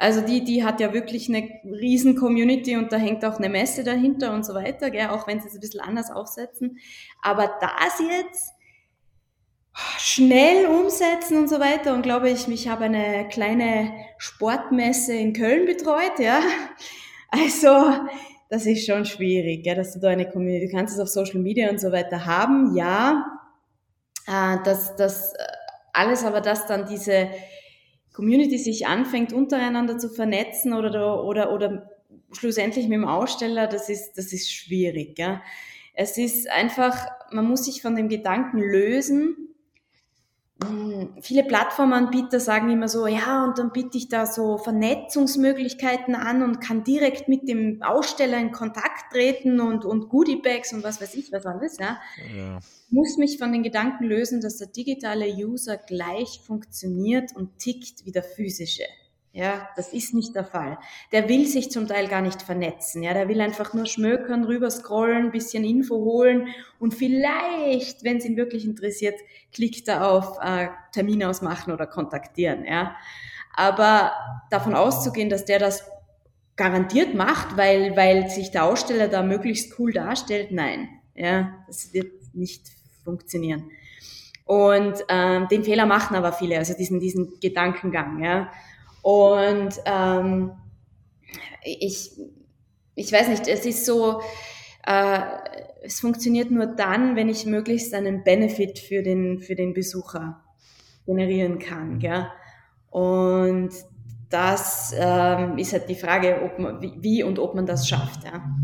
Also 0.04 0.20
die, 0.20 0.44
die 0.44 0.66
hat 0.66 0.82
ja 0.82 0.94
wirklich 0.94 1.30
eine 1.30 1.48
riesen 1.64 2.18
Community 2.18 2.76
und 2.76 2.92
da 2.92 2.98
hängt 2.98 3.24
auch 3.24 3.38
eine 3.38 3.48
Messe 3.48 3.86
dahinter 3.86 4.34
und 4.34 4.46
so 4.46 4.54
weiter, 4.54 4.92
gell, 4.92 5.08
auch 5.08 5.28
wenn 5.28 5.40
sie 5.40 5.48
es 5.48 5.54
ein 5.54 5.62
bisschen 5.62 5.80
anders 5.80 6.12
aufsetzen. 6.12 6.78
Aber 7.22 7.50
das 7.62 8.02
jetzt 8.02 8.52
schnell 9.98 10.66
umsetzen 10.66 11.38
und 11.38 11.48
so 11.48 11.58
weiter 11.62 11.94
und 11.94 12.02
glaube 12.02 12.30
ich, 12.30 12.50
ich 12.50 12.68
habe 12.68 12.84
eine 12.84 13.30
kleine 13.30 13.94
Sportmesse 14.18 15.14
in 15.14 15.32
Köln 15.32 15.66
betreut, 15.66 16.20
ja. 16.20 16.42
Also, 17.30 17.94
das 18.50 18.66
ist 18.66 18.86
schon 18.86 19.06
schwierig, 19.06 19.66
ja, 19.66 19.74
dass 19.74 19.94
du 19.94 20.00
da 20.00 20.10
eine 20.10 20.30
Community, 20.30 20.68
du 20.68 20.72
kannst 20.72 20.94
es 20.94 21.00
auf 21.00 21.08
Social 21.08 21.40
Media 21.40 21.70
und 21.70 21.80
so 21.80 21.94
weiter 21.94 22.26
haben, 22.26 22.76
ja. 22.76 23.26
Äh, 24.28 24.58
dass 24.66 24.98
das 24.98 25.34
äh, 25.34 25.38
alles 25.94 26.26
aber, 26.26 26.42
dass 26.42 26.68
dann 26.68 26.86
diese 26.86 27.30
Community 28.14 28.58
sich 28.58 28.88
anfängt, 28.88 29.34
untereinander 29.34 29.98
zu 29.98 30.10
vernetzen 30.10 30.74
oder, 30.74 31.24
oder, 31.24 31.52
oder 31.52 31.90
schlussendlich 32.32 32.88
mit 32.88 32.98
dem 32.98 33.08
Aussteller, 33.08 33.68
das 33.68 33.90
ist, 33.90 34.14
das 34.14 34.32
ist 34.34 34.52
schwierig. 34.52 35.18
Ja. 35.20 35.42
Es 35.94 36.18
ist 36.18 36.50
einfach, 36.50 37.08
man 37.32 37.46
muss 37.46 37.66
sich 37.66 37.82
von 37.82 37.96
dem 37.96 38.10
Gedanken 38.10 38.60
lösen, 38.60 39.53
viele 41.22 41.44
Plattformanbieter 41.44 42.40
sagen 42.40 42.70
immer 42.70 42.88
so, 42.88 43.08
ja, 43.08 43.44
und 43.44 43.58
dann 43.58 43.72
biete 43.72 43.98
ich 43.98 44.10
da 44.10 44.26
so 44.26 44.58
Vernetzungsmöglichkeiten 44.58 46.16
an 46.16 46.44
und 46.44 46.60
kann 46.60 46.84
direkt 46.84 47.28
mit 47.28 47.48
dem 47.48 47.82
Aussteller 47.82 48.38
in 48.38 48.52
Kontakt 48.52 49.12
treten 49.12 49.60
und, 49.60 49.86
und 49.86 50.10
Goodiebags 50.10 50.74
und 50.74 50.84
was 50.84 51.02
weiß 51.02 51.16
ich, 51.16 51.32
was 51.32 51.46
alles, 51.46 51.78
ja. 51.78 52.00
ja. 52.36 52.60
Muss 52.90 53.18
mich 53.18 53.38
von 53.38 53.52
den 53.52 53.64
Gedanken 53.64 54.06
lösen, 54.06 54.42
dass 54.42 54.58
der 54.58 54.68
digitale 54.68 55.28
User 55.28 55.78
gleich 55.78 56.42
funktioniert 56.46 57.36
und 57.36 57.58
tickt 57.60 58.06
wie 58.06 58.12
der 58.12 58.24
physische. 58.24 58.84
Ja, 59.36 59.68
das 59.76 59.92
ist 59.92 60.14
nicht 60.14 60.36
der 60.36 60.46
Fall. 60.46 60.78
Der 61.12 61.28
will 61.28 61.48
sich 61.48 61.72
zum 61.72 61.88
Teil 61.88 62.08
gar 62.08 62.22
nicht 62.22 62.44
vernetzen. 62.44 63.02
Ja, 63.02 63.16
der 63.16 63.28
will 63.28 63.42
einfach 63.42 63.74
nur 63.74 63.88
schmökern, 63.88 64.44
rüber 64.44 64.70
scrollen, 64.70 65.32
bisschen 65.32 65.64
Info 65.64 65.96
holen 65.96 66.50
und 66.80 66.94
vielleicht, 66.94 68.04
wenn 68.04 68.18
es 68.18 68.26
ihn 68.26 68.38
wirklich 68.38 68.64
interessiert, 68.64 69.16
klickt 69.52 69.88
er 69.88 70.08
auf 70.08 70.38
äh, 70.40 70.68
Termin 70.92 71.24
ausmachen 71.24 71.74
oder 71.74 71.88
kontaktieren. 71.88 72.64
Ja, 72.64 72.96
aber 73.56 74.12
davon 74.52 74.76
auszugehen, 74.76 75.30
dass 75.30 75.46
der 75.46 75.58
das 75.58 75.84
garantiert 76.56 77.16
macht, 77.16 77.58
weil 77.58 77.96
weil 77.98 78.30
sich 78.30 78.52
der 78.52 78.66
Aussteller 78.66 79.08
da 79.08 79.24
möglichst 79.24 79.80
cool 79.80 79.92
darstellt, 79.92 80.52
nein. 80.52 80.90
Ja, 81.16 81.56
das 81.66 81.92
wird 81.92 82.36
nicht 82.36 82.68
funktionieren. 83.04 83.72
Und 84.46 84.94
ähm, 85.10 85.48
den 85.48 85.64
Fehler 85.64 85.88
machen 85.88 86.16
aber 86.16 86.34
viele, 86.34 86.60
also 86.60 86.76
diesen 86.78 87.00
diesen 87.00 87.40
Gedankengang. 87.40 88.24
Ja 88.24 88.52
und 89.04 89.82
ähm, 89.86 90.54
ich, 91.64 92.12
ich 92.96 93.12
weiß 93.12 93.28
nicht, 93.28 93.48
es 93.48 93.66
ist 93.66 93.86
so, 93.86 94.22
äh, 94.88 95.20
es 95.84 96.00
funktioniert 96.00 96.50
nur 96.52 96.68
dann, 96.68 97.18
wenn 97.18 97.28
ich 97.28 97.46
möglichst 97.46 97.94
einen 97.94 98.24
Benefit 98.24 98.80
für 98.80 99.04
den, 99.04 99.42
für 99.42 99.56
den 99.56 99.74
Besucher 99.74 100.42
generieren 101.06 101.60
kann. 101.60 102.00
Gell? 102.00 102.28
Und 102.90 103.72
das 104.30 104.96
ähm, 104.98 105.58
ist 105.58 105.74
halt 105.74 105.90
die 105.90 105.96
Frage, 105.96 106.42
ob 106.42 106.58
man, 106.58 106.82
wie, 106.82 107.24
und 107.24 107.40
ob 107.40 107.56
man 107.56 107.66
das 107.66 107.88
schafft. 107.88 108.24
Ja, 108.24 108.56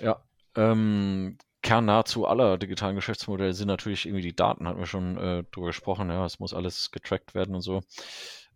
ja 0.00 0.22
ähm, 0.56 1.36
Kern 1.66 1.86
nahezu 1.86 2.28
aller 2.28 2.58
digitalen 2.58 2.94
Geschäftsmodelle 2.94 3.52
sind 3.52 3.66
natürlich 3.66 4.06
irgendwie 4.06 4.22
die 4.22 4.36
Daten, 4.36 4.68
hatten 4.68 4.78
wir 4.78 4.86
schon 4.86 5.18
äh, 5.18 5.42
drüber 5.50 5.66
gesprochen, 5.66 6.10
ja, 6.10 6.24
es 6.24 6.38
muss 6.38 6.54
alles 6.54 6.92
getrackt 6.92 7.34
werden 7.34 7.56
und 7.56 7.60
so. 7.60 7.82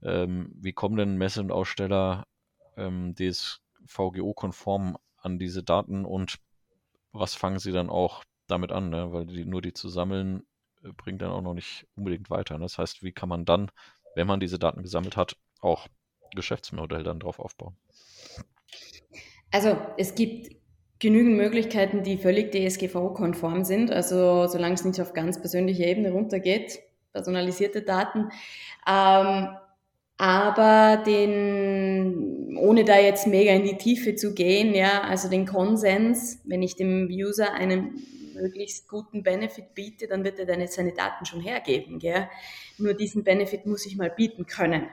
Ähm, 0.01 0.53
wie 0.55 0.73
kommen 0.73 0.97
denn 0.97 1.17
Messe 1.17 1.41
und 1.41 1.51
Aussteller 1.51 2.29
ähm, 2.77 3.17
DSVGO-konform 3.17 4.97
an 5.17 5.41
diese 5.41 5.65
Daten 5.65 6.05
und 6.05 6.39
was 7.11 7.35
fangen 7.35 7.59
sie 7.59 7.73
dann 7.73 7.91
auch 7.91 8.23
damit 8.47 8.71
an? 8.71 8.91
Ne? 8.91 9.13
Weil 9.13 9.27
die, 9.27 9.45
nur 9.45 9.61
die 9.61 9.73
zu 9.73 9.89
sammeln, 9.89 10.47
äh, 10.85 10.93
bringt 10.93 11.21
dann 11.21 11.33
auch 11.33 11.43
noch 11.43 11.55
nicht 11.55 11.89
unbedingt 11.97 12.31
weiter. 12.31 12.59
Ne? 12.59 12.65
Das 12.65 12.79
heißt, 12.79 13.03
wie 13.03 13.11
kann 13.11 13.29
man 13.29 13.45
dann, 13.45 13.73
wenn 14.15 14.29
man 14.29 14.39
diese 14.39 14.61
Daten 14.61 14.83
gesammelt 14.83 15.17
hat, 15.17 15.37
auch 15.61 15.89
Geschäftsmodell 16.37 17.03
dann 17.03 17.19
drauf 17.19 17.41
aufbauen? 17.41 17.77
Also 19.51 19.77
es 19.97 20.15
gibt 20.15 20.60
genügend 21.01 21.37
Möglichkeiten, 21.37 22.03
die 22.03 22.19
völlig 22.19 22.53
DSGVO-konform 22.53 23.65
sind, 23.65 23.91
also 23.91 24.47
solange 24.47 24.75
es 24.75 24.85
nicht 24.85 25.01
auf 25.01 25.15
ganz 25.15 25.41
persönliche 25.41 25.85
Ebene 25.85 26.13
runtergeht, 26.13 26.81
personalisierte 27.13 27.83
Daten. 27.83 28.29
Ähm, 28.89 29.49
aber 30.19 31.03
den, 31.07 32.55
ohne 32.59 32.85
da 32.85 32.99
jetzt 32.99 33.27
mega 33.27 33.53
in 33.53 33.65
die 33.65 33.79
Tiefe 33.79 34.15
zu 34.15 34.35
gehen, 34.35 34.75
ja, 34.75 35.01
also 35.01 35.31
den 35.31 35.47
Konsens, 35.47 36.41
wenn 36.45 36.63
ich 36.63 36.77
dem 36.77 37.09
User 37.11 37.55
einen 37.55 38.03
möglichst 38.35 38.87
guten 38.87 39.23
Benefit 39.23 39.75
biete, 39.75 40.07
dann 40.07 40.23
wird 40.23 40.39
er 40.39 40.45
dann 40.45 40.61
jetzt 40.61 40.75
seine 40.75 40.93
Daten 40.93 41.25
schon 41.25 41.41
hergeben, 41.41 41.99
gell? 41.99 42.29
Nur 42.77 42.93
diesen 42.93 43.25
Benefit 43.25 43.65
muss 43.65 43.87
ich 43.87 43.97
mal 43.97 44.11
bieten 44.11 44.45
können. 44.45 44.89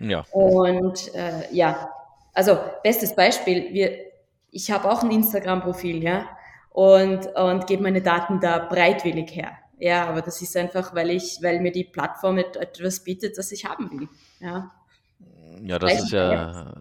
Ja. 0.00 0.24
Und 0.32 1.14
äh, 1.14 1.52
ja, 1.52 1.90
also 2.32 2.58
bestes 2.82 3.14
Beispiel, 3.14 3.72
wir 3.72 4.11
ich 4.52 4.70
habe 4.70 4.88
auch 4.90 5.02
ein 5.02 5.10
Instagram-Profil, 5.10 6.04
ja, 6.04 6.28
und, 6.68 7.26
und 7.34 7.66
gebe 7.66 7.82
meine 7.82 8.02
Daten 8.02 8.40
da 8.40 8.58
breitwillig 8.58 9.34
her. 9.34 9.58
Ja, 9.78 10.06
aber 10.06 10.22
das 10.22 10.40
ist 10.40 10.56
einfach, 10.56 10.94
weil 10.94 11.10
ich, 11.10 11.38
weil 11.42 11.60
mir 11.60 11.72
die 11.72 11.84
Plattform 11.84 12.38
etwas 12.38 13.02
bietet, 13.02 13.36
das 13.36 13.50
ich 13.50 13.64
haben 13.64 13.90
will. 13.90 14.08
Ja, 14.38 14.70
ja 15.60 15.78
das 15.78 16.04
ist 16.04 16.12
ja 16.12 16.72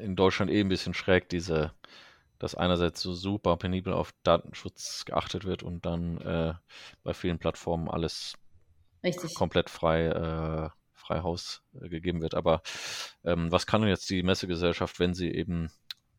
in 0.00 0.14
Deutschland 0.14 0.50
eh 0.50 0.60
ein 0.60 0.68
bisschen 0.68 0.92
schräg, 0.92 1.28
diese, 1.30 1.72
dass 2.38 2.54
einerseits 2.54 3.00
so 3.00 3.14
super 3.14 3.56
penibel 3.56 3.94
auf 3.94 4.12
Datenschutz 4.24 5.04
geachtet 5.06 5.44
wird 5.44 5.62
und 5.62 5.86
dann 5.86 6.18
äh, 6.18 6.52
bei 7.02 7.14
vielen 7.14 7.38
Plattformen 7.38 7.88
alles 7.88 8.34
Richtig. 9.02 9.34
komplett 9.34 9.70
frei, 9.70 10.06
äh, 10.06 10.68
frei 10.92 11.22
Haus 11.22 11.62
äh, 11.80 11.88
gegeben 11.88 12.20
wird. 12.20 12.34
Aber 12.34 12.62
ähm, 13.24 13.50
was 13.50 13.66
kann 13.66 13.80
denn 13.80 13.90
jetzt 13.90 14.10
die 14.10 14.22
Messegesellschaft, 14.22 15.00
wenn 15.00 15.14
sie 15.14 15.30
eben 15.30 15.70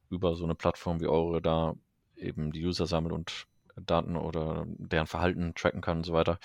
über 0.10 0.36
so 0.36 0.43
eine 0.43 0.56
Plattform 0.56 1.01
wie 1.01 1.08
eure 1.08 1.41
da 1.41 1.76
eben 2.16 2.51
die 2.51 2.66
User 2.66 2.86
sammelt 2.86 3.14
und 3.14 3.47
Daten 3.76 4.16
oder 4.16 4.66
deren 4.68 5.08
Verhalten 5.08 5.53
tracken 5.56 5.82
kann 5.82 5.97
und 5.97 6.06
so 6.06 6.14
weiter. 6.14 6.39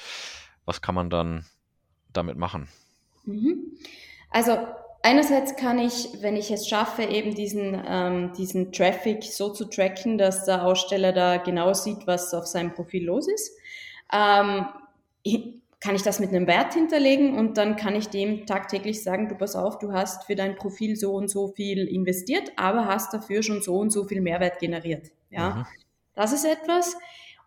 Was 0.65 0.83
kann 0.83 0.95
man 0.95 1.11
dann 1.11 1.47
damit 2.13 2.37
machen? 2.37 2.69
Mhm. 3.25 3.77
Also 4.31 4.59
einerseits 5.03 5.57
kann 5.57 5.79
ich, 5.79 6.09
wenn 6.21 6.37
ich 6.37 6.51
es 6.51 6.69
schaffe, 6.69 7.03
eben 7.03 7.35
diesen, 7.35 7.81
ähm, 7.87 8.33
diesen 8.33 8.73
Traffic 8.73 9.25
so 9.25 9.51
zu 9.51 9.67
tracken, 9.67 10.19
dass 10.19 10.45
der 10.45 10.65
Aussteller 10.65 11.13
da 11.13 11.37
genau 11.37 11.73
sieht, 11.73 12.07
was 12.07 12.35
auf 12.35 12.47
seinem 12.47 12.73
Profil 12.73 13.05
los 13.05 13.29
ist. 13.29 13.57
Ähm, 14.13 14.67
kann 15.81 15.95
ich 15.95 16.03
das 16.03 16.20
mit 16.20 16.28
einem 16.31 16.47
Wert 16.47 16.74
hinterlegen 16.74 17.39
und 17.39 17.57
dann 17.57 17.76
kann 17.76 17.97
ich 17.97 18.09
dem 18.09 18.45
tagtäglich 18.45 19.03
sagen, 19.03 19.28
du 19.28 19.35
pass 19.35 19.57
auf, 19.57 19.78
du 19.78 19.93
hast 19.93 20.24
für 20.24 20.35
dein 20.35 20.57
Profil 20.57 20.95
so 20.97 21.14
und 21.14 21.28
so 21.28 21.49
viel 21.49 21.87
investiert, 21.87 22.53
aber 22.57 22.85
hast 22.85 23.14
dafür 23.14 23.43
schon 23.43 23.62
so 23.62 23.78
und 23.78 23.91
so 23.91 24.05
viel 24.05 24.20
Mehrwert 24.20 24.59
generiert. 24.59 25.11
Ja, 25.31 25.51
mhm. 25.51 25.66
das 26.14 26.33
ist 26.33 26.45
etwas. 26.45 26.97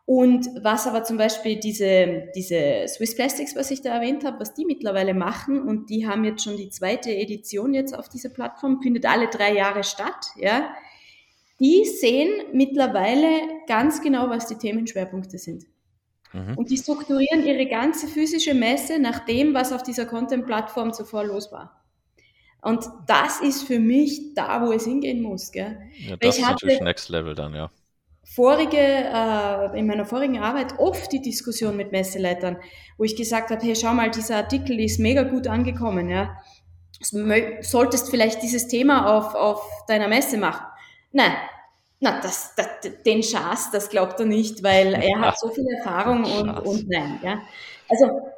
Und 0.05 0.49
was 0.61 0.85
aber 0.85 1.03
zum 1.03 1.17
Beispiel 1.17 1.59
diese, 1.59 2.29
diese 2.35 2.85
Swiss 2.87 3.15
Plastics, 3.15 3.55
was 3.55 3.71
ich 3.71 3.81
da 3.81 3.95
erwähnt 3.95 4.25
habe, 4.25 4.39
was 4.39 4.53
die 4.53 4.65
mittlerweile 4.65 5.13
machen, 5.13 5.61
und 5.61 5.89
die 5.89 6.07
haben 6.07 6.25
jetzt 6.25 6.43
schon 6.43 6.57
die 6.57 6.69
zweite 6.69 7.15
Edition 7.15 7.73
jetzt 7.73 7.97
auf 7.97 8.09
dieser 8.09 8.29
Plattform, 8.29 8.81
findet 8.81 9.05
alle 9.05 9.29
drei 9.29 9.53
Jahre 9.53 9.83
statt, 9.83 10.27
ja. 10.37 10.73
Die 11.59 11.85
sehen 11.85 12.31
mittlerweile 12.51 13.29
ganz 13.67 14.01
genau, 14.01 14.29
was 14.29 14.47
die 14.47 14.55
Themenschwerpunkte 14.55 15.37
sind. 15.37 15.65
Mhm. 16.33 16.57
Und 16.57 16.69
die 16.71 16.77
strukturieren 16.77 17.45
ihre 17.45 17.67
ganze 17.67 18.07
physische 18.07 18.53
Messe 18.53 18.99
nach 18.99 19.19
dem, 19.19 19.53
was 19.53 19.71
auf 19.71 19.83
dieser 19.83 20.05
Content-Plattform 20.05 20.93
zuvor 20.93 21.23
los 21.23 21.51
war. 21.51 21.83
Und 22.61 22.85
das 23.07 23.41
ist 23.41 23.63
für 23.63 23.79
mich 23.79 24.33
da, 24.33 24.65
wo 24.65 24.71
es 24.71 24.85
hingehen 24.85 25.21
muss. 25.21 25.51
Gell? 25.51 25.77
Ja, 25.97 26.15
das 26.17 26.37
ist 26.37 26.45
natürlich 26.45 26.81
Next 26.81 27.09
Level 27.09 27.35
dann, 27.35 27.53
ja. 27.53 27.69
Vorige, 28.23 28.77
äh, 28.77 29.77
in 29.77 29.85
meiner 29.85 30.05
vorigen 30.05 30.39
Arbeit 30.39 30.79
oft 30.79 31.11
die 31.11 31.21
Diskussion 31.21 31.75
mit 31.75 31.91
Messeleitern, 31.91 32.57
wo 32.97 33.03
ich 33.03 33.17
gesagt 33.17 33.51
habe, 33.51 33.61
hey, 33.63 33.75
schau 33.75 33.93
mal, 33.93 34.09
dieser 34.09 34.37
Artikel 34.37 34.79
ist 34.79 34.97
mega 34.97 35.23
gut 35.23 35.45
angekommen, 35.45 36.09
ja. 36.09 36.37
solltest 37.61 38.09
vielleicht 38.09 38.41
dieses 38.41 38.69
Thema 38.69 39.17
auf, 39.17 39.35
auf 39.35 39.61
deiner 39.87 40.07
Messe 40.07 40.37
machen. 40.37 40.65
Nein, 41.11 41.33
na, 42.03 42.19
das, 42.19 42.53
das, 42.55 42.67
den 43.05 43.23
Schaß, 43.23 43.71
das 43.71 43.89
glaubt 43.89 44.19
er 44.19 44.25
nicht, 44.25 44.61
weil 44.61 44.93
er 45.01 45.21
hat 45.21 45.39
so 45.39 45.49
viel 45.49 45.65
Erfahrung 45.77 46.25
und, 46.25 46.49
und 46.49 46.89
nein. 46.89 47.19
Ja. 47.23 47.41
Also, 47.89 48.29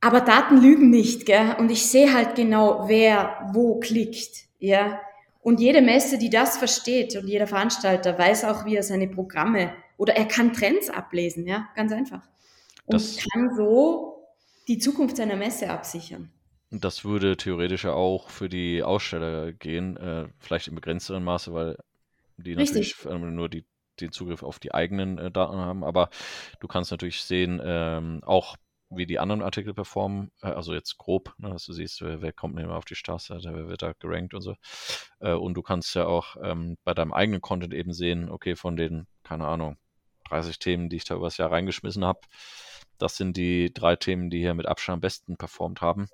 aber 0.00 0.20
Daten 0.20 0.60
lügen 0.60 0.90
nicht, 0.90 1.24
gell? 1.24 1.56
Und 1.58 1.70
ich 1.70 1.86
sehe 1.86 2.12
halt 2.12 2.36
genau, 2.36 2.84
wer 2.86 3.50
wo 3.52 3.80
klickt, 3.80 4.44
ja. 4.58 5.00
Und 5.40 5.60
jede 5.60 5.80
Messe, 5.80 6.18
die 6.18 6.28
das 6.28 6.58
versteht 6.58 7.16
und 7.16 7.26
jeder 7.26 7.46
Veranstalter 7.46 8.18
weiß 8.18 8.44
auch, 8.44 8.64
wie 8.66 8.76
er 8.76 8.82
seine 8.82 9.08
Programme 9.08 9.72
oder 9.96 10.14
er 10.16 10.26
kann 10.26 10.52
Trends 10.52 10.90
ablesen, 10.90 11.46
ja, 11.46 11.68
ganz 11.74 11.92
einfach. 11.92 12.22
Und 12.84 12.94
das 12.94 13.16
kann 13.16 13.54
so 13.56 14.22
die 14.68 14.78
Zukunft 14.78 15.16
seiner 15.16 15.36
Messe 15.36 15.70
absichern. 15.70 16.30
Das 16.70 17.04
würde 17.04 17.36
theoretisch 17.36 17.84
ja 17.84 17.92
auch 17.92 18.28
für 18.28 18.48
die 18.48 18.82
Aussteller 18.82 19.52
gehen, 19.52 19.96
äh, 19.96 20.26
vielleicht 20.40 20.68
im 20.68 20.74
begrenzteren 20.74 21.24
Maße, 21.24 21.54
weil 21.54 21.76
die 22.36 22.54
Richtig. 22.54 22.96
natürlich 23.04 23.22
äh, 23.22 23.30
nur 23.30 23.48
die, 23.48 23.66
den 24.00 24.12
Zugriff 24.12 24.42
auf 24.42 24.58
die 24.58 24.74
eigenen 24.74 25.18
äh, 25.18 25.30
Daten 25.30 25.56
haben. 25.56 25.84
Aber 25.84 26.10
du 26.60 26.68
kannst 26.68 26.90
natürlich 26.90 27.22
sehen, 27.22 27.60
ähm, 27.64 28.20
auch 28.24 28.56
wie 28.90 29.06
die 29.06 29.18
anderen 29.18 29.42
Artikel 29.42 29.74
performen, 29.74 30.30
äh, 30.42 30.48
also 30.48 30.74
jetzt 30.74 30.98
grob, 30.98 31.34
ne, 31.38 31.50
dass 31.50 31.64
du 31.64 31.72
siehst, 31.72 32.00
wer, 32.02 32.22
wer 32.22 32.32
kommt 32.32 32.58
denn 32.58 32.70
auf 32.70 32.84
die 32.84 32.94
Startseite, 32.94 33.52
wer 33.52 33.68
wird 33.68 33.82
da 33.82 33.92
gerankt 33.98 34.34
und 34.34 34.42
so. 34.42 34.54
Äh, 35.20 35.32
und 35.32 35.54
du 35.54 35.62
kannst 35.62 35.94
ja 35.94 36.06
auch 36.06 36.36
ähm, 36.42 36.76
bei 36.84 36.94
deinem 36.94 37.12
eigenen 37.12 37.40
Content 37.40 37.74
eben 37.74 37.92
sehen, 37.92 38.30
okay, 38.30 38.56
von 38.56 38.76
den, 38.76 39.06
keine 39.22 39.46
Ahnung, 39.46 39.76
30 40.28 40.58
Themen, 40.58 40.88
die 40.88 40.96
ich 40.96 41.04
da 41.04 41.14
übers 41.14 41.36
Jahr 41.36 41.52
reingeschmissen 41.52 42.04
habe, 42.04 42.20
das 42.98 43.16
sind 43.16 43.36
die 43.36 43.72
drei 43.72 43.96
Themen, 43.96 44.30
die 44.30 44.38
hier 44.38 44.54
mit 44.54 44.66
Abstand 44.66 44.94
am 44.96 45.00
besten 45.00 45.36
performt 45.36 45.80
haben 45.80 46.08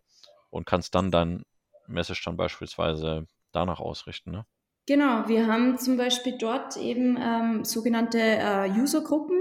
und 0.50 0.66
kannst 0.66 0.94
dann 0.94 1.10
deinen 1.10 1.44
Messestand 1.86 2.36
beispielsweise 2.36 3.26
danach 3.52 3.80
ausrichten. 3.80 4.32
Ne? 4.32 4.46
Genau, 4.86 5.28
wir 5.28 5.46
haben 5.46 5.78
zum 5.78 5.96
Beispiel 5.96 6.36
dort 6.38 6.76
eben 6.76 7.16
ähm, 7.20 7.64
sogenannte 7.64 8.18
äh, 8.18 8.70
Usergruppen 8.70 9.40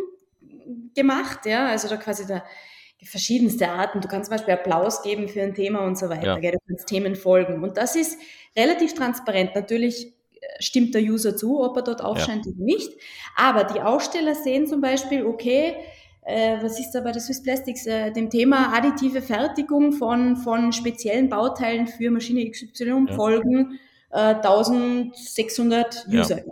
gemacht, 0.95 1.45
ja, 1.45 1.67
also 1.67 1.87
da 1.87 1.97
quasi 1.97 2.27
da 2.27 2.43
verschiedenste 3.03 3.69
Arten. 3.69 4.01
Du 4.01 4.07
kannst 4.07 4.29
zum 4.29 4.37
Beispiel 4.37 4.53
Applaus 4.53 5.01
geben 5.01 5.27
für 5.27 5.41
ein 5.41 5.55
Thema 5.55 5.85
und 5.85 5.97
so 5.97 6.09
weiter. 6.09 6.39
Ja. 6.39 6.51
Du 6.51 6.57
kannst 6.67 6.87
Themen 6.87 7.15
folgen. 7.15 7.63
Und 7.63 7.77
das 7.77 7.95
ist 7.95 8.19
relativ 8.55 8.93
transparent. 8.93 9.55
Natürlich 9.55 10.07
äh, 10.07 10.45
stimmt 10.59 10.93
der 10.93 11.01
User 11.01 11.35
zu, 11.35 11.63
ob 11.63 11.75
er 11.77 11.83
dort 11.83 12.03
aufscheint 12.03 12.45
ja. 12.45 12.51
oder 12.51 12.63
nicht. 12.63 12.91
Aber 13.35 13.63
die 13.63 13.81
Aussteller 13.81 14.35
sehen 14.35 14.67
zum 14.67 14.81
Beispiel, 14.81 15.25
okay, 15.25 15.73
äh, 16.23 16.57
was 16.61 16.79
ist 16.79 16.91
da 16.91 17.01
bei 17.01 17.11
der 17.11 17.21
Swiss 17.21 17.41
Plastics, 17.41 17.87
äh, 17.87 18.11
dem 18.11 18.29
Thema 18.29 18.73
additive 18.77 19.23
Fertigung 19.23 19.93
von, 19.93 20.35
von 20.35 20.71
speziellen 20.71 21.29
Bauteilen 21.29 21.87
für 21.87 22.11
Maschine 22.11 22.47
XY 22.51 23.07
ja. 23.09 23.15
folgen 23.15 23.79
äh, 24.11 24.35
1600 24.35 26.07
User. 26.07 26.37
Ja. 26.37 26.43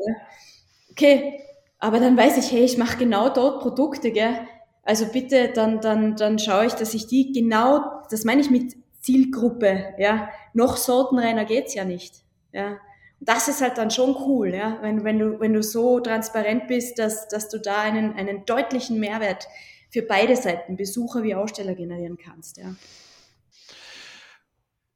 Okay, 0.91 1.39
aber 1.79 1.99
dann 1.99 2.17
weiß 2.17 2.37
ich, 2.37 2.51
hey, 2.51 2.63
ich 2.63 2.77
mache 2.77 2.97
genau 2.97 3.29
dort 3.29 3.61
Produkte, 3.61 4.11
gell? 4.11 4.47
Also 4.83 5.05
bitte, 5.05 5.49
dann, 5.53 5.81
dann, 5.81 6.15
dann 6.15 6.39
schaue 6.39 6.65
ich, 6.65 6.73
dass 6.73 6.93
ich 6.93 7.07
die 7.07 7.31
genau, 7.31 8.01
das 8.09 8.25
meine 8.25 8.41
ich 8.41 8.49
mit 8.49 8.75
Zielgruppe, 9.01 9.93
ja. 9.97 10.29
Noch 10.53 10.77
sortenreiner 10.77 11.45
geht's 11.45 11.73
ja 11.73 11.85
nicht, 11.85 12.15
ja. 12.51 12.77
das 13.19 13.47
ist 13.47 13.61
halt 13.61 13.77
dann 13.77 13.91
schon 13.91 14.15
cool, 14.25 14.53
ja, 14.53 14.79
wenn, 14.81 15.03
wenn, 15.03 15.19
du, 15.19 15.39
wenn 15.39 15.53
du 15.53 15.63
so 15.63 15.99
transparent 15.99 16.67
bist, 16.67 16.99
dass, 16.99 17.27
dass 17.27 17.49
du 17.49 17.59
da 17.59 17.81
einen, 17.81 18.13
einen 18.15 18.45
deutlichen 18.45 18.99
Mehrwert 18.99 19.47
für 19.89 20.01
beide 20.01 20.35
Seiten, 20.35 20.75
Besucher 20.75 21.23
wie 21.23 21.35
Aussteller 21.35 21.75
generieren 21.75 22.17
kannst, 22.17 22.57
ja. 22.57 22.75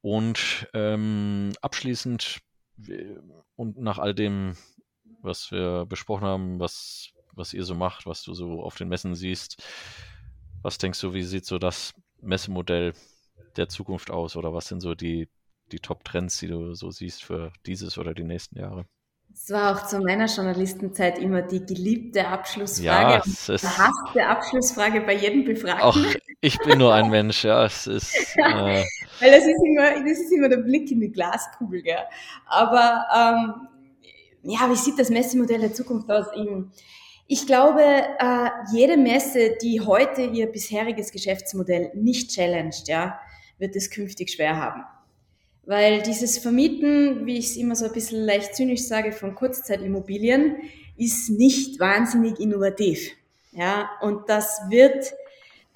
Und 0.02 0.68
ähm, 0.74 1.52
abschließend 1.62 2.40
und 3.56 3.78
nach 3.78 3.98
all 3.98 4.14
dem, 4.14 4.56
was 5.20 5.50
wir 5.50 5.86
besprochen 5.86 6.26
haben, 6.26 6.60
was, 6.60 7.12
was 7.32 7.52
ihr 7.54 7.64
so 7.64 7.74
macht, 7.74 8.06
was 8.06 8.22
du 8.22 8.34
so 8.34 8.62
auf 8.62 8.76
den 8.76 8.88
Messen 8.88 9.14
siehst, 9.14 9.62
was 10.62 10.78
denkst 10.78 11.00
du, 11.00 11.12
wie 11.14 11.22
sieht 11.22 11.44
so 11.44 11.58
das 11.58 11.94
Messemodell 12.20 12.94
der 13.56 13.68
Zukunft 13.68 14.10
aus 14.10 14.36
oder 14.36 14.52
was 14.52 14.68
sind 14.68 14.80
so 14.80 14.94
die, 14.94 15.28
die 15.72 15.78
Top-Trends, 15.78 16.38
die 16.38 16.48
du 16.48 16.74
so 16.74 16.90
siehst 16.90 17.22
für 17.22 17.52
dieses 17.66 17.98
oder 17.98 18.14
die 18.14 18.24
nächsten 18.24 18.58
Jahre? 18.58 18.86
Es 19.36 19.50
war 19.50 19.74
auch 19.74 19.86
zu 19.86 19.98
meiner 19.98 20.26
Journalistenzeit 20.26 21.18
immer 21.18 21.42
die 21.42 21.66
geliebte 21.66 22.26
Abschlussfrage, 22.26 23.14
ja, 23.14 23.22
es 23.26 23.48
ist, 23.48 23.66
die 24.14 24.20
Abschlussfrage 24.20 25.00
bei 25.00 25.14
jedem 25.14 25.44
Befragten. 25.44 25.82
Auch 25.82 25.98
ich 26.40 26.56
bin 26.60 26.78
nur 26.78 26.94
ein 26.94 27.10
Mensch, 27.10 27.44
ja, 27.44 27.64
es 27.64 27.86
ist. 27.86 28.14
Äh, 28.36 28.84
Weil 29.20 29.30
das 29.30 29.44
ist 29.44 29.62
immer, 29.64 29.90
das 30.08 30.18
ist 30.18 30.32
immer 30.32 30.48
der 30.48 30.58
Blick 30.58 30.90
in 30.90 31.00
die 31.00 31.10
Glaskugel, 31.10 31.82
gell. 31.82 31.98
Aber 32.46 33.06
ähm, 33.14 33.68
ja, 34.42 34.70
wie 34.70 34.76
sieht 34.76 34.98
das 34.98 35.10
Messemodell 35.10 35.60
der 35.60 35.74
Zukunft 35.74 36.10
aus? 36.10 36.26
Ich 37.26 37.46
glaube, 37.46 37.82
äh, 37.82 38.48
jede 38.72 38.96
Messe, 38.96 39.56
die 39.62 39.80
heute 39.80 40.22
ihr 40.22 40.46
bisheriges 40.46 41.10
Geschäftsmodell 41.10 41.90
nicht 41.94 42.30
challenged, 42.30 42.86
ja, 42.86 43.18
wird 43.58 43.74
es 43.74 43.90
künftig 43.90 44.30
schwer 44.30 44.56
haben. 44.56 44.84
Weil 45.66 46.02
dieses 46.02 46.38
Vermieten, 46.38 47.24
wie 47.26 47.38
ich 47.38 47.46
es 47.46 47.56
immer 47.56 47.74
so 47.74 47.86
ein 47.86 47.92
bisschen 47.92 48.24
leicht 48.24 48.54
zynisch 48.54 48.82
sage, 48.82 49.12
von 49.12 49.34
Kurzzeitimmobilien, 49.34 50.56
ist 50.96 51.30
nicht 51.30 51.80
wahnsinnig 51.80 52.38
innovativ. 52.38 53.12
Ja, 53.52 53.90
und 54.00 54.28
das 54.28 54.60
wird 54.68 55.12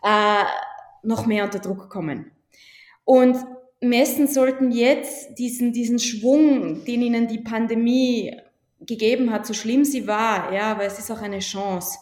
äh, 0.02 0.44
noch 1.02 1.26
mehr 1.26 1.44
unter 1.44 1.58
Druck 1.58 1.88
kommen. 1.88 2.32
Und 3.04 3.36
Messen 3.80 4.26
sollten 4.26 4.70
jetzt 4.70 5.38
diesen, 5.38 5.72
diesen 5.72 5.98
Schwung, 5.98 6.84
den 6.84 7.02
ihnen 7.02 7.28
die 7.28 7.38
Pandemie 7.38 8.36
gegeben 8.80 9.32
hat, 9.32 9.46
so 9.46 9.54
schlimm 9.54 9.84
sie 9.84 10.06
war, 10.06 10.52
ja, 10.52 10.72
aber 10.72 10.84
es 10.84 10.98
ist 10.98 11.10
auch 11.10 11.20
eine 11.20 11.38
Chance, 11.38 11.98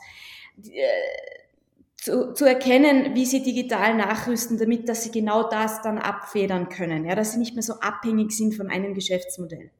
äh, 0.64 0.80
zu, 2.06 2.34
zu 2.34 2.44
erkennen, 2.44 3.16
wie 3.16 3.26
sie 3.26 3.42
digital 3.42 3.96
nachrüsten, 3.96 4.58
damit, 4.58 4.88
dass 4.88 5.02
sie 5.02 5.10
genau 5.10 5.50
das 5.50 5.82
dann 5.82 5.98
abfedern 5.98 6.68
können, 6.68 7.04
ja, 7.04 7.16
dass 7.16 7.32
sie 7.32 7.40
nicht 7.40 7.54
mehr 7.54 7.64
so 7.64 7.80
abhängig 7.80 8.30
sind 8.30 8.54
von 8.54 8.70
einem 8.70 8.94
Geschäftsmodell. 8.94 9.72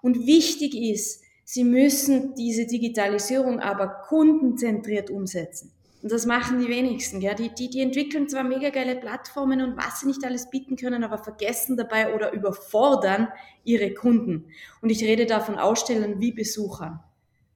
Und 0.00 0.28
wichtig 0.28 0.76
ist, 0.76 1.24
sie 1.42 1.64
müssen 1.64 2.36
diese 2.36 2.66
Digitalisierung 2.66 3.58
aber 3.58 3.88
kundenzentriert 3.88 5.10
umsetzen. 5.10 5.72
Und 6.04 6.12
das 6.12 6.24
machen 6.24 6.60
die 6.60 6.68
wenigsten. 6.68 7.18
Gell? 7.18 7.34
Die, 7.34 7.52
die, 7.52 7.68
die 7.68 7.80
entwickeln 7.80 8.28
zwar 8.28 8.44
mega 8.44 8.70
geile 8.70 8.94
Plattformen 8.94 9.60
und 9.60 9.76
was 9.76 9.98
sie 9.98 10.06
nicht 10.06 10.24
alles 10.24 10.48
bieten 10.50 10.76
können, 10.76 11.02
aber 11.02 11.18
vergessen 11.18 11.76
dabei 11.76 12.14
oder 12.14 12.32
überfordern 12.32 13.26
ihre 13.64 13.92
Kunden. 13.92 14.52
Und 14.82 14.90
ich 14.90 15.02
rede 15.02 15.26
da 15.26 15.40
von 15.40 15.58
Ausstellern 15.58 16.20
wie 16.20 16.30
Besuchern. 16.30 17.00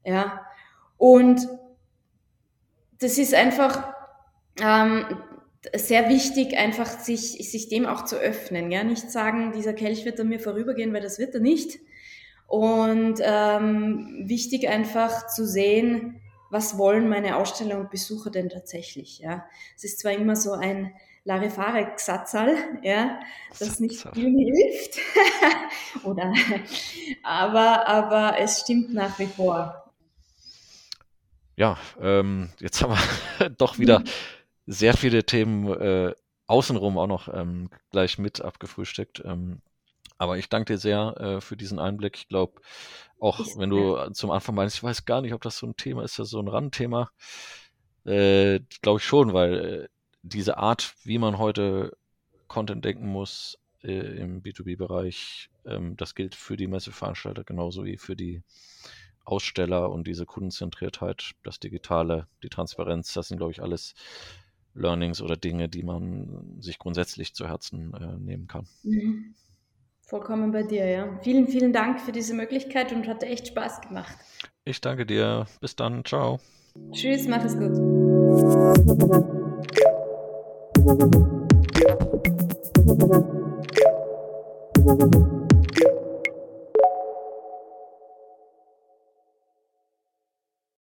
Ja? 0.05 0.45
Und 0.97 1.47
das 2.99 3.19
ist 3.19 3.35
einfach 3.35 3.99
ähm, 4.61 5.05
sehr 5.74 6.09
wichtig, 6.09 6.57
einfach 6.57 6.86
sich, 6.86 7.32
sich 7.51 7.68
dem 7.68 7.86
auch 7.86 8.05
zu 8.05 8.16
öffnen. 8.16 8.70
Ja? 8.70 8.82
Nicht 8.82 9.11
sagen, 9.11 9.53
dieser 9.53 9.74
Kelch 9.74 10.05
wird 10.05 10.18
an 10.20 10.28
mir 10.28 10.40
vorübergehen, 10.40 10.92
weil 10.92 11.03
das 11.03 11.18
wird 11.18 11.34
er 11.34 11.40
nicht. 11.40 11.78
Und 12.46 13.20
ähm, 13.22 14.24
wichtig 14.26 14.68
einfach 14.68 15.28
zu 15.28 15.46
sehen, 15.46 16.20
was 16.51 16.76
wollen 16.76 17.09
meine 17.09 17.36
Aussteller 17.36 17.78
und 17.78 17.90
Besucher 17.90 18.30
denn 18.30 18.48
tatsächlich? 18.48 19.20
Ja, 19.20 19.46
es 19.76 19.84
ist 19.84 20.01
zwar 20.01 20.12
immer 20.12 20.34
so 20.34 20.53
ein 20.53 20.92
Larifare-Gsatzal, 21.24 22.57
ja, 22.82 23.20
das 23.59 23.78
nicht 23.78 24.03
viel 24.14 24.34
hilft, 24.36 24.98
oder, 26.05 26.32
aber, 27.22 27.86
aber 27.86 28.38
es 28.38 28.61
stimmt 28.61 28.92
nach 28.92 29.18
wie 29.18 29.26
vor. 29.26 29.92
Ja, 31.57 31.78
ähm, 32.01 32.51
jetzt 32.59 32.82
haben 32.82 32.94
wir 33.38 33.51
doch 33.59 33.78
wieder 33.78 34.01
mhm. 34.01 34.05
Sehr 34.71 34.97
viele 34.97 35.25
Themen 35.25 35.66
äh, 35.66 36.14
außenrum 36.47 36.97
auch 36.97 37.09
noch 37.09 37.29
ähm, 37.35 37.71
gleich 37.91 38.18
mit 38.18 38.41
abgefrühstückt. 38.41 39.21
Ähm, 39.25 39.62
aber 40.16 40.39
ich 40.39 40.49
danke 40.49 40.75
dir 40.75 40.79
sehr 40.79 41.16
äh, 41.18 41.41
für 41.41 41.57
diesen 41.57 41.81
Einblick. 41.81 42.16
Ich 42.16 42.29
glaube, 42.29 42.61
auch 43.18 43.41
ich, 43.41 43.57
wenn 43.57 43.71
du 43.71 43.97
ja. 43.97 44.12
zum 44.12 44.31
Anfang 44.31 44.55
meinst, 44.55 44.77
ich 44.77 44.83
weiß 44.83 45.07
gar 45.07 45.23
nicht, 45.23 45.35
ob 45.35 45.43
das 45.43 45.59
so 45.59 45.66
ein 45.66 45.77
Thema 45.77 46.05
ist, 46.05 46.21
das 46.21 46.31
so 46.31 46.39
ein 46.39 46.47
Randthema. 46.47 47.11
Äh, 48.05 48.61
glaube 48.81 48.99
ich 49.01 49.05
schon, 49.05 49.33
weil 49.33 49.55
äh, 49.55 49.89
diese 50.23 50.59
Art, 50.59 50.95
wie 51.03 51.18
man 51.18 51.39
heute 51.39 51.97
Content 52.47 52.85
denken 52.85 53.09
muss 53.09 53.59
äh, 53.83 54.21
im 54.21 54.41
B2B-Bereich, 54.41 55.51
ähm, 55.66 55.97
das 55.97 56.14
gilt 56.14 56.37
für 56.37 56.57
die 56.57 56.68
Messeveranstalter 56.68 57.43
genauso 57.43 57.85
wie 57.85 57.97
für 57.97 58.14
die 58.14 58.43
Aussteller 59.25 59.91
und 59.91 60.07
diese 60.07 60.27
Kundenzentriertheit, 60.27 61.33
das 61.43 61.59
Digitale, 61.59 62.29
die 62.45 62.49
Transparenz, 62.49 63.12
das 63.14 63.29
sind, 63.29 63.39
glaube 63.39 63.53
ich, 63.53 63.62
alles 63.62 63.95
Learnings 64.75 65.21
oder 65.21 65.37
Dinge, 65.37 65.68
die 65.68 65.83
man 65.83 66.57
sich 66.61 66.79
grundsätzlich 66.79 67.35
zu 67.35 67.49
Herzen 67.49 67.93
äh, 67.95 68.18
nehmen 68.18 68.47
kann. 68.47 68.66
Mhm. 68.83 69.35
Vollkommen 70.03 70.51
bei 70.51 70.64
dir, 70.64 70.87
ja. 70.87 71.18
Vielen, 71.23 71.47
vielen 71.47 71.73
Dank 71.73 72.01
für 72.01 72.11
diese 72.11 72.35
Möglichkeit 72.35 72.93
und 72.93 73.07
hat 73.07 73.23
echt 73.23 73.47
Spaß 73.49 73.81
gemacht. 73.83 74.16
Ich 74.64 74.81
danke 74.81 75.07
dir. 75.07 75.47
Bis 75.61 75.77
dann. 75.77 76.05
Ciao. 76.05 76.41
Tschüss, 76.93 77.29
mach 77.29 77.45
es 77.45 77.57
gut. 77.57 77.77